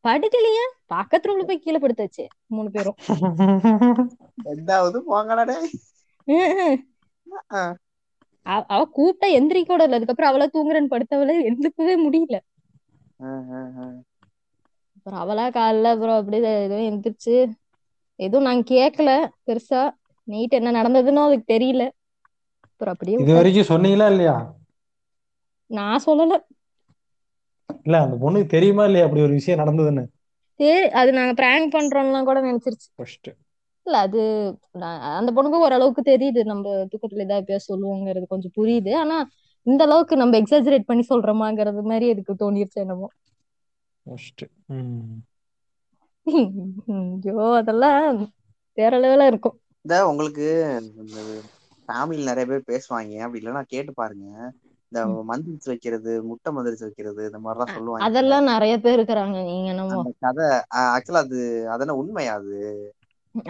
படுக்கலையே? 0.09 0.65
பக்கத்துல 0.91 1.35
உள்ள 1.35 1.45
போய் 1.45 1.59
கீழே 1.59 1.79
படுத்தாச்சு 1.79 2.25
மூணு 2.49 2.69
பேரும். 2.71 2.99
ரெண்டாவது 4.49 4.99
போங்கடா. 5.07 5.57
அவ 8.47 8.63
அவ 8.69 8.83
கூப்பிட்டா 8.93 9.29
எந்திரிக்க 9.35 9.69
கூட 9.69 9.83
இல்ல. 9.83 9.99
அதுக்கப்புறம் 9.99 10.31
அவளா 10.31 10.49
தூங்குறேன்னு 10.53 10.93
படுத்தவள 10.95 11.31
எழுந்துக்கவே 11.45 11.97
முடியல. 12.05 12.37
அப்புறம் 14.97 15.21
அவளா 15.21 15.45
காலைல 15.53 15.91
அப்புறம் 15.91 16.19
அப்படியே 16.19 16.43
எதுவும் 16.59 16.89
எந்திரிச்சு 16.89 17.35
எதுவும் 18.19 18.45
நாங்க 18.45 18.65
கேட்கல 18.71 19.11
பெருசா. 19.47 19.83
நைட் 20.29 20.59
என்ன 20.59 20.73
நடந்ததுன்னு 20.73 21.25
அதுக்கு 21.25 21.53
தெரியல. 21.55 21.83
அப்புறம் 22.67 22.95
அப்படியே 22.95 23.19
இது 23.19 23.33
வரைக்கும் 23.35 23.71
சொன்னீங்களா 23.71 24.07
இல்லையா? 24.13 24.37
நான் 25.71 26.05
சொல்லல. 26.07 26.35
இல்ல 27.85 28.01
அந்த 28.01 28.17
பொண்ணுக்கு 28.17 28.47
தெரியுமா 28.47 28.85
இல்லையா? 28.85 29.05
அப்படி 29.05 29.23
ஒரு 29.23 29.33
விஷயம் 29.33 29.61
நடந்ததுன்னு. 29.61 30.05
அது 30.93 31.13
நாங்க 31.13 31.33
பிராங்க் 31.33 31.75
பண்றோம்லாம் 31.75 32.25
கூட 32.25 32.39
நினைச்சிருச்சு. 32.43 32.89
ஃபர்ஸ்ட் 32.95 33.29
இல்ல 33.87 33.99
அது 33.99 34.23
நான் 34.73 35.01
அந்த 35.01 35.31
பொண்ணுக்கு 35.33 35.59
ஓரளவுக்கு 35.59 36.03
தெரியுது. 36.03 36.41
நம்ம 36.45 36.87
தூக்கத்துல 36.91 37.21
ஏதாவது 37.21 37.47
பேச 37.47 37.63
சொல்லுவோங்கிறது 37.69 38.27
கொஞ்சம் 38.27 38.55
புரியுது. 38.57 38.93
ஆனா 38.95 39.17
இந்த 39.67 39.85
அளவுக்கு 39.85 40.17
நம்ம 40.17 40.39
எக்ஸாஜரேட் 40.39 40.87
பண்ணி 40.87 41.05
சொல்றோமாங்கிறது 41.09 41.83
மாதிரி 41.83 42.11
அதுக்கு 42.11 42.35
தோணிருச்சு 42.35 42.83
என்னமோ. 42.85 43.09
ஃபர்ஸ்ட் 44.07 44.45
ம். 44.67 45.17
ஐயோ 46.27 47.53
அதெல்லாம் 47.53 48.19
வேற 48.79 48.93
லெவலா 48.99 49.27
இருக்கும். 49.27 49.57
இந்த 49.85 50.09
உங்களுக்கு 50.09 50.47
ஃபேமிலியில் 51.89 52.31
நிறைய 52.31 52.47
பேர் 52.47 52.69
பேசுவாங்க. 52.71 53.19
அப்படி 53.19 53.47
இல்லைன்னா 53.47 53.63
கேட்டு 53.67 53.93
பாருங்க. 53.93 54.27
இந்த. 54.93 55.01
மந்திரிச்சு 55.31 55.71
வைக்கிறது 55.73 56.13
முட்டை 56.29 56.51
மந்திரிச்சு 56.55 56.87
வைக்கிறது 56.89 57.23
இந்த 57.29 57.41
மாதிரிலாம் 57.41 57.75
சொல்லுவாங்க 57.75 58.07
அதெல்லாம் 58.07 58.49
நிறைய 58.53 58.75
பேர் 58.83 58.97
இருக்கிறாங்க 58.99 59.37
நீங்க 59.47 59.71
அந்த 59.91 60.09
கதை 60.23 60.47
ஆக்சுவலா 60.87 61.23
அது 61.25 61.41
அதென்ன 61.75 61.97
உண்மையா 62.01 62.35
அது? 62.39 62.57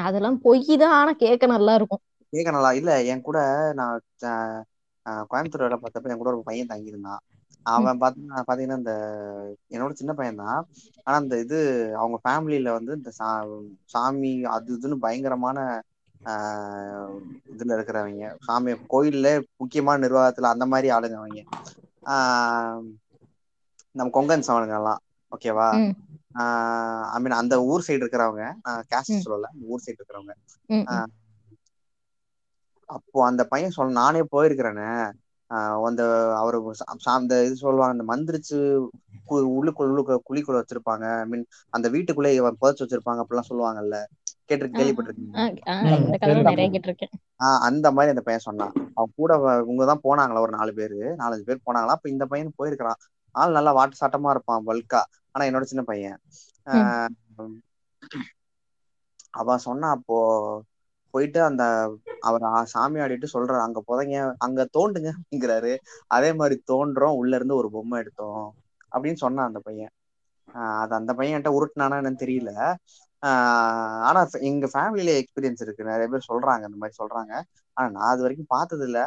அதெல்லாம் 0.03 0.39
பொய் 0.45 0.79
தான் 0.79 0.97
ஆனா 0.99 1.13
கேட்க 1.19 1.45
நல்லா 1.55 1.73
இருக்கும். 1.79 2.03
கேட்க 2.33 2.51
நல்லா 2.51 2.71
இல்ல 2.79 2.91
என் 3.11 3.23
கூட 3.23 3.39
நான் 3.75 4.01
கோயம்புத்தூர் 5.27 5.65
வேலை 5.65 5.77
பார்த்தப்ப 5.79 6.13
என் 6.13 6.21
கூட 6.21 6.31
ஒரு 6.33 6.43
பையன் 6.45 6.71
தங்கியிருந்தான். 6.71 7.21
அவன் 7.67 8.01
பாத்தீங்கன்னா 8.03 8.41
பாத்தீங்கன்னா 8.49 8.81
இந்த 8.83 8.93
என்னோட 9.75 9.93
சின்ன 9.95 10.13
பையன் 10.19 10.41
தான். 10.43 10.61
ஆனா 11.07 11.17
இந்த 11.23 11.37
இது 11.45 11.59
அவங்க 11.99 12.19
ஃபேமிலியில 12.25 12.73
வந்து 12.79 12.93
இந்த 12.99 13.11
சாமி 13.95 14.33
அது 14.55 14.77
இதுன்னு 14.77 14.99
பயங்கரமான 15.01 15.59
இதுல 17.53 17.77
இருக்கிறவங்க. 17.77 18.15
சாமி 18.41 18.73
கோயில்ல 18.89 19.29
முக்கியமான 19.57 20.03
நிர்வாகத்துல 20.07 20.53
அந்த 20.53 20.67
மாதிரி 20.67 20.89
ஆளுங்க 20.91 21.17
அவங்க. 21.17 21.43
ஆஹ் 22.07 22.83
நம்ம 23.95 24.11
கொங்கன் 24.15 24.47
சவனுங்க 24.47 24.77
எல்லாம் 24.77 25.01
ஓகேவா? 25.33 25.69
ம், 26.37 26.47
ஐ 27.11 27.21
மீன் 27.23 27.41
அந்த 27.41 27.55
ஊர் 27.65 27.85
சைடு 27.87 28.03
இருக்கிறவங்க. 28.03 28.45
கேஸ்ட் 28.91 29.25
சொல்லல. 29.25 29.47
ஊர் 29.69 29.85
சைடு 29.85 29.99
இருக்கிறவங்க. 29.99 30.35
ஆஹ் 30.89 31.11
அப்போ 32.89 33.25
அந்த 33.27 33.43
பையன் 33.47 33.71
சொல்ல 33.71 33.93
நானே 33.95 34.21
போயிருக்கிறேனே. 34.33 34.91
ஆஹ் 35.51 35.85
அந்த 35.89 36.03
அவரு 36.37 36.59
அந்த 37.15 37.35
இது 37.45 37.57
சொல்லுவாங்க 37.57 37.95
அந்த 37.97 38.07
மந்திரிச்சு 38.09 38.59
உள்ளுக்குள்ள 39.53 39.91
உள்ளுக்குள்ள 39.91 40.21
குழிக்குள்ள 40.31 40.59
வச்சிருப்பாங்க. 40.61 41.05
ஐ 41.21 41.27
மீன் 41.27 41.45
அந்த 41.73 41.87
வீட்டுக்குள்ளே 41.89 42.33
புதைச்சு 42.55 42.85
வச்சிருப்பாங்க 42.85 43.23
அப்படிலாம் 43.23 43.51
சொல்லுவாங்கல்ல. 43.51 43.99
கேட்டு 44.49 44.67
கேள்விப்பட்டிருக்கீங்க. 44.67 45.35
அந்த 47.67 47.87
மாதிரி 47.91 48.09
அந்த 48.09 48.23
பையன் 48.27 48.47
சொன்னான். 48.49 48.73
அவன் 48.95 49.13
கூட 49.17 49.33
வ- 49.37 49.63
இவங்க 49.63 49.85
தான் 49.91 50.05
போனாங்களா 50.05 50.41
ஒரு 50.41 50.53
நாலு 50.57 50.73
பேரு 50.75 51.15
நாலஞ்சு 51.19 51.47
பேர் 51.49 51.65
போனாங்களா 51.67 51.95
அப்ப 51.97 52.09
இந்த 52.09 52.27
பையன் 52.27 52.53
போயிருக்கிறான். 52.57 52.99
ஆள் 53.35 53.53
நல்லா 53.53 53.73
வாட்டு 53.77 53.97
சாட்டமா 54.01 54.31
இருப்பான் 54.31 54.67
பல்கா 54.67 55.01
ஆனா 55.31 55.45
என்னோட 55.45 55.63
சின்ன 55.63 55.83
பையன். 55.85 56.19
அவன் 59.31 59.59
சொன்னா 59.59 59.89
அப்போ 59.91 60.17
போயிட்டு 61.11 61.43
அந்த 61.43 61.65
அவர் 62.21 62.45
சாமி 62.67 62.99
ஆடிட்டு 63.01 63.27
சொல்றாரு 63.33 63.61
அங்க 63.61 63.83
புதைங்க 63.89 64.17
அங்க 64.39 64.69
தோண்டுங்க 64.79 65.11
அப்படிங்கிறாரு. 65.15 65.73
அதே 66.07 66.31
மாதிரி 66.33 66.63
தோன்றோம் 66.65 67.17
உள்ள 67.17 67.37
இருந்து 67.37 67.57
ஒரு 67.57 67.69
பொம்மை 67.71 67.99
எடுத்தோம் 68.01 68.55
அப்படின்னு 68.93 69.21
சொன்னான் 69.25 69.47
அந்த 69.47 69.59
பையன். 69.59 69.93
ஆஹ் 70.49 70.79
அது 70.83 70.95
அந்த 70.95 71.15
பையன் 71.15 71.35
என்கிட்ட 71.35 71.55
உருட்டுனானா 71.59 71.97
என்னன்னு 72.01 72.23
தெரியல. 72.25 72.51
ஆனா 74.03 74.21
எங்க 74.43 74.67
ஃபேமிலியில 74.67 75.13
எக்ஸ்பீரியன்ஸ் 75.21 75.63
இருக்கு. 75.63 75.83
நிறைய 75.85 76.07
பேர் 76.09 76.29
சொல்றாங்க 76.31 76.63
அந்த 76.63 76.79
மாதிரி 76.79 76.97
சொல்றாங்க. 77.03 77.33
ஆனா 77.77 77.89
நான் 77.89 78.11
அது 78.11 78.23
வரைக்கும் 78.23 78.47
பார்த்தது 78.49 78.85
இல்ல. 78.85 78.99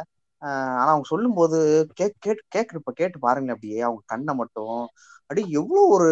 ஆஹ் 0.42 0.76
ஆனா 0.76 0.90
அவங்க 0.90 1.06
சொல்லும் 1.08 1.34
போது 1.34 1.58
கேட்டு 1.94 2.16
கேக்குறப்ப 2.54 2.92
கேட்டு 2.94 3.18
பாருங்க 3.18 3.50
அப்படியே. 3.52 3.80
அவங்க 3.82 4.02
கண்ணை 4.06 4.34
மட்டும். 4.34 4.80
அப்படியே 5.20 5.46
எவ்வளவு 5.52 5.88
ஒரு 5.88 6.10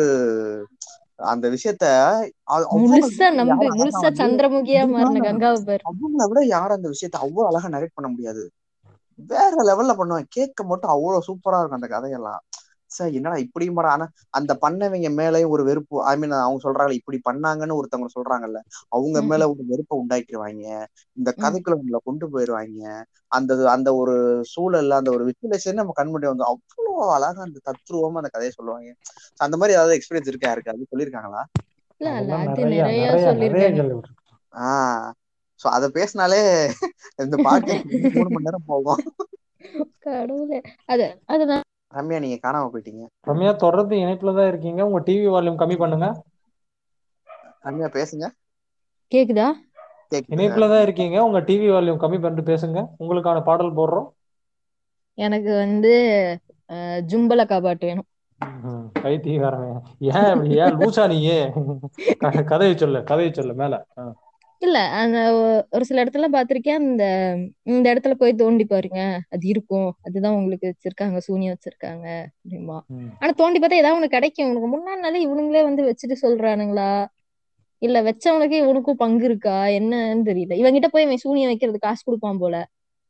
அந்த 1.26 1.46
விஷயத்த 1.50 1.84
அவங்கள 5.86 6.24
விட 6.30 6.40
யாரும் 6.48 6.78
அந்த 6.78 6.88
விஷயத்த 6.94 7.16
அவ்வளவு 7.18 7.48
அழகா 7.48 7.68
நரேட் 7.68 7.94
பண்ண 7.94 8.08
முடியாது. 8.10 8.42
வேற 9.18 9.54
லெவல்ல 9.68 9.92
பண்ணுவாங்க 9.96 10.26
கேட்க 10.30 10.64
மட்டும் 10.64 10.90
அவ்வளவு 10.90 11.26
சூப்பரா 11.26 11.58
இருக்கும் 11.58 11.80
அந்த 11.80 11.88
கதையெல்லாம். 11.88 12.40
சார் 12.90 13.12
என்னடா 13.12 13.36
இப்படி 13.44 13.66
மாடா 13.70 13.90
ஆனா 13.90 14.06
அந்த 14.30 14.52
பண்ணவங்க 14.62 15.08
மேலயும் 15.18 15.48
ஒரு 15.48 15.62
வெறுப்பு. 15.64 15.96
ஐ 16.04 16.14
மீன் 16.16 16.34
அவங்க 16.38 16.60
சொல்றாங்க 16.64 16.94
இப்படி 16.98 17.18
பண்ணாங்கன்னு 17.28 17.78
ஒருத்தவங்க 17.78 18.10
சொல்றாங்கல்ல 18.16 18.60
அவங்க 18.88 19.18
மேல 19.22 19.48
ஒரு 19.52 19.62
வெறுப்பை 19.66 19.96
உண்டாக்கிடுவாங்க 20.00 20.64
இந்த. 21.16 21.30
கதைக்குள்ள 21.42 21.76
உங்களை 21.76 22.00
கொண்டு 22.04 22.26
போயிருவாங்க. 22.30 22.82
அந்த 23.32 23.52
அந்த 23.72 23.88
ஒரு 23.94 24.14
சூழல்ல 24.52 24.98
அந்த 25.00 25.10
ஒரு 25.10 25.24
விசுவலேஷன் 25.30 25.80
நம்ம 25.80 25.94
கண் 25.94 26.10
முன்னாடி 26.10 26.32
வந்து 26.32 26.48
அவ்வளவு 26.50 26.86
அழகா 27.16 27.42
அந்த 27.42 27.58
தத்ரூபமா 27.68 28.20
அந்த 28.22 28.30
கதையை 28.30 28.52
சொல்லுவாங்க. 28.52 28.90
அந்த 29.40 29.56
மாதிரி 29.56 29.76
ஏதாவது 29.76 29.96
எக்ஸ்பீரியன்ஸ் 29.98 30.30
இருக்கா? 30.30 30.48
யாருக்கு? 30.48 30.72
அது 30.72 30.90
சொல்லியிருக்காங்களா? 30.92 31.42
ஆஹ் 34.52 35.08
சோ 35.60 35.68
அத 35.68 35.88
பேசினாலே 35.90 36.40
இந்த 37.18 37.36
பாட்காஸ்ட் 37.44 37.88
மூணு 38.16 38.30
மணி 38.30 38.46
நேரம் 38.46 38.66
போகும். 38.66 39.02
கடவுளே. 40.00 40.58
அது 40.86 41.06
அது 41.26 41.44
நான் 41.46 41.66
ரம்யா 41.96 42.18
நீங்க 42.24 42.36
காணாம 42.44 42.68
போயிட்டீங்க. 42.72 43.04
ரம்யா 43.28 43.52
தொடர்ந்து 43.64 43.94
இணைப்புல 44.02 44.34
தான் 44.38 44.50
இருக்கீங்க. 44.52 44.80
உங்க 44.88 45.00
டிவி 45.08 45.26
வால்யூம் 45.34 45.60
கம்மி 45.62 45.76
பண்ணுங்க. 45.82 46.08
ரம்யா 47.66 47.88
பேசுங்க. 47.96 48.26
கேக்குதா? 49.12 49.46
கேக்குது. 50.12 50.34
இணைப்புல 50.36 50.68
தான் 50.72 50.84
இருக்கீங்க. 50.86 51.16
உங்க 51.28 51.40
டிவி 51.48 51.68
வால்யூம் 51.74 52.02
கம்மி 52.04 52.18
பண்ணிட்டு 52.22 52.50
பேசுங்க. 52.52 52.78
உங்களுக்கான 53.02 53.42
பாடல் 53.48 53.76
போடுறோம். 53.80 54.08
எனக்கு 55.18 55.50
வந்து 55.64 55.92
ஜும்பலக்கா 57.10 57.56
பாட்டு 57.66 57.86
வேணும். 57.88 58.08
பைத்தியக்காரன் 59.02 59.66
ஏன் 60.10 60.28
இப்படி 60.32 60.56
ஏன்? 60.62 60.76
லூசா 60.80 61.04
நீயே. 61.12 61.38
கதையை 62.52 62.74
சொல்லு 62.82 63.00
கதையை 63.10 63.30
சொல்லு 63.38 63.54
மேல. 63.62 63.74
இல்ல 64.62 64.78
அந்த 64.88 65.18
ஒரு 65.70 65.84
சில 65.84 66.04
இடத்துல 66.04 66.26
பாத்திருக்கேன் 66.32 66.80
அந்த 66.80 67.04
இந்த 67.62 67.94
இடத்துல 67.94 68.14
போய் 68.14 68.34
தோண்டி 68.34 68.64
பாருங்க. 68.64 69.20
அது 69.28 69.48
இருக்கும். 69.48 69.96
அதுதான் 70.02 70.34
உங்களுக்கு 70.34 70.66
வச்சிருக்காங்க. 70.66 71.18
சூனியம் 71.18 71.56
வச்சிருக்காங்க 71.56 72.26
அப்படிமா. 72.44 72.80
ஆனா 73.18 73.32
தோண்டி 73.32 73.58
பார்த்தா 73.58 73.72
ஏதாவது 73.72 74.04
ஒண்ணு 74.04 74.10
கிடைக்கும். 74.10 74.56
உனக்கு 74.56 74.68
முன்னாடி 74.68 75.14
இவனுங்களே 75.14 75.62
வந்து 75.62 75.82
வச்சுட்டு 75.84 76.16
சொல்றானுங்களா? 76.22 77.06
இல்ல 77.78 78.02
வச்சவனுக்கு 78.02 78.52
இவனுக்கும் 78.52 78.96
பங்கு 78.96 79.24
இருக்கா? 79.24 79.64
என்னன்னு 79.64 80.26
தெரியல. 80.26 80.54
இவங்கிட்ட 80.54 80.86
போய் 80.86 81.02
இவன் 81.02 81.16
சூனியம் 81.16 81.48
வைக்கிறது 81.48 81.78
காசு 81.78 82.02
கொடுப்பான் 82.04 82.38
போல. 82.38 82.66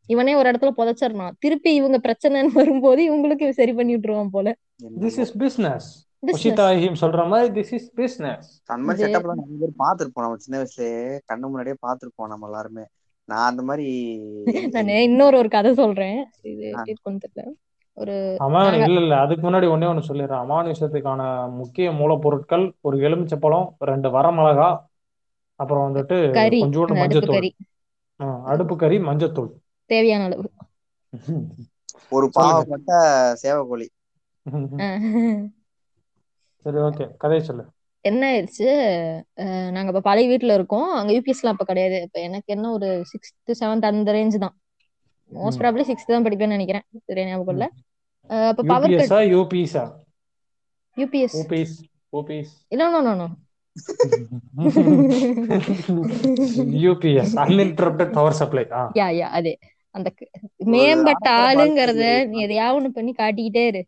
இவனே 0.07 0.34
ஒரு 0.34 0.51
இடத்துல 0.51 0.70
புதைச்சிடறான். 0.76 1.30
திருப்பி 1.38 1.74
இவங்க 1.74 1.98
பிரச்சனைன்னு 1.98 2.53
வரும்போது 2.53 3.03
இவங்களுக்கு 3.11 3.48
சரி 3.51 3.72
பண்ணி 3.72 3.96
விட்டுருவான் 3.96 4.32
போல. 4.32 4.55
This 5.01 5.18
is 5.20 5.36
business 5.36 6.09
Business. 6.26 6.46
Ushita 6.46 6.66
heme 6.78 6.94
சொல்ற 7.00 7.28
மாதிரி 7.28 7.60
திஸ் 7.60 7.74
இஸ் 7.74 7.92
பிசினஸ் 7.92 8.62
அந்த 8.64 8.82
மாதிரி 8.82 9.12
இது- 9.12 9.16
செட்டப்லாம் 9.16 9.34
நிறைய 9.34 9.54
பேர் 9.58 9.72
பார்த்திருப்போம் 9.78 10.20
நம்ம 10.20 10.36
சின்ன 10.36 10.62
வயசுலயே. 10.62 11.18
கண்ணு 11.32 11.40
முன்னாடியே 11.40 11.74
பார்த்திருப்போம் 11.86 12.26
நம்ம 12.26 12.46
எல்லாருமே. 12.46 12.82
நான் 13.24 13.50
அந்த 13.50 13.62
மாதிரி 13.62 14.20
நான் 14.70 14.88
இன்னொரு 14.88 15.38
ஒரு 15.38 15.48
கதை 15.48 15.74
சொல்றேன். 15.74 16.26
இது 16.42 16.74
தெரியல. 17.06 17.46
ஒரு 17.92 18.36
அமானு 18.38 18.84
இல்ல 18.84 19.00
இல்ல. 19.00 19.18
அதுக்கு 19.18 19.50
முன்னாடி 19.50 19.64
ஒண்ணே 19.64 19.86
ஒண்ணு 19.86 20.02
சொல்லிடுறேன். 20.08 20.44
அமானுஷத்துக்கான 20.44 21.50
முக்கிய 21.50 21.90
மூலப்பொருட்கள் 21.90 22.72
ஒரு 22.80 22.96
எலுமிச்சப்பழம் 22.96 23.66
ரெண்டு 23.78 24.08
வரமிளகா 24.08 24.78
அப்புறம் 25.54 25.94
வந்துட்டு 25.94 26.32
கறி. 26.32 26.62
கொஞ்சோண்டு 26.62 26.94
மஞ்சத்தூள். 26.94 27.50
அடுப்பு 28.44 28.76
கறி 28.76 28.98
மஞ்சத்தூள். 28.98 29.50
தேவையான 29.86 30.24
அளவு. 30.24 30.50
ஒரு 32.10 32.30
பாவப்பட்ட 32.40 32.92
சேவக்கோழி. 33.42 33.86
சரி 36.66 36.78
ஓகே 36.84 37.06
கதையை 37.18 37.42
சொல்லு. 37.44 37.64
என்ன 38.04 38.22
ஆயிடுச்சு? 38.30 38.66
நாங்க 39.70 39.88
இப்ப 39.92 40.02
பழைய 40.02 40.26
வீட்டுல 40.30 40.54
இருக்கோம். 40.54 40.88
அங்க 40.92 41.11
யூபிஎஸ்லாம் 41.12 41.54
அப்ப 41.54 41.64
கிடையாது. 41.64 41.96
இப்ப 42.02 42.18
எனக்கு 42.20 42.48
என்ன 42.48 42.70
ஒரு 42.70 42.88
சிக்ஸ்த் 43.12 43.58
செவன்த் 43.61 43.88
அந்த 43.90 44.12
ரேஞ்ச் 44.12 44.38
தான். 44.38 44.54
மோஸ்ட். 45.32 45.61
ப்ராப்ளி 45.62 45.84
சிக்ஸ்த் 45.90 46.14
தான் 46.14 46.26
படிப்பேன்னு 46.26 46.56
நினைக்கிறேன். 46.56 46.86
சரியா 47.04 47.26
ஞாபகம் 47.26 47.54
இல்ல. 47.54 47.66
அப்ப 48.50 48.64
பவர் 48.64 48.94
கட் 48.94 49.14
யூபிஎஸ்ஸா 49.32 49.84
யூபிஎஸ் 50.96 51.40
ஊபிஸ் 51.40 51.76
ஊபிஸ் 52.12 52.54
இல்ல 52.72 52.88
no 52.88 53.00
no 53.00 53.14
no 53.16 53.28
UPS 56.80 57.34
uninterrupted 57.44 58.14
power 58.16 58.38
supply 58.40 58.64
yeah 58.94 59.06
yeah 59.14 59.26
அதே. 59.30 59.52
அந்த 59.94 60.08
மேம்பட்ட 60.72 61.26
ஆளுங்கிறத 61.42 62.02
நீ 62.30 62.38
எதையாவது 62.42 62.88
பண்ணி 62.92 63.12
காட்டிக்கிட்டே 63.14 63.64
இரு. 63.66 63.82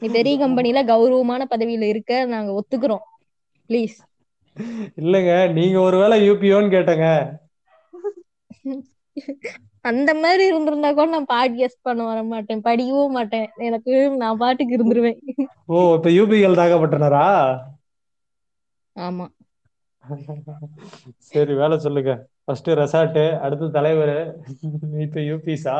நீ 0.00 0.08
பெரிய 0.08 0.38
கம்பெனில 0.38 0.84
கௌரவமான 0.84 1.46
பதவியில 1.50 1.84
இருக்க 1.92 2.24
நாங்க 2.24 2.50
ஒத்துக்கிறோம். 2.58 3.04
ப்ளீஸ் 3.68 3.96
இல்லைங்க 5.00 5.52
நீங்க 5.52 5.78
ஒருவேளை 5.80 6.16
யூபிஓன்னு 6.30 6.72
கேட்டங்க. 6.74 7.06
அந்த 9.80 10.10
மாதிரி 10.14 10.46
இருந்திருந்தா 10.46 10.92
கூட 10.92 11.08
நான் 11.14 11.30
பாட்காஸ்ட் 11.34 11.84
பண்ண 11.86 12.04
வர 12.04 12.22
மாட்டேன் 12.22 12.60
படிக்கவும் 12.60 13.12
மாட்டேன். 13.12 13.48
எனக்கு 13.68 14.10
நான் 14.10 14.40
பாட்டுக்கு 14.42 14.76
இருந்துருவேன். 14.76 15.18
ஓ 15.66 15.94
இப்ப 15.94 16.10
யூபிஎல் 16.18 16.58
தாக்கப்பட்டனரா? 16.60 17.26
ஆமா. 18.98 19.26
சரி 21.18 21.54
வேலை 21.54 21.78
சொல்லுங்க. 21.78 22.12
ஃபர்ஸ்ட் 22.44 22.70
ரெசார்ட் 22.70 23.38
அடுத்து 23.38 23.70
தலைவர். 23.70 24.16
இப்ப 25.06 25.20
யூபிஸா 25.30 25.78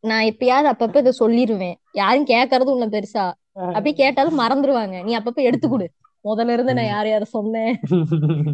நான் 0.00 0.24
எப்பயாவது 0.24 0.70
அப்பப்ப 0.72 0.96
இதை 0.96 1.12
சொல்லிருவேன். 1.20 1.76
யாரும் 1.92 2.26
கேட்கறது 2.26 2.72
உன்ன 2.74 2.86
பெருசா. 2.86 3.24
அப்படி 3.68 3.92
கேட்டாலும் 3.94 4.38
மறந்துருவாங்க. 4.38 5.02
நீ 5.02 5.12
அப்பப்ப 5.18 5.40
எடுத்து 5.42 5.68
கொடு. 5.68 5.86
முதல்ல 6.24 6.52
இருந்து 6.52 6.74
நான் 6.74 6.84
யார் 6.86 7.06
யார 7.06 7.24
சொன்னேன். 7.36 7.74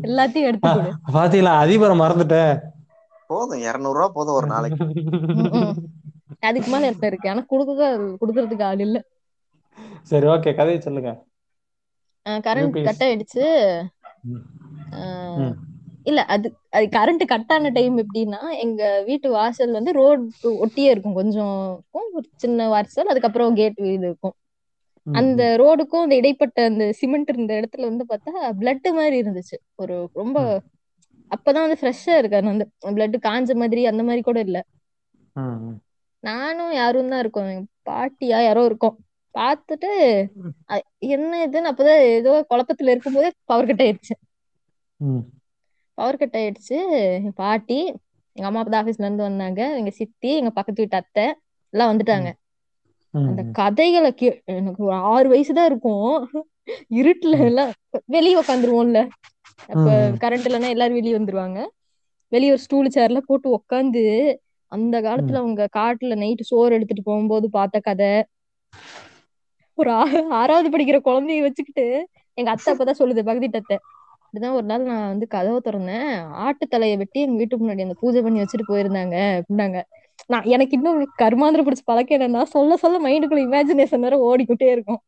எல்லாத்தையும் 0.09 0.48
எடுத்து 0.50 0.68
கொடு. 0.70 0.90
பாத்தீங்களா? 1.16 1.52
அதிபரை 1.62 1.94
மறந்துட்டேன். 2.00 2.55
போதும். 3.30 3.61
இருநூறு 3.61 3.98
ரூபா 3.98 4.09
போதும் 4.09 4.34
ஒரு 4.34 4.46
நாளைக்கு. 4.46 4.84
அதுக்கு 6.42 6.70
மேல 6.70 6.86
என்ன 6.86 7.07
இருக்கு. 7.07 7.30
ஆனா 7.30 7.42
குடுக்க 7.52 7.90
குடுக்கறதுக்கு 8.22 8.62
ஆள் 8.62 8.78
இல்ல. 8.78 8.98
சரி 10.02 10.26
ஓகே. 10.26 10.50
கதையை 10.55 10.80
சொல்லுங்க. 10.80 11.11
கரண்ட். 12.46 12.78
கட் 12.86 13.05
ஆயிடுச்சு. 13.07 13.46
இல்ல 16.02 16.20
அது 16.34 16.48
அது 16.70 16.86
கரண்ட் 16.96 17.24
கட் 17.24 17.52
ஆன 17.52 17.68
டைம் 17.68 17.94
எப்படின்னா 17.98 18.40
எங்க 18.59 18.82
வீட்டு 19.07 19.28
வாசல் 19.30 19.72
வந்து 19.72 19.92
ரோடு 19.92 20.22
ஒட்டியே 20.64 20.88
இருக்கும். 20.94 21.14
கொஞ்சம் 21.14 21.55
இருக்கும் 21.72 22.09
ஒரு 22.12 22.26
சின்ன 22.36 22.68
வாசல் 22.68 23.07
அதுக்கப்புறம் 23.07 23.55
கேட் 23.55 23.78
இது 23.78 24.07
இருக்கும். 24.11 24.36
அந்த. 25.07 25.42
ரோடுக்கும் 25.61 26.05
அந்த 26.05 26.14
இடைப்பட்ட 26.16 26.59
அந்த 26.64 26.84
சிமெண்ட் 27.00 27.30
இருந்த 27.32 27.52
இடத்துல 27.61 27.88
வந்து 27.90 28.05
பார்த்தா 28.11 28.32
பிளட் 28.61 28.88
மாதிரி 28.98 29.16
இருந்துச்சு. 29.22 29.57
ஒரு 29.76 29.96
ரொம்ப. 30.14 30.38
அப்பதான் 31.30 31.66
வந்து 31.66 31.80
ஃப்ரெஷ்ஷா 31.80 32.14
இருக்காது 32.18 32.52
அந்த 32.52 32.64
பிளட் 32.90 33.16
காஞ்ச 33.26 33.55
மாதிரி 33.62 33.82
அந்த 33.92 34.02
மாதிரி 34.09 34.22
கூட 34.22 34.38
இல்ல. 34.40 34.59
நானும் 36.24 36.72
யாரும் 36.74 37.11
தான் 37.12 37.22
இருக்கோம். 37.22 37.48
எங்க 37.52 37.66
பாட்டியா 37.88 38.38
யாரோ 38.42 38.62
இருக்கோம். 38.66 38.96
பார்த்துட்டு 39.34 39.90
என்ன 41.09 41.40
இதுன்னு 41.46 41.70
அப்பதான் 41.72 42.02
ஏதோ 42.12 42.32
குழப்பத்துல 42.50 42.92
இருக்கும்போதே 42.94 43.30
பவர் 43.50 43.68
கட் 43.70 43.82
ஆயிடுச்சு. 43.84 44.14
பவர் 45.98 46.20
கட் 46.20 46.36
ஆயிடுச்சு. 46.40 46.78
பாட்டி 47.40 47.78
எங்க 48.36 48.46
அம்மா 48.48 48.62
அப்பா 48.62 48.78
ஆபீஸ்ல 48.80 49.07
இருந்து 49.07 49.28
வந்தாங்க. 49.28 49.61
எங்க 49.80 49.90
சித்தி 49.98 50.30
எங்க 50.40 50.50
பக்கத்து 50.50 50.82
வீட்டு 50.82 51.00
அத்தை 51.00 51.26
எல்லாம் 51.74 51.90
வந்துட்டாங்க. 51.92 52.28
அந்த. 53.14 53.42
கதைகளை 53.52 54.10
கே 54.14 54.28
எனக்கு 54.54 54.80
ஒரு 54.84 54.96
ஆறு 55.12 55.26
வயசுதான் 55.32 55.64
இருக்கும். 55.64 56.14
இருட்டுல. 56.94 57.38
எல்லாம் 57.48 57.72
வெளியே 58.06 58.36
உட்காந்துருவோம்ல 58.40 59.00
அப்ப. 59.68 59.88
கரண்ட் 60.22 60.46
இல்லைன்னா 60.48 60.68
எல்லாரும் 60.68 60.94
வெளியே 60.94 61.16
வந்துருவாங்க. 61.18 61.58
வெளியே 62.32 62.50
ஒரு 62.50 62.60
ஸ்டூல் 62.60 62.94
சேர்ல 62.94 63.18
போட்டு 63.26 63.48
உட்காந்து 63.58 64.02
அந்த 64.72 64.96
காலத்துல 65.00 65.40
அவங்க 65.42 65.62
காட்டுல 65.76 66.14
நைட்டு 66.22 66.44
சோறு 66.44 66.74
எடுத்துட்டு 66.74 67.02
போகும்போது 67.02 67.46
பார்த்த 67.50 67.80
கதை. 67.80 68.12
ஒரு 69.78 69.90
ஆறாவது 70.32 70.68
படிக்கிற 70.70 70.98
குழந்தைய 71.00 71.40
வச்சுக்கிட்டு 71.40 71.86
எங்க 72.38 72.50
அத்தை 72.50 72.70
அப்பதான் 72.74 73.00
சொல்லுது 73.00 73.22
பக்கத்து 73.28 73.60
அத்தை. 73.60 73.76
இப்படிதான் 74.24 74.56
ஒரு 74.58 74.66
நாள் 74.66 74.84
நான் 74.84 75.08
வந்து 75.08 75.26
கதவை 75.26 75.58
திறந்தேன். 75.60 76.12
ஆட்டு 76.44 76.64
தலையை 76.66 76.96
வெட்டி 76.96 77.18
எங்க 77.20 77.36
வீட்டுக்கு 77.36 77.64
முன்னாடி 77.64 77.84
அந்த 77.86 77.96
பூஜை 78.00 78.22
பண்ணி 78.22 78.40
வச்சுட்டு 78.40 78.66
போயிருந்தாங்க. 78.68 79.16
அப்படின்னாங்க. 79.38 79.78
நான் 80.30 80.48
எனக்கு 80.50 80.76
இன்னும் 80.76 81.00
கருமாந்திரம் 81.18 81.66
பிடிச்ச 81.66 81.84
பழக்கம் 81.84 82.18
என்னன்னா 82.18 82.42
சொல்ல 82.50 82.76
சொல்ல 82.76 82.98
மைண்டுக்குள்ள 83.04 83.46
இமேஜினேஷன் 83.46 84.04
வேற 84.06 84.16
ஓடிக்கிட்டே 84.24 84.68
இருக்கும். 84.70 85.00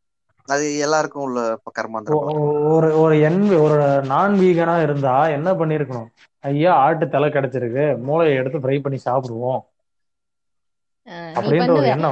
அது 0.49 0.67
எல்லாருக்கும் 0.85 1.25
உள்ள 1.25 1.41
கர்மாந்திர 1.73 2.15
ஒ- 2.23 2.35
ஒரு 2.73 2.89
ஒரு 3.01 3.15
என் 3.23 3.37
ஒரு 3.59 3.77
நான் 4.11 4.35
வீகனா 4.41 4.75
இருந்தா 4.83 5.15
என்ன 5.37 5.49
பண்ணிருக்கணும்? 5.55 6.09
ஐயா 6.45 6.73
ஆட்டு 6.83 7.07
தலை 7.09 7.29
கிடைச்சிருக்கு. 7.31 7.85
மூளையை 8.03 8.37
எடுத்து 8.37 8.59
ஃப்ரை 8.59 8.79
பண்ணி 8.83 9.01
சாப்பிடுவோம். 9.05 9.61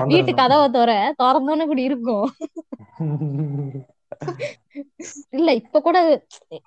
வீட்டு 0.09 0.31
கதவை 0.39 0.67
தோற 0.71 0.91
திறந்தோன்னு 1.19 1.67
இப்படி 1.67 1.85
இருக்கும். 1.85 2.27
இல்ல 5.37 5.51
இப்ப 5.61 5.81
கூட 5.83 5.99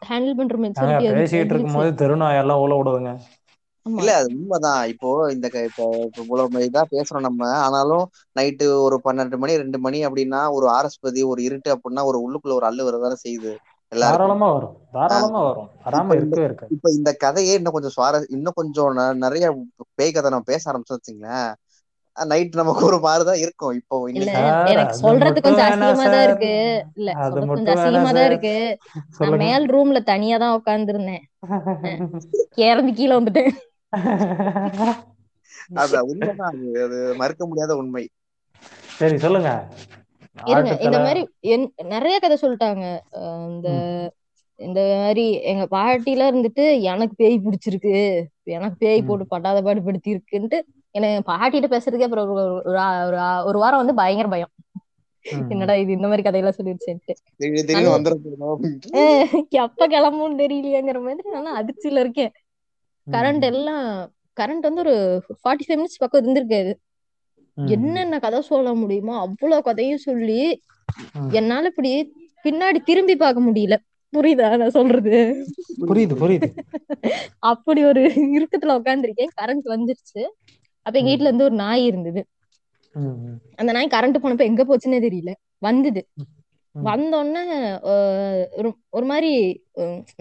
ஹேண்டில் 0.01 0.37
பண்ற 0.37 0.55
மெச்சூரிட்டி 0.63 1.05
பேசிக்கிட்டு 1.13 1.53
இருக்கும்போது 1.53 1.89
தெருநாயெல்லாம் 2.01 2.61
விடுதுங்க. 2.73 3.11
ஆமா 3.11 3.36
இல்ல 3.93 4.11
அது 4.19 4.29
உண்மைதான். 4.35 4.83
இப்போ 4.93 5.09
இந்த 5.33 5.47
இப்போ 5.69 5.85
இப்போ 6.07 6.21
இவ்வளவு 6.23 6.65
இதா 6.67 6.83
பேசுறோம் 6.93 7.27
நம்ம. 7.27 7.41
ஆனாலும் 7.65 8.05
நைட்டு 8.35 8.65
ஒரு 8.85 8.97
பன்னெண்டு 9.05 9.37
மணி 9.43 9.61
ரெண்டு 9.63 9.79
மணி 9.85 9.99
அப்படின்னா 10.07 10.41
ஒரு 10.57 10.67
ஆரஸ்பதி 10.77 11.23
ஒரு 11.31 11.41
இருட்டு 11.47 11.71
அப்படின்னா 11.75 12.03
ஒரு 12.11 12.19
உள்ளுக்குள்ள 12.25 12.57
ஒரு 12.59 12.67
அள்ளு 12.69 12.87
வரதானே 12.87 13.17
செய்யுது 13.25 13.53
தாராளமா 13.91 14.47
வரும். 14.53 14.73
தாராளமா 14.95 15.41
வரும். 15.45 15.67
இப்ப 15.67 15.85
வராம 15.85 16.15
இந்த 16.15 16.19
இருக்கவே 16.21 16.47
இருக்காது. 16.47 16.71
இப்ப 16.75 16.89
இந்த 16.97 17.11
கதையே 17.23 17.53
இன்னும் 17.59 17.75
கொஞ்சம் 17.75 17.95
சுவாரஸ் 17.95 18.27
இன்னும் 18.35 18.57
கொஞ்சம் 18.59 18.91
நிறைய 19.23 19.45
பேய் 19.99 20.15
கதை 20.15 20.31
நம்ம 20.33 20.49
பேச 20.51 20.63
ஆரம்பிச்சோம் 20.71 20.99
வச்சுங்களேன் 20.99 21.49
நைட் 22.17 22.59
நமக்கு 22.59 22.83
ஒரு 22.87 22.97
மாதிரிதான் 23.03 23.41
இருக்கும். 23.43 23.73
இப்போ 23.79 23.95
எனக்கு 24.73 24.95
சொல்றது 25.01 25.39
கொஞ்சம் 25.41 25.65
அசிங்கமா 25.67 26.05
தான் 26.13 26.25
இருக்கு. 26.27 26.53
இல்ல 26.99 27.09
கொஞ்சம் 27.51 27.73
அசிங்கமா 27.75 28.11
தான் 28.17 28.27
இருக்கு. 28.31 28.55
நான் 29.21 29.39
மேல் 29.43 29.67
ரூம்ல 29.73 29.99
தனியா 30.11 30.37
தான் 30.43 30.55
உட்கார்ந்துருந்தேன். 30.59 31.23
இறந்து 32.67 32.91
கீழே 32.99 33.13
வந்துட்டேன். 33.17 33.51
அது 35.73 36.05
உண்மைதான் 36.05 36.49
அது. 36.49 36.83
அது 36.83 37.13
மறுக்க 37.15 37.47
முடியாத 37.47 37.75
உண்மை. 37.75 38.09
சரி 38.79 39.17
சொல்லுங்க. 39.17 39.67
இருங்க 40.45 40.77
இந்த 40.79 40.99
மாதிரி 40.99 41.29
என்- 41.41 41.83
நிறைய 41.83 42.19
கதை 42.19 42.37
சொல்லிட்டாங்க. 42.41 42.99
இந்த 43.49 43.69
இந்த 44.55 44.99
மாதிரி 45.03 45.41
எங்க 45.41 45.77
பாட்டில 45.77 46.33
இருந்துட்டு 46.33 46.81
எனக்கு 46.81 47.15
பேய் 47.15 47.41
பிடிச்சிருக்கு. 47.43 48.23
எனக்கு 48.43 48.75
பேய் 48.77 49.01
போட்டு 49.01 49.27
படாத 49.27 49.61
பாடு 49.61 49.83
படுத்தி 49.83 50.13
இருக்குன்ட்டு 50.13 50.59
எனக்கு 50.91 51.31
பாட்டிட்ட 51.31 51.71
பேசுறதுக்கே 51.71 52.01
அப்புறம் 52.01 52.29
ஒரு 52.29 52.63
ஒரு 53.45 53.59
வாரம் 53.59 53.77
வந்து 53.77 53.93
பயங்கர 53.93 54.27
பயம். 54.27 54.49
என்னடா 55.49 55.75
இது 55.75 55.91
இந்த 55.91 56.07
மாதிரி 56.07 56.21
கதையெல்லாம் 56.21 56.57
சொல்லிருச்சேன்ட்டு. 56.63 57.13
எப்ப 59.49 59.87
கிளம்பும்னு 59.87 60.39
தெரியலையேங்கிற 60.39 61.01
மாதிரி 61.01 61.29
நல்லா 61.29 61.61
அதிர்ச்சியில 61.61 61.99
இருக்கேன். 61.99 62.31
கரண்ட். 63.07 63.45
எல்லாம் 63.51 63.85
கரண்ட் 64.37 64.67
வந்து 64.67 64.83
ஒரு 64.85 64.95
ஃபார்ட்டி 65.39 65.65
ஃபைவ் 65.65 65.79
மினிட்ஸ் 65.79 66.01
பக்கம் 66.03 66.21
இருந்திருக்காது. 66.21 66.71
என்னென்ன 67.57 68.15
கதை 68.19 68.39
சொல்ல 68.49 68.71
முடியுமோ 68.81 69.13
அவ்வளவு 69.25 69.65
கதையும் 69.67 70.05
சொல்லி. 70.07 70.41
என்னால 71.37 71.69
இப்படி 71.71 71.91
பின்னாடி 72.45 72.79
திரும்பி 72.89 73.15
பார்க்க 73.17 73.47
முடியல 73.47 73.75
புரியுதா 74.13 74.49
நான் 74.59 74.75
சொல்றது 74.75 75.15
புரியுது 75.83 76.15
புரியுது 76.21 76.47
அப்படி 77.51 77.81
ஒரு 77.89 78.01
இறுக்கத்துல 78.35 78.75
உட்காந்துருக்கேன் 78.79 79.33
கரண்ட் 79.39 79.67
வந்துருச்சு 79.73 80.21
அப்ப 80.85 80.97
எங்க. 81.01 81.09
வீட்டுல 81.09 81.29
இருந்து 81.29 81.47
ஒரு 81.47 81.55
நாய் 81.63 81.83
இருந்தது. 81.89 82.21
அந்த 83.59 83.71
நாய் 83.71 83.93
கரண்ட் 83.95 84.21
போனப்ப 84.23 84.43
எங்க 84.51 84.63
போச்சுன்னே 84.65 84.99
தெரியல 85.05 85.31
வந்தது. 85.61 86.01
வந்தோடனே 86.75 87.43
ஒரு 88.95 89.05
மாதிரி 89.11 89.31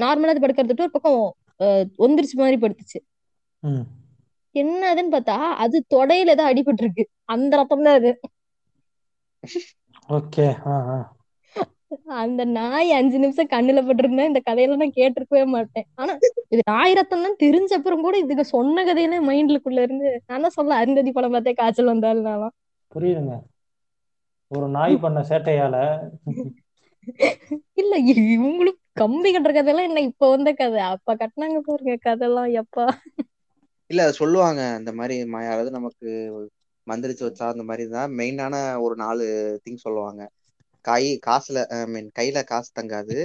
நார்மலா 0.02 0.32
அது 0.34 0.44
படுக்கிறதுட்டு 0.44 0.86
ஒரு 0.86 0.94
பக்கம் 0.94 1.20
ஒந்திரிச்சு 2.04 2.36
மாதிரி 2.40 2.56
படுத்துச்சு. 2.62 2.98
என்னதுன்னு 4.54 5.12
பார்த்தா 5.14 5.36
அது 5.64 5.76
தொடையில 5.94 6.34
ஏதோ 6.36 6.44
அடிபட்டு 6.50 6.82
இருக்கு 6.84 7.04
அந்த 7.34 7.52
ரத்தம் 7.60 7.86
தான் 7.86 7.98
அது. 8.00 8.10
ஓகே 10.08 10.46
அந்த 12.22 12.42
நாய் 12.56 12.88
அஞ்சு 12.96 13.16
நிமிஷம் 13.22 13.50
கண்ணுல 13.52 13.80
பட்டிருந்தா 13.86 14.24
இந்த 14.30 14.40
கதையெல்லாம் 14.48 14.82
நான் 14.82 14.96
கேட்டிருக்கவே 14.98 15.44
மாட்டேன். 15.52 15.86
ஆனா 16.00 16.12
இது 16.52 16.62
நாய் 16.72 16.96
ரத்தம் 16.98 17.24
தான் 17.26 17.40
தெரிஞ்ச 17.44 17.70
அப்புறம் 17.78 18.04
கூட 18.06 18.16
இதுங்க 18.22 18.44
சொன்ன 18.54 18.84
கதையெல்லாம் 18.88 19.28
மைண்ட்லுக்குள்ள 19.30 19.82
இருந்து 19.86 20.08
நான் 20.28 20.44
தான் 20.46 20.56
சொல்ல 20.58 20.78
அருந்ததி 20.82 21.12
படம் 21.12 21.34
பார்த்தே 21.36 21.54
காய்ச்சல் 21.60 21.92
வந்தாலும் 21.92 22.52
புரியுதுங்க. 22.92 23.36
ஒரு 24.50 24.66
நாய் 24.76 24.96
பண்ண 25.04 25.20
சேட்டையால. 25.30 25.76
இல்ல 27.82 27.92
இவங்களும் 28.34 28.78
கம்பி 28.96 29.28
கட்டுற 29.30 29.52
கதையெல்லாம் 29.52 29.88
என்ன 29.88 30.02
இப்ப 30.08 30.30
வந்த 30.30 30.50
கதை? 30.54 30.80
அப்ப 30.88 31.16
கட்டினாங்க 31.16 31.60
பாருங்க 31.62 31.96
கதையெல்லாம் 32.02 32.50
எப்பா. 32.60 32.86
இல்ல 33.90 34.02
சொல்லுவாங்க. 34.18 34.62
இந்த 34.80 34.92
மாதிரி 34.94 35.14
யாராவது 35.42 35.70
நமக்கு 35.70 36.08
மந்திரிச்சு 36.86 37.24
வச்சா 37.24 37.46
அந்த 37.48 37.64
மாதிரி 37.64 37.84
தான் 37.90 38.10
மெயினான 38.18 38.54
ஒரு 38.82 38.96
நாலு 38.96 39.24
திங் 39.64 39.84
சொல்லுவாங்க. 39.84 40.22
காய் 40.84 41.08
காசுல 41.26 41.58
ஐ 41.74 41.88
மீன் 41.88 42.10
கையில 42.18 42.38
காசு 42.46 42.70
தங்காது. 42.74 43.16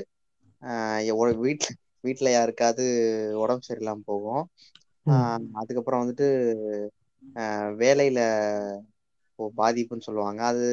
ஆஹ் 0.63 1.01
வீட்ல 1.41 1.67
வீட்டுல 2.03 2.30
யாருக்காவது 2.32 2.84
உடம்பு 3.41 3.67
சரியில்லாம 3.67 4.03
போகும். 4.05 4.43
ஆஹ் 5.05 5.30
அதுக்கப்புறம் 5.61 6.01
வந்துட்டு 6.03 6.28
ஆஹ் 7.36 7.72
வேலையில 7.80 8.19
பாதிப்புன்னு 9.57 10.07
சொல்லுவாங்க. 10.07 10.41
அது 10.49 10.65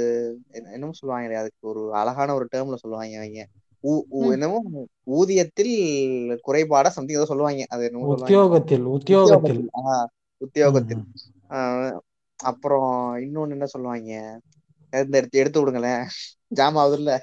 என்ன- 0.50 0.72
என்னமோ 0.74 0.94
சொல்லுவாங்க 0.94 1.38
அதுக்கு 1.42 1.62
ஒரு 1.72 1.82
அழகான 1.96 2.34
ஒரு 2.34 2.46
டேர்ம்ல 2.52 2.78
சொல்லுவாங்க 2.82 3.16
அவங்க 3.18 3.42
என்னமோ 4.10 4.62
ஊதியத்தில் 5.06 6.38
குறைபாடா 6.46 6.86
சம்திங் 6.86 7.16
ஏதோ 7.16 7.26
சொல்லுவாங்க. 7.26 7.66
அது 7.68 7.84
என்னமோ 7.84 8.06
உத்தியோகத்தில் 8.06 8.82
உத்தியோகத்தில். 8.82 9.56
உத்தியோகத்தில். 9.56 9.70
ஆஹ் 9.84 10.06
உத்தியோகத்தில். 10.36 10.96
ம். 10.96 11.52
ஆஹ் 11.52 11.98
அப்புறம் 12.36 13.16
இன்னொன்னு 13.16 13.50
என்ன 13.50 13.66
சொல்லுவாங்க? 13.66 14.40
எடுத்து 14.90 15.38
எடுத்து 15.38 15.60
விடுங்களேன். 15.60 16.04
ஜாம் 16.46 16.76
ஆகுதுல்ல. 16.76 17.18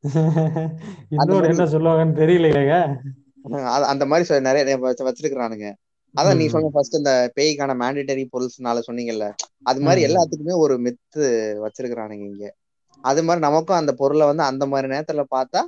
இன்னொரு 1.08 1.40
மாதிரி 1.40 1.56
என்ன 1.56 1.64
சொல்லுவாங்கன்னு 1.64 2.18
தெரியலையேங்க. 2.18 2.96
அது- 3.44 3.82
அந்த 3.82 4.06
மாதிரி 4.06 4.40
நிறைய 4.40 4.78
வச்சு- 4.78 5.12
வச்சிருக்கிறானுங்க. 5.12 5.72
அதான் 6.16 6.36
நீ. 6.36 6.48
சொன்ன 6.48 6.68
ஃபர்ஸ்ட் 6.72 6.94
இந்த 6.94 7.32
பேய்க்கான 7.40 7.74
மேண்டேட்டரி 7.74 8.28
பொருள்ஸ்னால 8.32 8.80
சொன்னீங்கல்ல 8.92 9.34
அது 9.62 9.80
மாதிரி. 9.80 10.14
எல்லாத்துக்குமே 10.14 10.56
ஒரு 10.56 10.76
மெத்து 10.76 11.18
வச்சிருக்கிறானுங்க 11.58 12.24
இங்க. 12.24 12.54
அது 13.00 13.22
மாதிரி 13.22 13.46
நமக்கும் 13.46 13.76
அந்த 13.76 13.92
பொருளை 13.92 14.26
வந்து 14.26 14.42
அந்த 14.42 14.66
மாதிரி 14.66 14.94
நேரத்துல 14.94 15.24
பார்த்தா 15.30 15.60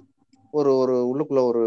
ஒரு 0.50 0.76
ஒரு 0.76 0.94
உள்ளுக்குள்ள 1.10 1.40
ஒரு 1.42 1.62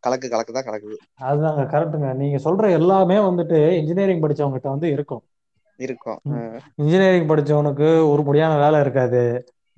கலக்கு 0.00 0.28
கலக்கு 0.28 0.52
தான் 0.52 0.68
கலக்குது. 0.68 0.96
அதுதாங்க 1.28 1.64
கரெக்ட்டுங்க. 1.74 2.14
நீங்க 2.14 2.38
சொல்ற 2.50 2.70
எல்லாமே 2.70 3.16
வந்துட்டு 3.16 3.58
இன்ஜினியரிங் 3.80 4.22
படிச்சவங்ககிட்ட 4.22 4.68
வந்து 4.74 4.88
இருக்கும். 4.90 5.22
இருக்கும். 5.78 6.20
இன்ஜினியரிங் 6.74 7.28
படிச்சவனுக்கு 7.28 7.88
உருப்படியான 8.12 8.58
வேலை 8.58 8.80
இருக்காது. 8.80 9.22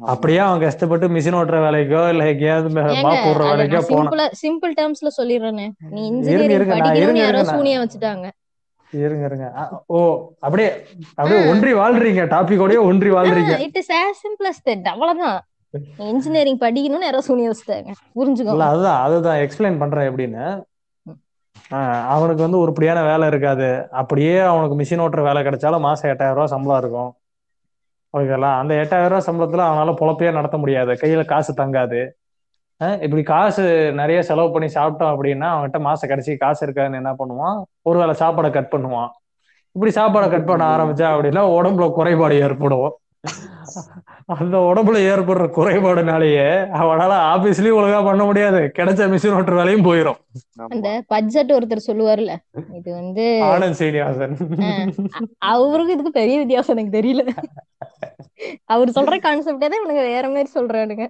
அப்படியே 0.01 0.39
அவன் 0.39 0.61
கஷ்டப்பட்டு 0.61 1.09
மிஷின் 1.09 1.39
ஓட்டுற 1.39 1.57
வேலைக்கோ 1.65 2.03
இல்ல 2.09 2.29
எங்கேயாவது 2.29 2.69
மாப் 2.75 3.25
போடுற 3.25 3.47
வேலைக்கோ 3.51 3.81
போனா 3.89 4.11
சிம்பிளா 4.11 4.27
சிம்பிள் 4.43 4.73
டேர்ம்ஸ்ல 4.79 5.11
சொல்லிடுறேனே. 5.21 5.67
நீ 5.91 6.03
இருங்க 6.07 6.21
இன்ஜினியரிங் 6.21 6.73
படிக்கணும்னு 6.75 7.25
யாரோ 7.25 7.45
சூனியம் 7.45 7.83
வச்சுட்டாங்க. 7.85 8.29
இருங்க 8.93 9.25
இருங்க. 9.27 9.49
ஓ 9.87 9.99
அப்படியே 10.39 10.71
அப்படியே 11.15 11.41
ஒன்றி 11.51 11.73
வாழ்றீங்க 11.73 12.23
டாபிக்கோடய 12.35 12.81
ஒன்றி 12.91 13.11
வாழ்றீங்க. 13.11 13.53
It 13.67 13.77
is 13.77 13.93
as 13.99 14.17
simple 14.25 14.49
as 14.53 14.59
that. 14.69 14.85
அவ்வளவுதான். 14.95 15.39
இன்ஜினியரிங் 15.97 16.59
படிக்கணும்னு 16.59 17.01
யாரோ 17.01 17.21
சூனியம் 17.21 17.53
வச்சுட்டாங்க. 17.53 17.91
இல்ல 18.15 18.33
புரிஞ்சுக்கோங்க 18.33 18.61
அதுதான் 18.61 19.03
அதுதான். 19.03 19.39
எக்ஸ்பிளைன் 19.39 19.79
பண்றேன் 19.79 20.15
எப்படின்னு. 20.15 20.63
ஆஹ் 21.71 22.07
அவனுக்கு 22.07 22.43
வந்து 22.43 22.59
உருப்படியான 22.59 23.03
வேலை 23.03 23.29
இருக்காது. 23.29 23.89
அப்படியே 23.91 24.39
அவனுக்கு 24.39 24.79
மிஷின் 24.79 24.99
ஓட்டுற 24.99 25.23
வேலை 25.23 25.43
கிடைச்சாலும் 25.43 25.81
மாசம் 25.81 26.11
எட்டாயிரம் 26.11 26.33
ரூபாய் 26.33 26.47
சம்பளம் 26.47 26.81
இருக்கும். 26.81 27.15
ஓகேங்களா 28.17 28.59
அந்த 28.59 28.75
எட்டாயிரம் 28.75 29.09
ரூபாய் 29.09 29.27
சம்பளத்துல 29.27 29.71
அவனால 29.71 29.93
பொழப்பையே 29.93 30.33
நடத்த 30.33 30.57
முடியாது. 30.57 30.93
கையில 30.93 31.25
காசு 31.25 31.55
தங்காது. 31.55 32.11
இப்படி 32.79 33.23
காசு 33.23 33.93
நிறைய 33.93 34.23
செலவு 34.23 34.53
பண்ணி 34.53 34.73
சாப்பிட்டோம் 34.73 35.15
அப்படின்னா 35.15 35.49
அவன்கிட்ட 35.55 35.79
மாச 35.79 36.09
கடைசி 36.09 36.37
காசு 36.37 36.67
இருக்காதுன்னு 36.67 36.95
என்ன 36.95 37.15
பண்ணுவான்? 37.19 37.63
ஒருவேளை 37.83 38.15
சாப்பாடை 38.19 38.51
கட் 38.51 38.73
பண்ணுவான். 38.77 39.09
இப்படி 39.73 39.93
சாப்பாடை 39.93 40.31
கட் 40.31 40.47
பண்ண 40.47 40.77
ஆரம்பிச்சா 40.77 41.13
அப்படின்னா 41.17 41.43
உடம்புல 41.59 41.93
குறைபாடு 41.93 42.41
ஏற்படும். 42.41 42.99
அந்த 44.39 44.57
உடம்புல 44.59 44.99
ஏற்படுற 45.13 45.45
குறைபாடுனாலேயே 45.51 46.49
அவனால 46.81 47.13
ஆபீஸ்லயும் 47.33 47.79
ஒழுங்கா 47.79 48.05
பண்ண 48.05 48.25
முடியாது. 48.25 48.59
கிடைச்ச 48.77 49.03
மிஷின் 49.13 49.37
ஓட்டுற 49.37 49.55
வேலையும் 49.55 49.85
போயிடும் 49.85 50.19
அந்த 50.69 51.03
பட்ஜெட் 51.07 51.53
ஒருத்தர் 51.53 51.87
சொல்லுவார்ல 51.87 52.37
இது 52.75 52.93
வந்து 52.93 53.25
ஆனந்த் 53.43 53.71
சீனிவாசன். 53.71 54.37
அஹ் 54.37 54.93
அ- 55.23 55.27
அவருக்கு 55.39 55.93
இதுக்கு 55.93 56.11
பெரிய 56.11 56.39
வித்தியாசம் 56.39 56.77
எனக்கு 56.77 57.01
தெரியல. 57.01 57.23
அவர் 58.65 58.89
சொல்ற 58.89 59.17
கான்செப்டே 59.17 59.69
தான் 59.69 59.79
இவனுங்க 59.81 60.03
வேற 60.13 60.29
மாதிரி 60.29 60.51
சொல்றானுங்க. 60.55 61.07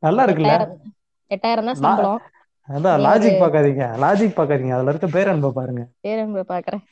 நல்லா 0.00 0.24
இருக்குல்ல? 0.24 0.54
எட்டாயிரம் 1.30 1.64
தான் 1.64 1.74
சம்பளம். 1.74 2.20
அதான் 2.68 3.02
லாஜிக் 3.04 3.40
பார்க்காதீங்க 3.42 3.84
லாஜிக் 4.02 4.36
பார்க்காதீங்க 4.36 4.72
அதுல 4.72 4.90
இருக்க 4.90 5.06
பேரன்பை 5.06 5.50
பாருங்க. 5.54 5.82
பேரன்ப 6.00 6.44
பாக்குறேன். 6.48 6.82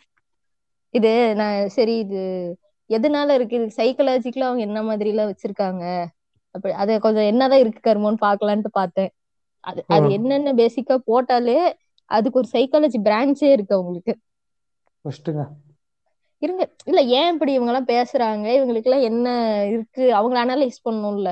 இது 0.91 1.35
நான் 1.35 1.69
சரி 1.69 1.99
இது 1.99 2.21
எதனால 2.91 3.31
இருக்கு? 3.31 3.59
சைக்கலாஜிக்கலா 3.77 4.49
அவங்க 4.49 4.63
என்ன 4.63 4.83
மாதிரி 4.83 5.11
எல்லாம் 5.11 5.31
வச்சிருக்காங்க? 5.31 5.85
அப்படி 6.55 6.75
அது 6.75 7.01
கொஞ்சம் 7.01 7.23
என்னதான் 7.23 7.59
இருக்கு 7.59 7.81
கருமோன்னு 7.85 8.21
பாக்கலான்ட்டு 8.21 8.71
பார்த்தேன். 8.73 9.11
அது 9.65 9.81
அது 9.89 10.07
என்னென்ன 10.11 10.53
பேசிக்கா 10.55 10.97
போட்டாலே 11.07 11.59
அதுக்கு 12.11 12.39
ஒரு 12.39 12.49
சைக்காலஜி 12.53 12.99
பிரான்ச்சே 13.03 13.53
இருக்கு 13.53 13.75
அவங்களுக்கு. 13.75 14.13
இருங்க. 16.43 16.63
இல்ல 16.85 17.01
ஏன் 17.13 17.33
இப்படி 17.33 17.53
இவங்க 17.53 17.73
எல்லாம் 17.73 17.89
பேசுறாங்க? 17.89 18.47
இவங்களுக்கு 18.59 18.83
எல்லாம் 18.83 19.01
என்ன 19.03 19.27
இருக்கு? 19.69 20.05
அவங்கள 20.13 20.39
அனலைஸ் 20.45 20.85
பண்ணணும்ல. 20.85 21.31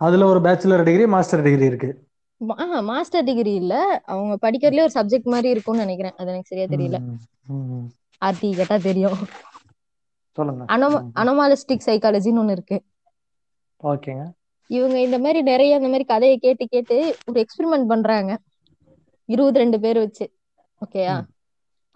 அதுல 0.00 0.26
ஒரு 0.26 0.40
பேச்சுலர் 0.40 0.82
டிகிரி 0.82 1.06
மாஸ்டர் 1.06 1.42
டிகிரி 1.42 1.64
இருக்கு. 1.64 1.90
ஆஹ் 2.58 2.82
மாஸ்டர் 2.82 3.24
டிகிரி 3.24 3.54
இல்ல. 3.54 3.74
அவங்க 4.06 4.34
படிக்கிறதுலயே 4.42 4.86
ஒரு 4.86 4.94
சப்ஜெக்ட் 4.94 5.32
மாதிரி 5.32 5.48
இருக்கும்னு 5.50 5.80
நினைக்கிறேன். 5.80 6.16
அது 6.16 6.30
எனக்கு 6.30 6.50
சரியா 6.50 6.68
தெரியல. 6.68 6.98
ஆர்த்தி 8.22 8.54
கேட்டா 8.54 8.76
தெரியும். 8.82 9.18
சொல்லுங்க. 10.40 10.64
அனோமாலிஸ்டிக் 11.20 11.86
சைக்காலஜின்னு 11.88 12.42
ஒண்ணு 12.42 12.56
இருக்கு. 12.58 12.78
ஓகேங்க. 13.80 14.24
இவங்க 14.70 14.96
இந்த 15.06 15.18
மாதிரி 15.24 15.40
நிறைய 15.50 15.78
இந்த 15.78 15.88
மாதிரி 15.92 16.06
கதையை 16.12 16.36
கேட்டு 16.44 16.64
கேட்டு 16.74 16.96
ஒரு 17.28 17.38
எக்ஸ்பெரிமெண்ட் 17.44 17.90
பண்றாங்க. 17.92 18.32
இருபது 19.28 19.60
ரெண்டு 19.62 19.78
பேர் 19.84 19.98
வச்சு. 20.04 20.26
ஓகேயா 20.82 21.16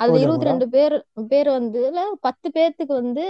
பூஜை 0.01 0.23
இருபத்தி 0.23 0.49
ரெண்டு 0.49 0.67
பேர் 0.75 0.95
பேர் 1.33 1.49
வந்து 1.59 1.81
பத்து 2.27 2.49
பேர்த்துக்கு 2.57 2.95
வந்து 3.03 3.25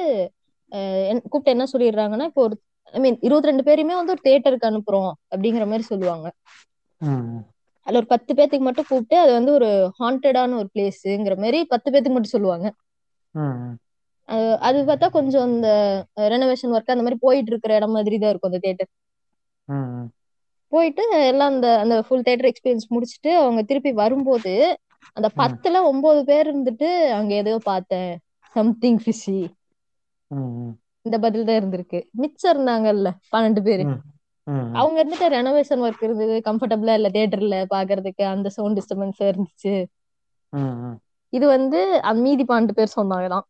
கூப்பிட்டு 1.31 1.55
என்ன 1.55 1.65
சொல்லிடுறாங்கன்னா 1.73 2.27
இப்போ 2.31 2.43
ஒரு 2.47 2.57
ஐ 2.95 3.01
மீன் 3.05 3.19
இருபத்தி 3.27 3.51
ரெண்டு 3.51 3.65
பேருமே 3.69 3.95
வந்து 3.99 4.15
ஒரு 4.15 4.23
தியேட்டருக்கு 4.27 4.71
அனுப்புறோம் 4.71 5.13
அப்படிங்கிற 5.35 5.65
மாதிரி 5.71 5.85
சொல்லுவாங்க. 5.91 6.27
அதுல 7.87 8.01
ஒரு 8.01 8.09
பத்து 8.13 8.33
பேர்த்துக்கு 8.37 8.67
மட்டும் 8.69 8.89
கூப்பிட்டு 8.91 9.17
அது 9.23 9.33
வந்து 9.39 9.53
ஒரு 9.59 9.69
ஹாண்டடான 10.01 10.57
ஒரு 10.61 10.69
பிளேஸ்ங்கிற 10.75 11.37
மாதிரி 11.45 11.59
பத்து 11.73 11.89
பேர்த்துக்கு 11.91 12.17
மட்டும் 12.17 12.37
சொல்லுவாங்க. 12.37 12.67
அது 14.61 14.79
பார்த்தா 14.83 15.11
கொஞ்சம் 15.11 15.55
இந்த 15.55 15.69
ரெனோவேஷன் 16.27 16.75
ஒர்க் 16.75 16.93
அந்த 16.93 17.03
மாதிரி 17.03 17.19
போயிட்டு 17.21 17.51
இருக்கிற 17.51 17.75
இடம் 17.77 17.91
மாதிரி 17.91 18.19
தான் 18.19 18.31
இருக்கும் 18.31 18.53
அந்த 18.53 18.87
ம். 19.69 20.07
போயிட்டு 20.73 21.03
எல்லாம் 21.27 21.53
அந்த 21.55 21.79
அந்த 21.79 22.03
ஃபுல் 22.03 22.23
தியேட்டர் 22.23 22.51
எக்ஸ்பீரியன்ஸ் 22.51 22.87
முடிச்சுட்டு 22.91 23.31
அவங்க 23.37 23.63
திருப்பி 23.63 23.93
வரும்போது 23.93 24.53
அந்த 25.17 25.29
பத்துல 25.37 25.83
ஒன்பது 25.85 26.25
பேர் 26.25 26.49
இருந்துட்டு 26.49 26.89
அங்க 27.11 27.35
எதையோ 27.35 27.59
பார்த்தேன் 27.65 28.11
சம்திங் 28.57 28.99
ஃபிஷி. 28.99 29.37
இந்த 31.07 31.19
பதில் 31.19 31.45
தான் 31.45 31.59
இருந்திருக்கு 31.61 31.99
மிச்சம் 32.13 32.53
இருந்தாங்கல்ல 32.53 33.09
பன்னெண்டு 33.33 33.63
பேரு. 33.63 33.85
அவங்க 34.73 34.97
இருந்துட்டு 35.03 35.27
ரெனோவேஷன் 35.31 35.83
ஒர்க் 35.85 36.03
இருந்தது 36.03 36.41
கம்ஃபர்டபுளா 36.45 36.95
இல்ல 36.95 37.09
தியேட்டர்ல 37.09 37.59
பாக்குறதுக்கு 37.71 38.23
அந்த 38.25 38.49
சவுண்ட் 38.49 38.79
டிஸ்டர்பன்ஸ் 38.79 39.21
இருந்துச்சு. 39.23 39.75
இது 41.33 41.47
வந்து 41.47 41.79
மீதி 42.17 42.45
பன்னெண்டு 42.45 42.73
பேர் 42.73 42.97
சொன்னாங்கதான். 42.97 43.45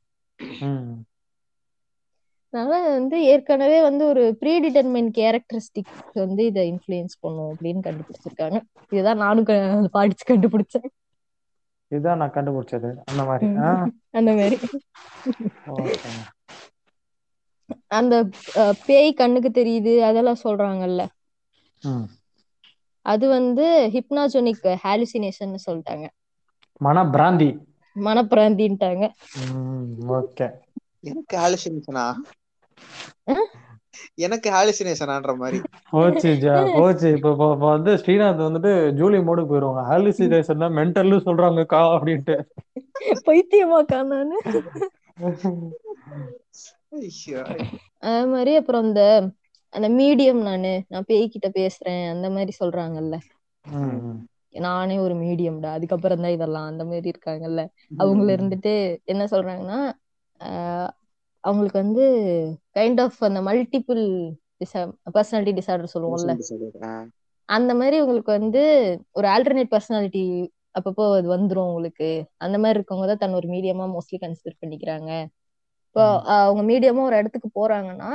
அதனால 2.55 2.89
வந்து 2.91 3.17
ஏற்கனவே 3.25 3.83
வந்து 3.83 4.07
ஒரு 4.07 4.23
ப்ரீ 4.37 4.53
டிட்டர்மைன் 4.61 5.09
கேரக்டரிஸ்டிக் 5.19 5.93
வந்து 6.17 6.43
இதை 6.47 6.65
இன்ஃப்ளூயன்ஸ் 6.73 7.17
பண்ணும் 7.21 7.51
அப்படின்னு 7.51 7.83
கண்டுபிடிச்சிருக்காங்க. 7.87 8.59
இதுதான் 8.93 9.17
நானும் 9.17 9.49
படிச்சு 9.91 10.25
கண்டுபிடிச்சேன். 10.27 10.89
இதுதான் 11.91 12.17
நான் 12.17 12.35
கண்டுபிடிச்சது. 12.35 12.91
அந்த 13.05 13.23
மாதிரி. 13.25 13.49
அந்த 14.11 14.31
மாதிரி. 14.33 14.59
அந்த 17.91 18.15
பேய் 18.87 19.11
கண்ணுக்கு 19.13 19.51
தெரியுது 19.61 19.95
அதெல்லாம் 20.01 20.43
சொல்றாங்கல்ல. 20.45 21.03
அது 23.07 23.29
வந்து 23.29 23.65
ஹிப்னாஜோனிக் 23.93 24.67
ஹாலுசினேஷன் 24.85 25.55
சொல்லிட்டாங்க. 25.67 26.07
மன 26.81 27.05
பிராந்தி 27.13 27.49
மனப்பிராந்தின்ட்டாங்க. 27.97 29.05
ஓகே. 30.19 30.47
எனக்கு 31.11 31.35
ஹாலுசினேஷனா? 31.43 32.05
எனக்கு 34.27 34.49
ஹாலுசினேஷனான்ற 34.51 35.33
மாதிரி. 35.37 35.59
போச்சு 35.91 36.31
ஜா 36.45 36.55
போச்சு. 36.77 37.09
இப்போ 37.17 37.47
வந்து 37.65 37.93
ஸ்ரீநாத் 38.03 38.47
வந்துட்டு 38.47 38.73
ஜூலி 39.01 39.19
மோடுக்கு 39.27 39.53
போயிருவாங்க. 39.53 39.83
ஹாலுசினேஷன் 39.91 40.63
தான் 40.65 40.77
மென்டல்னு 40.79 41.19
சொல்றாங்கக்கா 41.29 41.81
அப்படின்ட்டு. 41.95 42.37
பைத்தியமாக்கா 43.29 44.01
நானு? 44.13 44.37
ஐயோ. 46.99 47.41
அதே 48.01 48.25
மாதிரி 48.33 48.53
அப்புறம் 48.57 48.87
இந்த 48.89 49.03
அந்த 49.73 49.89
மீடியம் 50.01 50.43
நானு 50.49 50.73
நான் 50.89 51.09
பேய்கிட்ட 51.09 51.49
பேசுறேன் 51.61 52.03
அந்த 52.11 52.27
மாதிரி 52.31 52.53
சொல்றாங்கல்ல. 52.61 53.17
நானே 54.55 54.97
ஒரு 54.99 55.15
மீடியம்டா 55.15 55.71
அதுக்கப்புறம் 55.77 56.23
தான் 56.25 56.35
இதெல்லாம் 56.37 56.67
அந்த 56.71 56.83
மாதிரி 56.85 57.09
இருக்காங்கல்ல. 57.15 57.63
அவங்கள 58.03 58.29
இருந்துட்டு 58.37 58.73
என்ன 59.05 59.23
சொல்றாங்கன்னா 59.33 59.79
அவங்களுக்கு 61.45 61.79
வந்து 61.85 62.05
கைண்ட் 62.77 63.01
ஆஃப் 63.05 63.19
அந்த 63.29 63.41
மல்டிபிள் 63.49 64.03
பர்சனாலிட்டி 65.15 65.53
டிசார்டர் 65.59 65.95
சொல்லுவோம்ல. 65.95 66.35
அந்த 67.49 67.73
மாதிரி 67.75 67.97
உங்களுக்கு 68.01 68.33
வந்து 68.39 68.63
ஒரு 69.13 69.27
ஆல்டர்னேட் 69.29 69.73
பர்சனாலிட்டி 69.75 70.25
அப்பப்போ 70.79 71.05
அது 71.17 71.27
வந்துரும் 71.37 71.69
உங்களுக்கு. 71.71 72.09
அந்த 72.45 72.57
மாதிரி 72.63 72.79
இருக்கவங்க 72.79 73.09
தான் 73.11 73.23
தன் 73.23 73.39
ஒரு 73.41 73.49
மீடியமா 73.49 73.85
மோஸ்ட்லி 73.95 74.19
கன்சிடர் 74.23 74.61
பண்ணிக்கிறாங்க. 74.63 75.11
இப்போ 75.87 76.05
அவங்க 76.37 76.63
மீடியமா 76.71 77.03
ஒரு 77.09 77.17
இடத்துக்கு 77.17 77.49
போறாங்கன்னா 77.59 78.11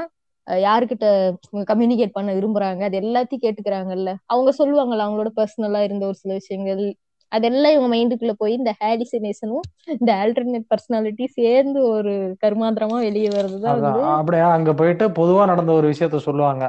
யாருக்கிட்ட 0.50 1.06
கம்யூனிகேட் 1.54 2.12
பண்ண 2.12 2.34
விரும்புறாங்க? 2.34 2.82
அது 2.82 3.00
எல்லாத்தையும் 3.00 3.42
கேட்டுக்கிறாங்கல்ல. 3.42 4.14
அவங்க 4.26 4.52
சொல்லுவாங்கல்ல 4.58 5.08
அவங்களோட 5.08 5.28
பர்சனலா 5.36 5.84
இருந்த 5.84 6.06
ஒரு 6.06 6.16
சில 6.16 6.34
விஷயங்கள். 6.34 6.96
அதெல்லாம் 7.32 7.72
இவங்க 7.72 7.96
மைண்டுக்குள்ள 7.96 8.32
போய் 8.38 8.54
இந்த 8.54 8.74
ஹாலிசினேஷனும் 8.84 9.66
இந்த 10.00 10.14
ஆல்டர்னேட் 10.14 10.68
பர்சனாலிட்டி 10.70 11.26
சேர்ந்து 11.26 11.84
ஒரு 11.88 12.36
கருமாந்திரமா 12.46 13.00
வெளியே 13.00 13.28
வந்து 13.28 13.68
அப்படியே? 14.04 14.44
அங்க 14.44 14.74
போயிட்டு 14.74 15.08
பொதுவா 15.10 15.46
நடந்த 15.46 15.72
ஒரு 15.72 15.90
விஷயத்த 15.90 16.18
சொல்லுவாங்க. 16.18 16.66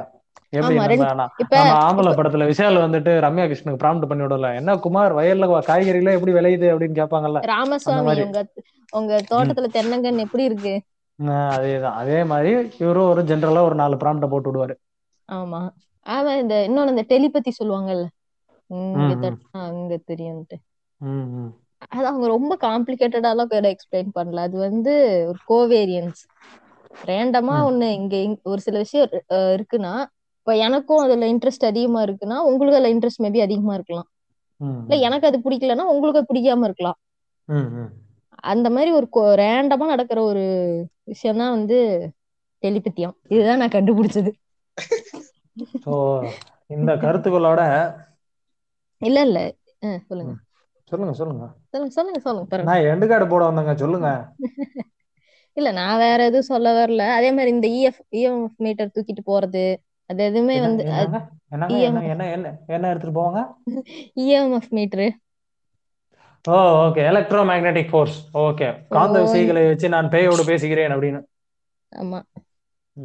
ஆம்பளை 0.53 2.11
படத்துல 2.13 2.45
விஷால் 2.47 2.79
வந்துட்டு 2.85 3.11
ரம்யா 3.25 3.45
கிருஷ்ணனுக்கு 3.47 3.83
ப்ராம்ப்ட் 3.83 4.05
பண்ணி 4.05 4.23
விடல. 4.23 4.55
என்ன 4.55 4.75
குமார் 4.77 5.15
வயல்ல 5.15 5.45
காய்கறிலாம் 5.67 6.13
எப்படி 6.13 6.33
விளையுது 6.33 6.67
அப்படின்னு 6.67 7.41
ராமசுவாமி 7.51 8.03
மாதிரி. 8.03 8.23
உங்க 8.25 8.45
உங்க. 8.91 9.21
தோட்டத்துல 9.31 9.67
தென்னங்கன்னு 9.73 10.25
எப்படி 10.25 10.43
இருக்கு? 10.43 10.73
அதேதான். 11.51 11.97
அதே 12.01 12.19
மாதிரி 12.25 12.51
இவரும் 12.79 13.09
ஒரு 13.09 13.23
ஜென்ரலா 13.29 13.63
ஒரு 13.63 13.77
நாலு 13.77 13.95
ப்ராம்ப்ட 14.01 14.29
போட்டு 14.31 14.49
விடுவாரு. 14.49 14.75
ஆமா. 15.29 15.61
ஆமா 16.05 16.31
இந்த 16.41 16.55
இன்னொன்னு 16.67 16.93
இந்த 16.95 17.05
டெலிபதி 17.09 17.51
சொல்லுவாங்கல்ல. 17.59 18.05
அங்க 19.61 19.93
தெரியும்ட்டு 20.07 20.57
அது 21.87 22.05
அவங்க 22.07 22.25
ரொம்ப 22.27 22.53
காம்ப்ளிகேட்டடாலாம் 22.61 23.51
கூட 23.51 23.67
எக்ஸ்பிளைன் 23.73 24.11
பண்ணல. 24.13 24.43
அது 24.47 24.57
வந்து 24.59 24.93
ஒரு 25.29 25.39
கோவேரியன்ஸ் 25.47 26.21
ரேண்டமா 27.03 27.55
ஒண்ணு 27.65 27.87
இங்க 27.97 28.15
ஒரு 28.45 28.61
சில 28.61 28.77
விஷயம் 28.77 29.07
இருக்குன்னா 29.55 29.93
இப்ப 30.39 30.55
எனக்கும் 30.65 31.03
அதுல 31.03 31.27
இன்ட்ரெஸ்ட் 31.33 31.69
அதிகமா 31.69 32.01
இருக்குன்னா 32.03 32.37
உங்களுக்கு 32.47 32.77
அதுல 32.77 32.93
இன்ட்ரெஸ்ட் 32.95 33.23
மேபி 33.25 33.41
அதிகமா 33.41 33.73
இருக்கலாம். 33.77 34.07
இல்ல 34.85 34.95
எனக்கு 35.07 35.29
அது 35.29 35.37
பிடிக்கலன்னா 35.39 35.85
உங்களுக்கு 35.93 36.21
பிடிக்காம 36.29 36.65
இருக்கலாம். 36.69 36.99
அந்த 38.43 38.67
மாதிரி 38.69 38.91
ஒரு 38.91 39.07
ரேண்டமா 39.39 39.85
நடக்கிற 39.85 40.19
ஒரு 40.23 40.43
விஷயம் 41.03 41.37
தான் 41.37 41.49
வந்து 41.49 41.77
டெலிபத்தியம் 42.63 43.15
இதுதான் 43.29 43.59
நான் 43.59 43.75
கண்டுபிடிச்சது. 43.77 44.31
ஸோ 45.85 45.93
இந்த 46.69 46.91
கருத்துக்களோட 46.95 47.61
இல்ல 49.01 49.19
இல்ல. 49.21 49.39
சொல்லுங்க. 50.09 50.33
சொல்லுங்க 50.91 51.13
சொல்லுங்க. 51.13 51.45
சொல்லுங்க 51.71 51.93
சொல்லுங்க 51.93 52.19
சொல்லுங்க. 52.19 52.65
நான் 52.69 52.87
எண்டு 52.87 53.05
கார்டு 53.07 53.27
போட 53.27 53.43
வந்தேங்க 53.49 53.75
சொல்லுங்க. 53.75 54.09
இல்ல 55.57 55.69
நான் 55.71 55.97
வேற 55.97 56.19
எதுவும் 56.23 56.49
சொல்ல 56.49 56.67
வரல. 56.73 57.05
அதே 57.15 57.29
மாதிரி 57.31 57.51
இந்த 57.51 57.67
இஎஃப் 57.77 58.01
இஎம்எஃப் 58.19 58.59
மீட்டர் 58.59 58.93
தூக்கிட்டு 58.95 59.23
போறது 59.25 59.63
அது 60.09 60.21
எதுவுமே 60.23 60.55
வந்து 60.61 60.83
என்னங்க? 60.83 61.19
என்ன 61.55 61.69
என்ன 62.11 62.23
என்ன 62.35 62.47
என்ன 62.67 62.89
எடுத்துட்டு 62.91 63.17
போவாங்க? 63.19 63.41
EMF 64.23 64.71
meter 64.71 65.07
oh 66.45 66.53
okay 66.83 67.01
electromagnetic 67.49 67.89
force 67.89 68.17
okay 68.37 68.67
காந்த 68.87 69.21
விசைகளை 69.21 69.67
வச்சு 69.67 69.89
நான் 69.89 70.09
பேயோடு 70.09 70.45
பேசுகிறேன் 70.45 70.91
அப்படின்னு. 70.91 71.19
ஆமா. 71.91 72.19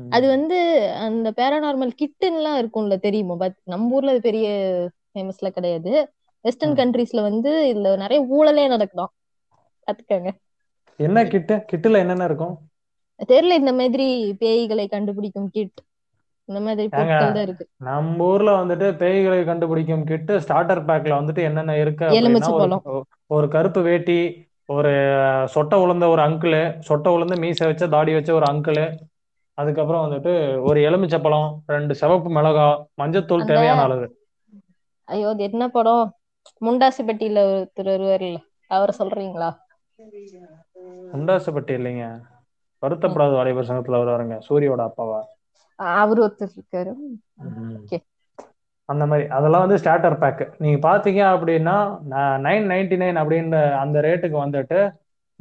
அது 0.09 0.29
வந்து 0.29 0.59
அந்த 0.99 1.31
பேரானார்மல் 1.31 1.93
கிட்டுன்னுலாம் 2.01 2.59
இருக்கும்ல 2.61 2.97
தெரியுமா? 2.99 3.35
பட் 3.35 3.57
நம்ம 3.65 3.95
ஊர்ல 3.95 4.11
அது 4.11 4.21
பெரிய 4.21 4.47
ஃபேமஸ்ல 5.13 5.49
கிடையாது. 5.49 5.93
வெஸ்டர்ன். 6.45 6.75
கண்ட்ரீஸ்ல 6.75 7.21
வந்து 7.23 7.75
இதுல 7.75 7.97
நிறைய 7.97 8.21
ஊழலே 8.31 8.65
நடக்குதாம் 8.75 9.13
பாத்துக்கோங்க 9.87 10.31
என்ன 11.01 11.25
கிட்டு 11.25 11.55
கிட்டுல 11.73 11.99
என்னென்ன 11.99 12.25
இருக்கும்? 12.25 12.55
தெரியல 13.29 13.55
இந்த 13.55 13.73
மாதிரி 13.73 14.07
பேய்களை 14.41 14.89
கண்டுபிடிக்கும் 14.89 15.51
கிட் 15.51 15.81
இந்த 16.49 16.59
மாதிரி 16.61 16.83
ஏங்க 16.93 17.15
பொருட்கள் 17.15 17.37
தான் 17.37 17.47
இருக்கு. 17.47 17.65
நம்ம 17.87 18.27
ஊர்ல 18.27 18.51
வந்துட்டு 18.59 18.87
பேய்களை 19.01 19.39
கண்டுபிடிக்கும் 19.45 20.05
கிட்டு 20.11 20.35
ஸ்டார்டர் 20.45 20.83
பேக்ல 20.89 21.19
வந்துட்டு 21.21 21.43
என்னென்ன 21.49 21.77
இருக்கு 21.83 22.07
எலுமிச்சை 22.19 22.53
ஒரு 22.53 22.65
பழம். 22.65 22.85
கருப்பு 23.55 23.81
வேட்டி 23.83 24.19
ஒரு 24.69 24.93
சொட்டை 25.55 25.77
உளுந்த 25.83 26.05
ஒரு 26.13 26.23
அங்கிள் 26.23 26.57
சொட்டை 26.89 27.11
உளுந்து 27.17 27.37
மீசை 27.43 27.67
வச்ச 27.67 27.85
தாடி 27.89 28.13
வச்ச 28.15 28.31
ஒரு 28.35 28.47
அங்கிள் 28.47 28.81
அதுக்கப்புறம் 29.59 30.05
வந்துட்டு 30.05 30.33
ஒரு 30.69 30.79
எலுமிச்சப்பழம் 30.89 31.47
ரெண்டு 31.67 31.93
சிவப்பு 32.01 32.31
மிளகா 32.37 32.67
மஞ்சத்தூள் 33.01 33.49
தேவையான 33.51 33.81
அளவு. 33.87 34.07
ஐயோ 35.09 35.29
அது 35.29 35.43
என்ன 35.47 35.65
படம்? 35.69 36.05
முண்டாசுப்பட்டியில 36.63 37.39
ஒருத்தர் 37.51 37.91
வருவார்ல 37.93 38.39
அவரை 38.71 38.95
சொல்றீங்களா? 38.99 39.51
முண்டாசுப்பட்டி 41.13 41.73
இல்லைங்க. 41.79 42.07
வருத்தப்படாத 42.83 43.33
வாலிபர் 43.35 43.69
சங்கத்துல 43.69 44.01
வருவாருங்க 44.01 44.37
சூரியோட 44.47 44.83
அப்பாவா? 44.89 45.21
அவர் 45.97 46.21
ஒருத்தர் 46.21 46.55
இருக்காரு. 46.55 46.93
ஓகே. 47.79 47.99
அந்த 48.89 49.05
மாதிரி. 49.07 49.25
அதெல்லாம் 49.31 49.65
வந்து 49.65 49.79
ஸ்டார்டர் 49.79 50.19
பேக் 50.19 50.43
நீங்க 50.59 50.79
பாத்தீங்க 50.85 51.23
அப்படின்னா 51.33 51.77
நைன் 52.45 52.67
நைன்டி 52.71 52.97
நைன் 52.97 53.19
அப்படின்ற 53.23 53.57
அந்த 53.81 54.01
ரேட்டுக்கு 54.01 54.39
வந்துட்டு 54.43 54.79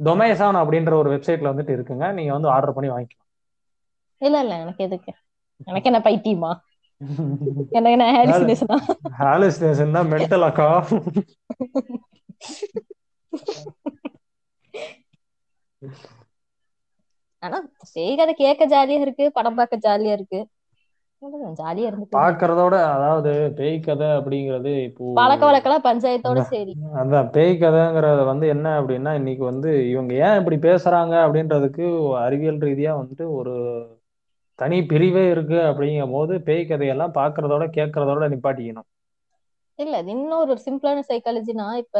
டொமேசான் 0.00 0.58
அப்படின்ற 0.62 0.92
ஒரு 0.94 1.10
வெப்சைட்ல 1.12 1.52
வந்துட்டு 1.52 1.74
இருக்குங்க. 1.76 2.06
நீங்க 2.12 2.32
வந்து 2.32 2.52
ஆர்டர் 2.54 2.76
பண்ணி 2.76 2.90
வாங்கிக்கலாம். 2.90 3.22
இல்ல 4.22 4.36
இல்ல. 4.44 4.54
எனக்கு 4.64 4.82
எதுக்கு? 4.84 5.12
எனக்கு 5.66 5.88
என்ன 5.90 6.00
பைத்தியமா? 6.04 6.52
எனக்கு 7.72 7.94
என்ன 7.94 8.06
ஹாலுசினேஷனா 8.14 8.76
ஹாலுசினேஷன் 9.18 9.96
தான் 9.96 10.10
மென்டல் 10.12 10.46
அக்கா 10.48 10.68
ஆனா 17.46 17.58
பேய் 17.94 18.16
கதை 18.16 18.34
கேட்க 18.34 18.64
ஜாலியா 18.66 19.00
இருக்கு 19.00 19.24
படம் 19.34 19.58
பார்க்க 19.58 19.84
ஜாலியா 19.86 20.12
இருக்கு. 20.12 20.40
ஜாலியா 21.58 21.88
இருந்துட்டு 21.88 22.16
பாக்குறதோட 22.16 22.74
அதாவது 22.94 23.30
பேய் 23.58 23.76
கதை 23.80 24.08
அப்படிங்கிறது 24.16 24.72
இப்போ 24.82 25.04
பழக்க 25.18 25.44
வழக்கெல்லாம் 25.46 25.86
பஞ்சாயத்தோட 25.86 26.40
சரி. 26.50 26.72
அதான் 27.00 27.30
பேய் 27.30 27.54
கதைங்கிறது 27.56 28.24
வந்து 28.24 28.46
என்ன 28.48 28.66
அப்படின்னா 28.80 29.12
இன்னைக்கு 29.14 29.44
வந்து 29.44 29.70
இவங்க 29.90 30.12
ஏன் 30.26 30.38
இப்படி 30.38 30.58
பேசுறாங்க 30.66 31.14
அப்படின்றதுக்கு 31.24 31.86
அறிவியல் 32.24 32.60
ரீதியா 32.60 32.92
வந்துட்டு 32.98 33.26
ஒரு 33.38 33.54
தனி 34.58 34.78
பிரிவே 34.86 35.24
இருக்கு 35.30 35.58
அப்படிங்கும் 35.70 36.10
போது 36.10 36.34
பேய் 36.40 36.68
கதையெல்லாம் 36.68 37.14
பாக்குறதோட 37.14 37.64
கேட்கறதோட 37.76 38.28
நிப்பாட்டிக்கணும். 38.32 38.88
இல்ல 39.78 39.96
இன்னொரு 40.12 40.50
ஒரு 40.50 40.60
சிம்பிளான 40.66 41.02
சைக்காலஜினா 41.08 41.66
இப்ப 41.76 41.96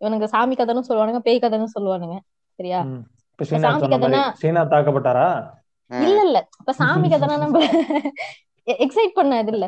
இவனுங்க 0.00 0.26
சாமி 0.26 0.54
கதைன்னு 0.54 0.88
சொல்லுவானுங்க 0.88 1.20
பேய் 1.20 1.42
கதைன்னு 1.42 1.74
சொல்லுவானுங்க. 1.76 2.16
சரியா. 2.58 2.80
இப்ப 3.38 3.58
சாமி 3.62 3.80
சொன்ன 3.84 4.20
ஸ்ரீநாத் 4.38 4.72
தாக்கப்பட்டாரா? 4.72 5.26
இல்ல 5.90 6.20
இல்ல. 6.22 6.38
இப்ப 6.58 6.72
சாமி 6.72 7.08
கதைனா 7.08 7.34
நம்ம 7.38 7.58
எக்ஸைட் 8.66 9.12
பண்ண 9.14 9.38
இது 9.38 9.52
இல்ல. 9.52 9.66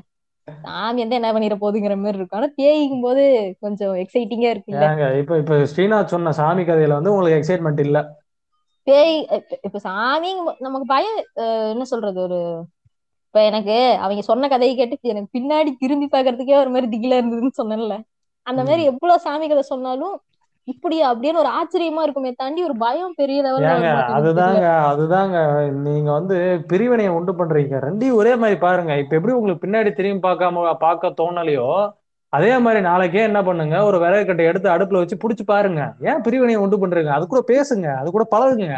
சாமி 0.49 1.01
வந்து 1.01 1.15
என்ன 1.15 1.33
பண்ணிட 1.33 1.55
போகுதுங்கிற 1.55 1.97
மாதிரி 1.97 2.19
இருக்கும். 2.19 2.39
ஆனா 2.39 2.49
பேய்க்கும் 2.57 3.03
போது 3.03 3.23
கொஞ்சம் 3.61 3.95
எக்ஸைட்டிங்கா 3.95 4.51
ஏங்க 4.85 5.19
இப்ப 5.19 5.37
இப்ப 5.39 5.59
ஸ்ரீநாத் 5.73 6.07
சொன்ன 6.07 6.33
சாமி 6.33 6.63
கதையில 6.63 6.93
வந்து 6.93 7.13
உங்களுக்கு 7.13 7.39
எக்ஸைட்மெண்ட் 7.41 7.81
இல்ல. 7.81 7.99
பேய் 8.87 9.15
இப்ப- 9.63 9.79
சாமி 9.79 10.31
நமக்கு 10.59 10.87
பயம் 10.87 11.19
என்ன 11.73 11.85
சொல்றது 11.85 12.21
ஒரு 12.21 12.39
இப்ப 13.27 13.45
எனக்கு 13.45 13.75
அவங்க 13.99 14.23
சொன்ன 14.23 14.49
கதையை 14.49 14.77
கேட்டு 14.77 15.09
எனக்கு 15.09 15.39
பின்னாடி 15.39 15.77
திரும்பி 15.79 16.07
பாக்குறதுக்கே 16.13 16.57
ஒரு 16.57 16.71
மாதிரி 16.71 16.89
திகிலா 16.95 17.19
இருந்ததுன்னு 17.21 17.59
சொன்னேன்ல. 17.59 17.97
அந்த 18.47 18.61
மாதிரி 18.65 18.83
எவ்வளவு 18.85 19.19
சாமி 19.19 19.49
கதை 19.49 19.63
சொன்னாலும் 19.65 20.15
இப்படியா 20.73 21.05
அப்படின்னு 21.13 21.43
ஒரு 21.43 21.51
ஆச்சரியமா 21.59 22.03
இருக்குமே 22.05 22.31
தாண்டி 22.41 22.61
ஒரு 22.69 22.75
பயம் 22.83 23.15
பெரிய 23.21 23.39
லெவல்ல 23.45 23.75
அதுதாங்க 24.17 24.67
அதுதாங்க. 24.91 25.37
நீங்க 25.87 26.11
வந்து 26.19 26.37
பிரிவினையை 26.71 27.13
உண்டு 27.19 27.33
பண்றீங்க. 27.39 27.77
ரெண்டையும் 27.87 28.19
ஒரே 28.21 28.33
மாதிரி 28.43 28.59
பாருங்க. 28.67 28.93
இப்ப 29.03 29.17
எப்படி 29.19 29.37
உங்களுக்கு 29.39 29.65
பின்னாடி 29.65 29.93
திரும்பி 29.99 30.27
பார்க்காம 30.29 30.75
பார்க்க 30.85 31.15
தோணலையோ 31.23 31.71
அதே 32.33 32.53
மாதிரி 32.65 32.81
நாளைக்கே 32.89 33.23
என்ன 33.29 33.41
பண்ணுங்க? 33.43 33.77
ஒரு 33.89 33.99
விறகு 33.99 34.25
கட்டை 34.31 34.47
எடுத்து 34.51 34.69
அடுப்புல 34.75 35.01
வச்சு 35.03 35.17
புடிச்சு 35.23 35.45
பாருங்க. 35.53 35.83
ஏன் 36.09 36.23
பிரிவினையை 36.27 36.59
உண்டு 36.63 36.79
பண்றீங்க? 36.83 37.13
அது 37.19 37.27
கூட 37.27 37.43
பேசுங்க. 37.53 37.87
அது 38.01 38.09
கூட 38.17 38.27
பழகுங்க. 38.35 38.77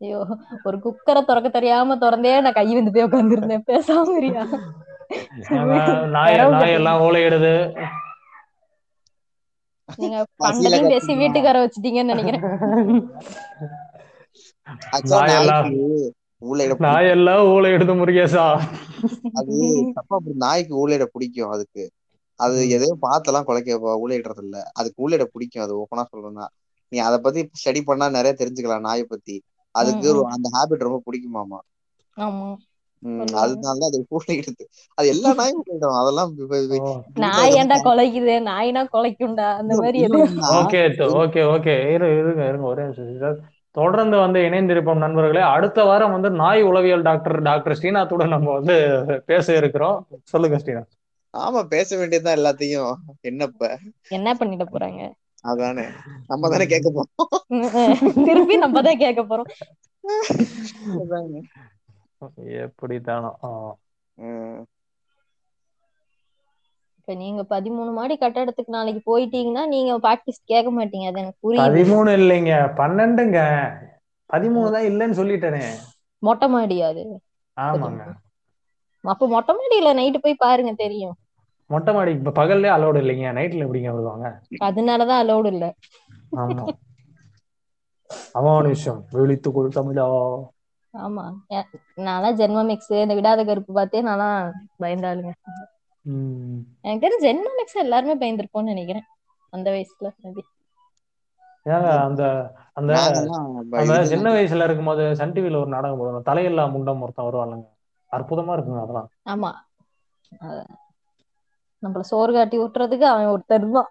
ஐயோ 0.00 0.20
ஒரு 0.68 0.76
குக்கரை 0.84 1.20
திறக்க 1.24 1.48
தெரியாம 1.48 1.96
திறந்தே 2.04 2.34
நான் 2.44 2.58
கை 2.60 2.66
வந்து 2.74 2.94
போய் 2.94 3.06
உட்காந்துருந்தேன் 3.08 3.66
பேசாம 3.72 4.06
நாய் 6.14 6.36
நாய் 6.52 6.76
எல்லாம் 6.78 7.02
ஓலையிடுது. 7.06 7.52
நீங்க 9.88 10.16
பசியில 10.40 10.76
பண்டதையும் 10.76 10.90
பேசி. 10.92 11.12
வீட்டுக்கார 11.14 11.56
வச்சுட்டீங்கன்னு 11.62 12.14
நினைக்கிறேன். 12.14 12.44
ஆக்சுவலா 14.92 15.22
நாய் 15.22 15.34
எல்லாம் 15.38 15.66
நாய்க்கு 15.66 15.82
ஊழையிட 16.42 16.74
நாய் 16.84 17.08
எல்லாம் 17.08 17.42
ஓலையிடுது 17.48 17.94
முருகேசா. 17.94 18.44
அது 19.34 19.54
தப்பா 19.96 20.14
அப்படி 20.16 20.34
நாய்க்கு 20.36 20.74
ஊழையிட 20.76 21.04
பிடிக்கும் 21.06 21.52
அதுக்கு. 21.52 21.84
அது 22.40 22.56
ம். 22.60 22.70
எதையோ 22.76 22.94
பார்த்தெல்லாம் 23.02 23.44
குலைக்க 23.44 23.72
ஊழையிடுறது 23.96 24.42
இல்ல 24.42 24.56
அதுக்கு 24.72 25.02
ஊழையிட 25.04 25.24
பிடிக்கும். 25.34 25.64
அது 25.64 25.74
ஓப்பனா 25.80 26.04
சொல்லணும்னா. 26.10 26.46
நீ 26.92 26.98
அதை 26.98 27.18
பத்தி 27.18 27.40
ஸ்டடி 27.60 27.80
பண்ணா 27.84 28.08
நிறைய 28.10 28.32
தெரிஞ்சுக்கலாம் 28.40 28.80
நாயை 28.80 29.04
பத்தி. 29.04 29.36
அதுக்கு 29.74 30.08
அந்த 30.34 30.48
ஹாபிட் 30.56 30.86
ரொம்ப 30.86 31.00
பிடிக்குமாமா? 31.06 31.58
ஆமா 33.04 33.24
உம் 33.24 33.32
சொல்லுவாங்க. 33.32 33.62
அதனால 33.62 33.78
தான் 33.80 33.90
அது 33.90 33.98
ஊழையிடுது 34.10 34.64
அது 34.98 35.06
எல்லா 35.14 35.30
நாயும் 35.40 35.60
ஊழையிடும் 35.62 35.98
அதெல்லாம் 36.00 36.30
நாய் 37.24 37.56
ஏன்டா 37.60 37.76
கொலைக்குது? 37.86 38.34
நாய்னா 38.48 38.82
கொலைக்கும்டா? 38.94 39.48
அந்த 39.60 39.74
மாதிரி 39.80 39.98
ஓகே 40.58 40.80
ஓகே 41.22 41.42
ஓகே. 41.54 41.74
இரு 41.94 42.06
இருங்க 42.20 42.42
இருங்க. 42.50 42.66
ஒரே 42.72 42.84
நிமிஷம் 42.86 43.40
தொடர்ந்து 43.76 44.16
வந்து 44.24 44.38
இணைந்திருப்போம் 44.46 45.02
நண்பர்களே. 45.04 45.42
அடுத்த 45.54 45.78
வாரம் 45.88 46.14
வந்து 46.16 46.28
நாய் 46.42 46.62
உளவியல் 46.68 47.06
டாக்டர் 47.08 47.38
டாக்டர் 47.48 47.76
ஸ்ரீநாத்தோட 47.78 48.26
நம்ம 48.34 48.48
வந்து 48.58 48.76
பேச 49.30 49.46
இருக்கிறோம். 49.60 49.96
சொல்லுங்க 50.32 50.58
ஸ்ரீநாத். 50.62 50.92
ஆமா 51.34 51.60
பேச 51.72 51.88
வேண்டியதுதான் 52.00 52.38
எல்லாத்தையும். 52.38 52.92
என்னப்ப? 53.30 53.62
என்ன 54.16 54.28
பண்ணிட 54.40 54.64
போறாங்க? 54.68 55.00
அதானே. 55.44 55.86
நம்ம 56.30 56.48
தானே 56.52 56.66
கேட்க 56.66 56.88
போறோம். 56.90 57.10
திருப்பி 58.26 58.56
நம்ம 58.64 58.82
தான் 58.82 59.02
கேட்க 59.02 59.22
போறோம். 59.24 59.50
அதானே. 62.26 62.46
எப்படி 62.64 62.96
தானோ 63.04 63.30
ஆ. 63.44 63.50
உம் 64.18 64.64
இப்ப 66.98 67.14
நீங்க 67.16 67.40
பதிமூணு 67.50 67.90
மாடி 67.92 68.14
கட்டடத்துக்கு 68.18 68.76
நாளைக்கு 68.76 69.02
போயிட்டீங்கன்னா 69.06 69.64
நீங்க 69.68 69.92
ப்ராக்டிஸ் 70.04 70.40
கேட்க 70.44 70.68
மாட்டீங்க. 70.74 70.90
அது 71.08 71.18
எனக்கு 71.18 71.40
புரியுது. 71.42 71.82
பதிமூணு 71.82 72.10
இல்லைங்க. 72.18 72.50
பன்னெண்டுங்க. 72.78 73.38
பதிமூணு 74.30 74.68
தான் 74.70 74.88
இல்லைன்னு 74.90 75.18
சொல்லிட்டேனே. 75.18 75.64
மொட்டை 76.22 76.46
மாடி 76.50 76.76
அது. 76.82 77.04
ஆமாங்க. 77.56 78.02
அப்ப 79.04 79.28
மொட்டை 79.32 79.52
மாடியில 79.54 79.94
நைட்டு 79.94 80.18
போய் 80.20 80.40
பாருங்க 80.40 80.72
தெரியும். 80.76 81.16
மொட்டை 81.70 81.92
மாடி 81.92 82.12
இப்ப 82.16 82.34
பகல்லே 82.38 82.70
அலோடு 82.74 82.98
இல்லைங்க. 83.02 83.26
நைட்ல 83.36 83.66
எப்படிங்க 83.66 83.90
வருவாங்க 83.92 84.26
அதனாலதான் 84.66 85.22
அலோடு 85.22 85.48
இல்ல. 85.52 85.64
ஆமா. 86.38 86.66
அமானுஷம் 88.34 89.00
விழித்து 89.14 89.48
கொடு 89.50 89.70
தமிழா. 89.74 90.06
ஆமா. 90.94 91.24
நான்லாம் 91.98 92.36
ஜென்ம 92.36 92.64
மிக்ஸ் 92.64 92.92
இந்த 92.98 93.14
விடாத 93.14 93.44
கருப்பு 93.44 93.72
பார்த்தே 93.72 94.02
நான்லாம் 94.02 94.38
பயந்தாளுங்க. 94.82 95.32
ம். 96.04 96.60
எனக்கு 96.84 97.04
தெரிஞ்சு 97.04 97.26
ஜென்ம 97.26 97.54
மிக்ஸ் 97.56 97.82
எல்லாருமே 97.84 98.16
பயந்துருப்போம்னு 98.20 98.72
நினைக்கிறேன். 98.72 99.06
அந்த 99.52 99.68
வயசுல. 99.70 100.08
ஏங்க 101.66 101.90
அந்த 102.00 102.22
அந்த 102.76 102.92
சின்ன 104.10 104.26
வயசுல 104.34 104.66
இருக்கும்போது 104.66 105.04
சன் 105.20 105.34
டிவில 105.36 105.60
ஒரு 105.62 105.70
நாடகம் 105.74 105.98
போடுவாங்க. 105.98 106.22
தலையில்லா 106.28 106.64
முண்டம் 106.74 107.02
ஒருத்தன் 107.04 107.28
வருவானுங்க 107.28 107.66
அற்புதமா 108.12 108.54
இருக்குங்க 108.54 108.82
அதெல்லாம். 108.82 109.08
ஆமா. 109.32 109.50
நம்மள 111.82 112.02
சோறு 112.10 112.32
காட்டி 112.32 112.56
விட்டுறதுக்கு 112.58 113.06
அவன் 113.06 113.32
ஒருத்தர் 113.32 113.66
தான் 113.72 113.90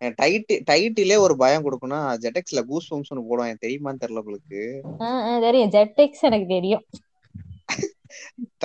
ம். 0.00 0.06
டைட் 0.16 0.62
டைட்டிலே 0.70 1.18
ஒரு 1.18 1.36
பயம் 1.36 1.64
கொடுக்கணும் 1.64 2.16
ஜெட்டெக்ஸ்ல 2.20 2.62
கூஸ் 2.66 2.94
பம்ப்ஸ்னு 2.94 3.24
போடுவாங்க 3.30 3.54
தெரியுமான்னு 3.66 4.00
தெரியல 4.00 4.18
உங்களுக்கு? 4.18 4.82
தெரியும். 5.40 5.70
ஜெட்டெக்ஸ் 5.70 6.20
எனக்கு 6.20 6.46
தெரியும். 6.46 6.84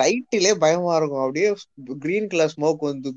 டைட்டிலே 0.00 0.54
பயமா 0.58 0.96
இருக்கும். 0.96 1.18
அப்படியே 1.18 1.54
கிரீன் 1.98 2.26
கலர் 2.26 2.54
ஸ்மோக் 2.56 2.78
வந்து 2.78 3.14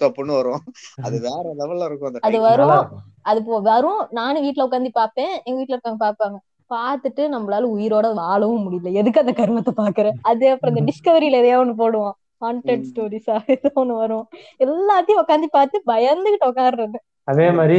அப்படின்னு 0.00 0.26
வரும். 0.26 0.62
அது 1.02 1.20
வேற 1.20 1.54
லெவல்ல 1.58 1.84
இருக்கும் 1.84 2.12
அந்த 2.12 2.18
அது. 2.20 2.40
வரும். 2.40 2.88
அது 3.22 3.40
போ- 3.40 3.62
வரும். 3.62 4.06
நானும் 4.10 4.42
வீட்ல 4.42 4.68
உட்காந்து 4.68 4.88
பாப்பேன் 4.88 5.40
எங்க 5.44 5.64
வீட்ல 5.64 5.76
இருக்கவங்க 5.76 6.12
பாப்பாங்க 6.12 6.36
பார்த்துட்டு 6.74 7.36
நம்மளால 7.36 7.68
உயிரோட 7.76 8.14
வாழவும் 8.14 8.70
முடியல. 8.70 8.92
எதுக்கு 8.92 9.20
அந்த 9.20 9.32
கருமத்தை 9.32 9.74
பாக்குற 9.76 10.12
அது 10.22 10.50
அப்புறம் 10.50 10.76
இந்த 10.76 10.92
டிஸ்கவரியில 10.92 11.30
எதையோ 11.30 11.58
ஒண்ணு 11.58 11.74
போடுவான். 11.78 12.27
ஹாண்டட். 12.42 12.84
ஸ்டோரிஸா 12.88 13.36
ஏதோ 13.54 13.70
ஒண்ணு 13.74 13.94
வரும். 13.96 14.26
எல்லாத்தையும் 14.60 15.22
உட்காந்து 15.22 15.48
பார்த்து 15.50 15.76
பயந்துகிட்டு 15.86 16.50
உட்காடுறது 16.50 16.98
அதே 17.28 17.46
மாதிரி 17.50 17.78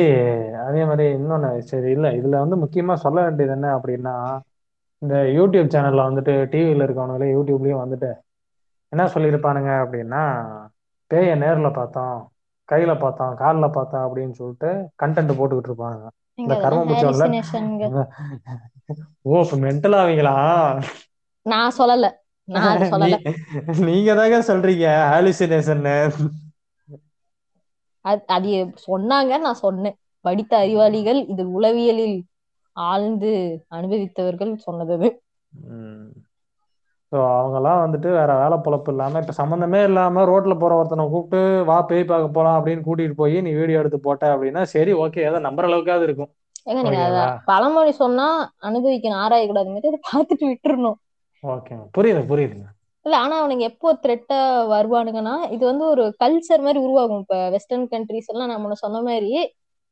அதே 0.64 0.82
மாதிரி 0.86 1.06
இன்னொன்னு 1.14 1.50
சரி 1.64 1.92
இல்ல 1.92 2.08
இதுல 2.12 2.40
வந்து 2.40 2.56
முக்கியமா 2.56 2.94
சொல்ல 2.96 3.20
வேண்டியது 3.22 3.52
என்ன 3.52 3.68
அப்படின்னா 3.78 4.16
இந்த 5.02 5.16
யூடியூப் 5.36 5.74
சேனல்ல 5.74 6.08
வந்துட்டு 6.10 6.34
டிவியில 6.54 6.86
இருக்கவனுங்களே 6.86 7.30
யூடியூப்லயும் 7.34 7.84
வந்துட்டு 7.84 8.10
என்ன 8.92 9.04
சொல்லியிருப்பானுங்க 9.14 9.72
அப்படின்னா 9.84 10.22
பேய 11.12 11.36
நேர்ல 11.36 11.68
பார்த்தோம் 11.74 12.18
கையில 12.70 12.94
பார்த்தோம் 13.00 13.36
கால்ல 13.36 13.68
பார்த்தோம் 13.70 14.06
அப்படின்னு 14.06 14.34
சொல்லிட்டு 14.34 14.70
கண்டென்ட் 15.02 15.38
போட்டுக்கிட்டு 15.38 15.72
இருப்பாங்க. 15.72 16.02
இந்த 16.38 16.54
கர்ம 16.56 16.82
புச்சம்ல 16.84 17.26
ஓ 19.30 19.40
மென்டல் 19.64 19.98
ஆவீங்களா? 20.00 20.34
நான் 21.46 21.76
சொல்லல. 21.78 22.08
நீங்க 23.88 24.12
தாங்க 24.20 24.38
சொல்றீங்க. 24.50 24.86
ஹாலுசினேஷன் 25.12 25.84
அது 28.06 28.22
அது 28.36 28.52
சொன்னாங்க 28.88 29.32
நான் 29.46 29.64
சொன்னேன். 29.66 29.96
படித்த 30.26 30.54
அறிவாளிகள் 30.64 31.20
இது 31.34 31.44
உளவியலில் 31.58 32.18
ஆழ்ந்து 32.76 33.32
அனுபவித்தவர்கள் 33.78 34.52
சொன்னது. 34.68 35.10
ஸோ 37.12 37.18
அவங்கெல்லாம் 37.38 37.82
வந்துட்டு 37.84 38.10
வேற 38.18 38.32
வேலை 38.42 38.58
பொழப்பு 38.66 38.90
இல்லாம 38.94 39.20
இப்ப 39.22 39.34
சம்மந்தமே 39.40 39.80
இல்லாம 39.90 40.24
ரோட்ல 40.30 40.56
போற 40.62 40.74
ஒருத்தனை 40.80 41.06
கூப்பிட்டு 41.14 41.40
வா 41.70 41.78
பேய் 41.90 42.10
பார்க்க 42.12 42.36
போலாம் 42.36 42.58
அப்படின்னு 42.60 42.86
கூட்டிட்டு 42.88 43.16
போய் 43.22 43.38
நீ 43.46 43.52
வீடியோ 43.60 43.80
எடுத்து 43.82 44.00
போட்ட 44.08 44.26
அப்படின்னா 44.34 44.64
சரி 44.74 44.92
ஓகே 45.04 45.26
ஏதோ 45.30 45.40
நம்புற 45.48 45.70
அளவுக்காவது 45.70 46.06
இருக்கும். 46.08 46.32
ஏங்க 46.70 46.82
நீங்க 46.86 47.24
பழமொழி 47.50 47.94
சொன்னா 48.04 48.28
அனுபவிக்கணும் 48.70 49.22
ஆராய 49.24 49.46
கூடாதுங்கிறது 49.50 49.92
அதை 49.92 50.02
பார்த்துட்டு 50.12 50.46
விட்டுறணும். 50.52 50.98
ஓகே 51.44 51.76
புரியுது 51.96 52.22
புரியுதுங்க 52.30 52.68
இல்ல 53.06 53.16
ஆனா 53.18 53.36
அவனுங்க 53.42 53.64
எப்போ 53.70 53.90
த்ரெட்டா 54.04 54.40
வருவானுங்கன்னா 54.74 55.36
இது 55.56 55.64
வந்து 55.66 55.86
ஒரு 55.94 56.04
கல்ச்சர் 56.22 56.66
மாதிரி 56.66 56.80
உருவாகும். 56.86 57.22
இப்ப 57.24 57.38
வெஸ்டர்ன் 57.56 57.88
கண்ட்ரிஸ் 57.94 58.30
எல்லாம் 58.34 58.52
நம்ம 58.54 58.78
சொன்ன 58.82 59.02
மாதிரி 59.08 59.32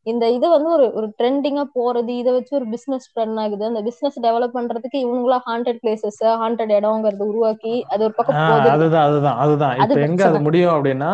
இந்த 0.05 0.25
இது 0.35 0.47
வந்து 0.51 0.69
ஒரு 0.75 0.85
ஒரு 0.97 1.07
ட்ரெண்டிங்கா 1.17 1.63
போறது 1.77 2.11
இதை 2.19 2.31
வச்சு 2.35 2.53
ஒரு 2.59 2.67
பிசினஸ் 2.73 3.07
ரன் 3.17 3.39
ஆகுது. 3.43 3.63
அந்த 3.69 3.81
பிசினஸ் 3.87 4.17
டெவலப் 4.25 4.55
பண்றதுக்கு 4.57 4.97
இவங்களா 5.05 5.37
ஹாண்டட் 5.47 5.79
பிளேசஸ் 5.81 6.21
ஹாண்டட் 6.41 6.73
இடம்ங்கிறது 6.77 7.25
உருவாக்கி 7.31 7.73
அது 7.91 8.05
ஒரு 8.07 8.15
பக்கம் 8.19 8.37
அதுதான் 8.67 9.07
அதுதான் 9.07 9.39
அதுதான். 9.43 9.75
அது 9.77 9.93
இப்ப 9.95 10.05
எங்க 10.07 10.23
அது 10.29 10.39
முடியும் 10.47 10.75
அப்படின்னா 10.75 11.11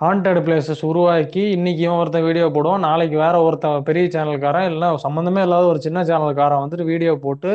ஹாண்டட் 0.00 0.40
பிளேசஸ் 0.46 0.82
உருவாக்கி 0.88 1.42
இன்னைக்கு 1.56 1.82
இவன் 1.84 2.00
ஒருத்தன் 2.00 2.26
வீடியோ 2.26 2.46
போடுவான் 2.56 2.86
நாளைக்கு 2.86 3.16
வேற 3.22 3.36
ஒருத்தன் 3.44 3.86
பெரிய 3.86 4.06
சேனல்காரன் 4.14 4.66
இல்லைன்னா 4.68 4.90
சம்மந்தமே 5.04 5.42
இல்லாத 5.46 5.66
ஒரு 5.72 5.80
சின்ன 5.86 6.00
சேனல்காரன் 6.10 6.62
வந்துட்டு 6.64 6.90
வீடியோ 6.90 7.12
போட்டு 7.24 7.52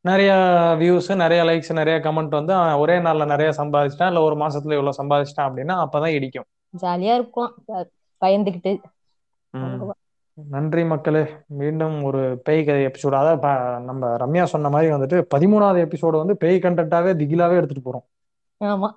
நிறைய 0.00 0.32
வியூஸ் 0.78 1.14
நிறைய 1.14 1.42
லைக்ஸ் 1.44 1.72
நிறைய 1.72 2.00
கமெண்ட் 2.00 2.36
வந்து 2.38 2.78
ஒரே 2.78 2.98
நாள்ல 2.98 3.26
நிறைய 3.26 3.52
சம்பாதிச்சிட்டான். 3.56 4.06
இல்ல 4.06 4.20
ஒரு 4.20 4.36
மாசத்துல 4.36 4.74
இவ்வளவு 4.78 5.00
சம்பாதிச்சிட்டான். 5.02 5.46
அப்படின்னா 5.48 5.86
அப்பதான் 5.86 6.14
இடிக்கும். 6.18 6.44
ஜாலியா 6.82 7.14
இருக்கும். 7.14 7.54
பயந்துகிட்டு. 8.24 8.72
நன்றி 10.48 10.84
மக்களே. 10.84 11.22
மீண்டும் 11.46 12.02
ஒரு 12.02 12.40
பேய் 12.44 12.64
கதை 12.64 12.86
எபிசோடு 12.86 13.14
அதாவது 13.22 13.40
நம்ம 13.84 14.16
ரம்யா 14.16 14.44
சொன்ன 14.44 14.68
மாதிரி 14.68 14.92
வந்துட்டு 14.92 15.24
பதிமூணாவது 15.34 15.80
எபிசோடு 15.86 16.16
வந்து 16.22 16.36
பேய் 16.36 16.62
கண்டென்ட்டாவே 16.62 17.12
திகிலாவே 17.22 17.56
எடுத்துட்டு 17.56 17.84
போறோம். 17.86 18.06
ஆமா. 18.64 18.88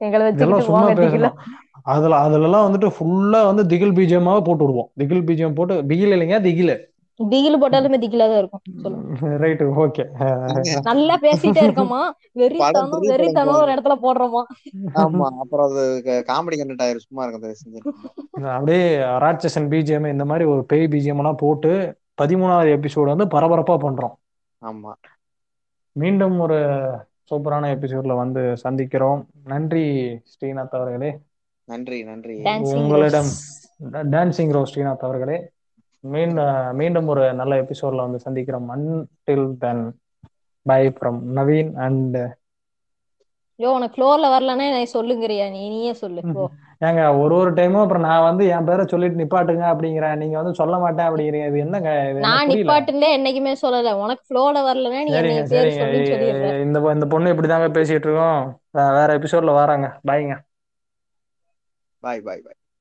பேசணும். 0.00 1.34
அதுல 1.82 2.16
அதுலலாம் 2.18 2.64
வந்துட்டு 2.66 2.90
ஃபுல்லா 2.96 3.40
வந்து 3.44 3.66
திகில் 3.66 3.92
பீஜியமாவே 3.92 4.40
போட்டு 4.44 4.64
விடுவோம். 4.64 4.90
திகில் 4.96 5.22
பீஜியம் 5.22 5.54
போட்டு 5.54 5.86
திகில் 5.86 6.12
இல்லைங்க 6.12 6.40
திகில். 6.40 6.74
திகில் 7.20 7.60
போட்டாலுமே 7.60 7.98
திகிலா 8.02 8.26
தான் 8.28 8.40
இருக்கும். 8.40 8.62
Right 9.42 9.64
okay. 9.84 10.04
நல்லா 10.88 11.14
பேசிட்டே 11.24 11.62
இருக்கோமா? 11.66 12.00
வெறித்தனம் 12.36 12.92
வெறித்தனம் 13.06 13.60
ஒரு 13.60 13.72
இடத்துல 13.74 13.96
போடுறோமா? 14.04 14.42
ஆமா 14.98 15.26
அப்புறம் 15.42 15.66
அது 15.68 15.84
காமெடி 16.28 16.58
கண்டென்ட் 16.58 16.84
ஆயிரும் 16.84 17.06
சும்மா 17.06 17.24
இருக்கிறத 17.24 17.54
செஞ்சிருக்கோம் 17.60 18.14
அப்படியே 18.56 18.82
ராட்சசன் 19.24 19.70
பிஜிஎம் 19.72 20.12
இந்த 20.12 20.24
மாதிரி 20.24 20.46
ஒரு 20.46 20.62
பேய் 20.66 20.86
பிஜிஎம் 20.86 21.20
எல்லாம் 21.22 21.40
போட்டு 21.40 21.72
பதிமூணாவது 22.18 22.70
எபிசோடு 22.76 23.08
வந்து 23.08 23.26
பரபரப்பா 23.34 23.76
பண்றோம். 23.82 24.14
ஆமா. 24.62 24.92
மீண்டும் 25.96 26.40
ஒரு 26.40 26.58
சூப்பரான 27.30 27.70
எபிசோட்ல 27.74 28.14
வந்து 28.16 28.42
சந்திக்கிறோம். 28.64 29.20
நன்றி 29.44 29.84
ஸ்ரீநாத் 30.32 30.76
அவர்களே. 30.78 31.10
நன்றி 31.68 31.98
நன்றி. 32.02 32.34
உங்களிடம் 32.72 33.30
டான்சிங் 34.12 34.52
ரோஸ் 34.52 34.72
ஸ்ரீநாத் 34.72 35.06
அவர்களே. 35.08 35.38
மீண்டும் 36.08 36.50
மீண்டும் 36.78 37.08
ஒரு 37.08 37.24
நல்ல 37.34 37.52
எபிசோட்ல 37.62 38.06
வந்து 38.06 38.24
சந்திக்கிறோம். 38.24 38.68
Until 38.74 39.46
then 39.58 39.84
bye 40.66 40.82
from 40.94 41.20
Naveen 41.34 41.72
and 41.84 42.18
yo 43.60 43.70
உனக்கு 43.72 43.96
ஃப்ளோர்ல 43.96 44.26
வரலன்னா 44.32 44.66
என்னை 44.68 44.86
சொல்லுங்கறியா 44.92 45.46
நீ? 45.50 45.62
நீயே 45.70 45.92
சொல்லு 46.00 46.22
ஏங்க 46.86 47.02
ஒரு 47.20 47.34
ஒரு 47.36 47.50
டைமும் 47.56 47.82
அப்புறம் 47.82 48.04
நான் 48.04 48.26
வந்து 48.26 48.42
என் 48.54 48.66
பேரை 48.66 48.84
சொல்லிட்டு 48.86 49.20
நிப்பாட்டுங்க 49.20 49.64
அப்படிங்கிறேன். 49.70 50.18
நீங்க 50.22 50.36
வந்து 50.40 50.58
சொல்ல 50.60 50.74
மாட்டேன் 50.78 51.08
அப்படிங்கிறீங்க. 51.08 51.48
இது 51.50 51.64
என்னங்க 51.64 51.90
நான் 52.22 52.48
புரியல? 52.48 52.74
நிப்பாட்டுனே 52.74 53.08
என்னைக்குமே 53.16 53.52
சொல்லல. 53.62 53.92
உனக்கு 54.02 54.24
ஃப்ளோல 54.26 54.62
வரலன்னா 54.64 55.02
நீ 55.08 55.14
சொல்லிடுற. 56.10 56.44
இந்த 56.64 56.78
இந்த 56.94 57.06
பொண்ணு 57.12 57.32
இப்படிதாங்க 57.34 57.68
பேசிட்டு 57.76 58.06
இருக்கோம். 58.08 58.40
வேற 58.96 59.08
எபிசோட்ல 59.18 59.52
வராங்க. 59.58 59.88
பாய்ங்க 60.02 60.36
பாய் 62.02 62.22
பாய் 62.22 62.42
பாய் 62.42 62.57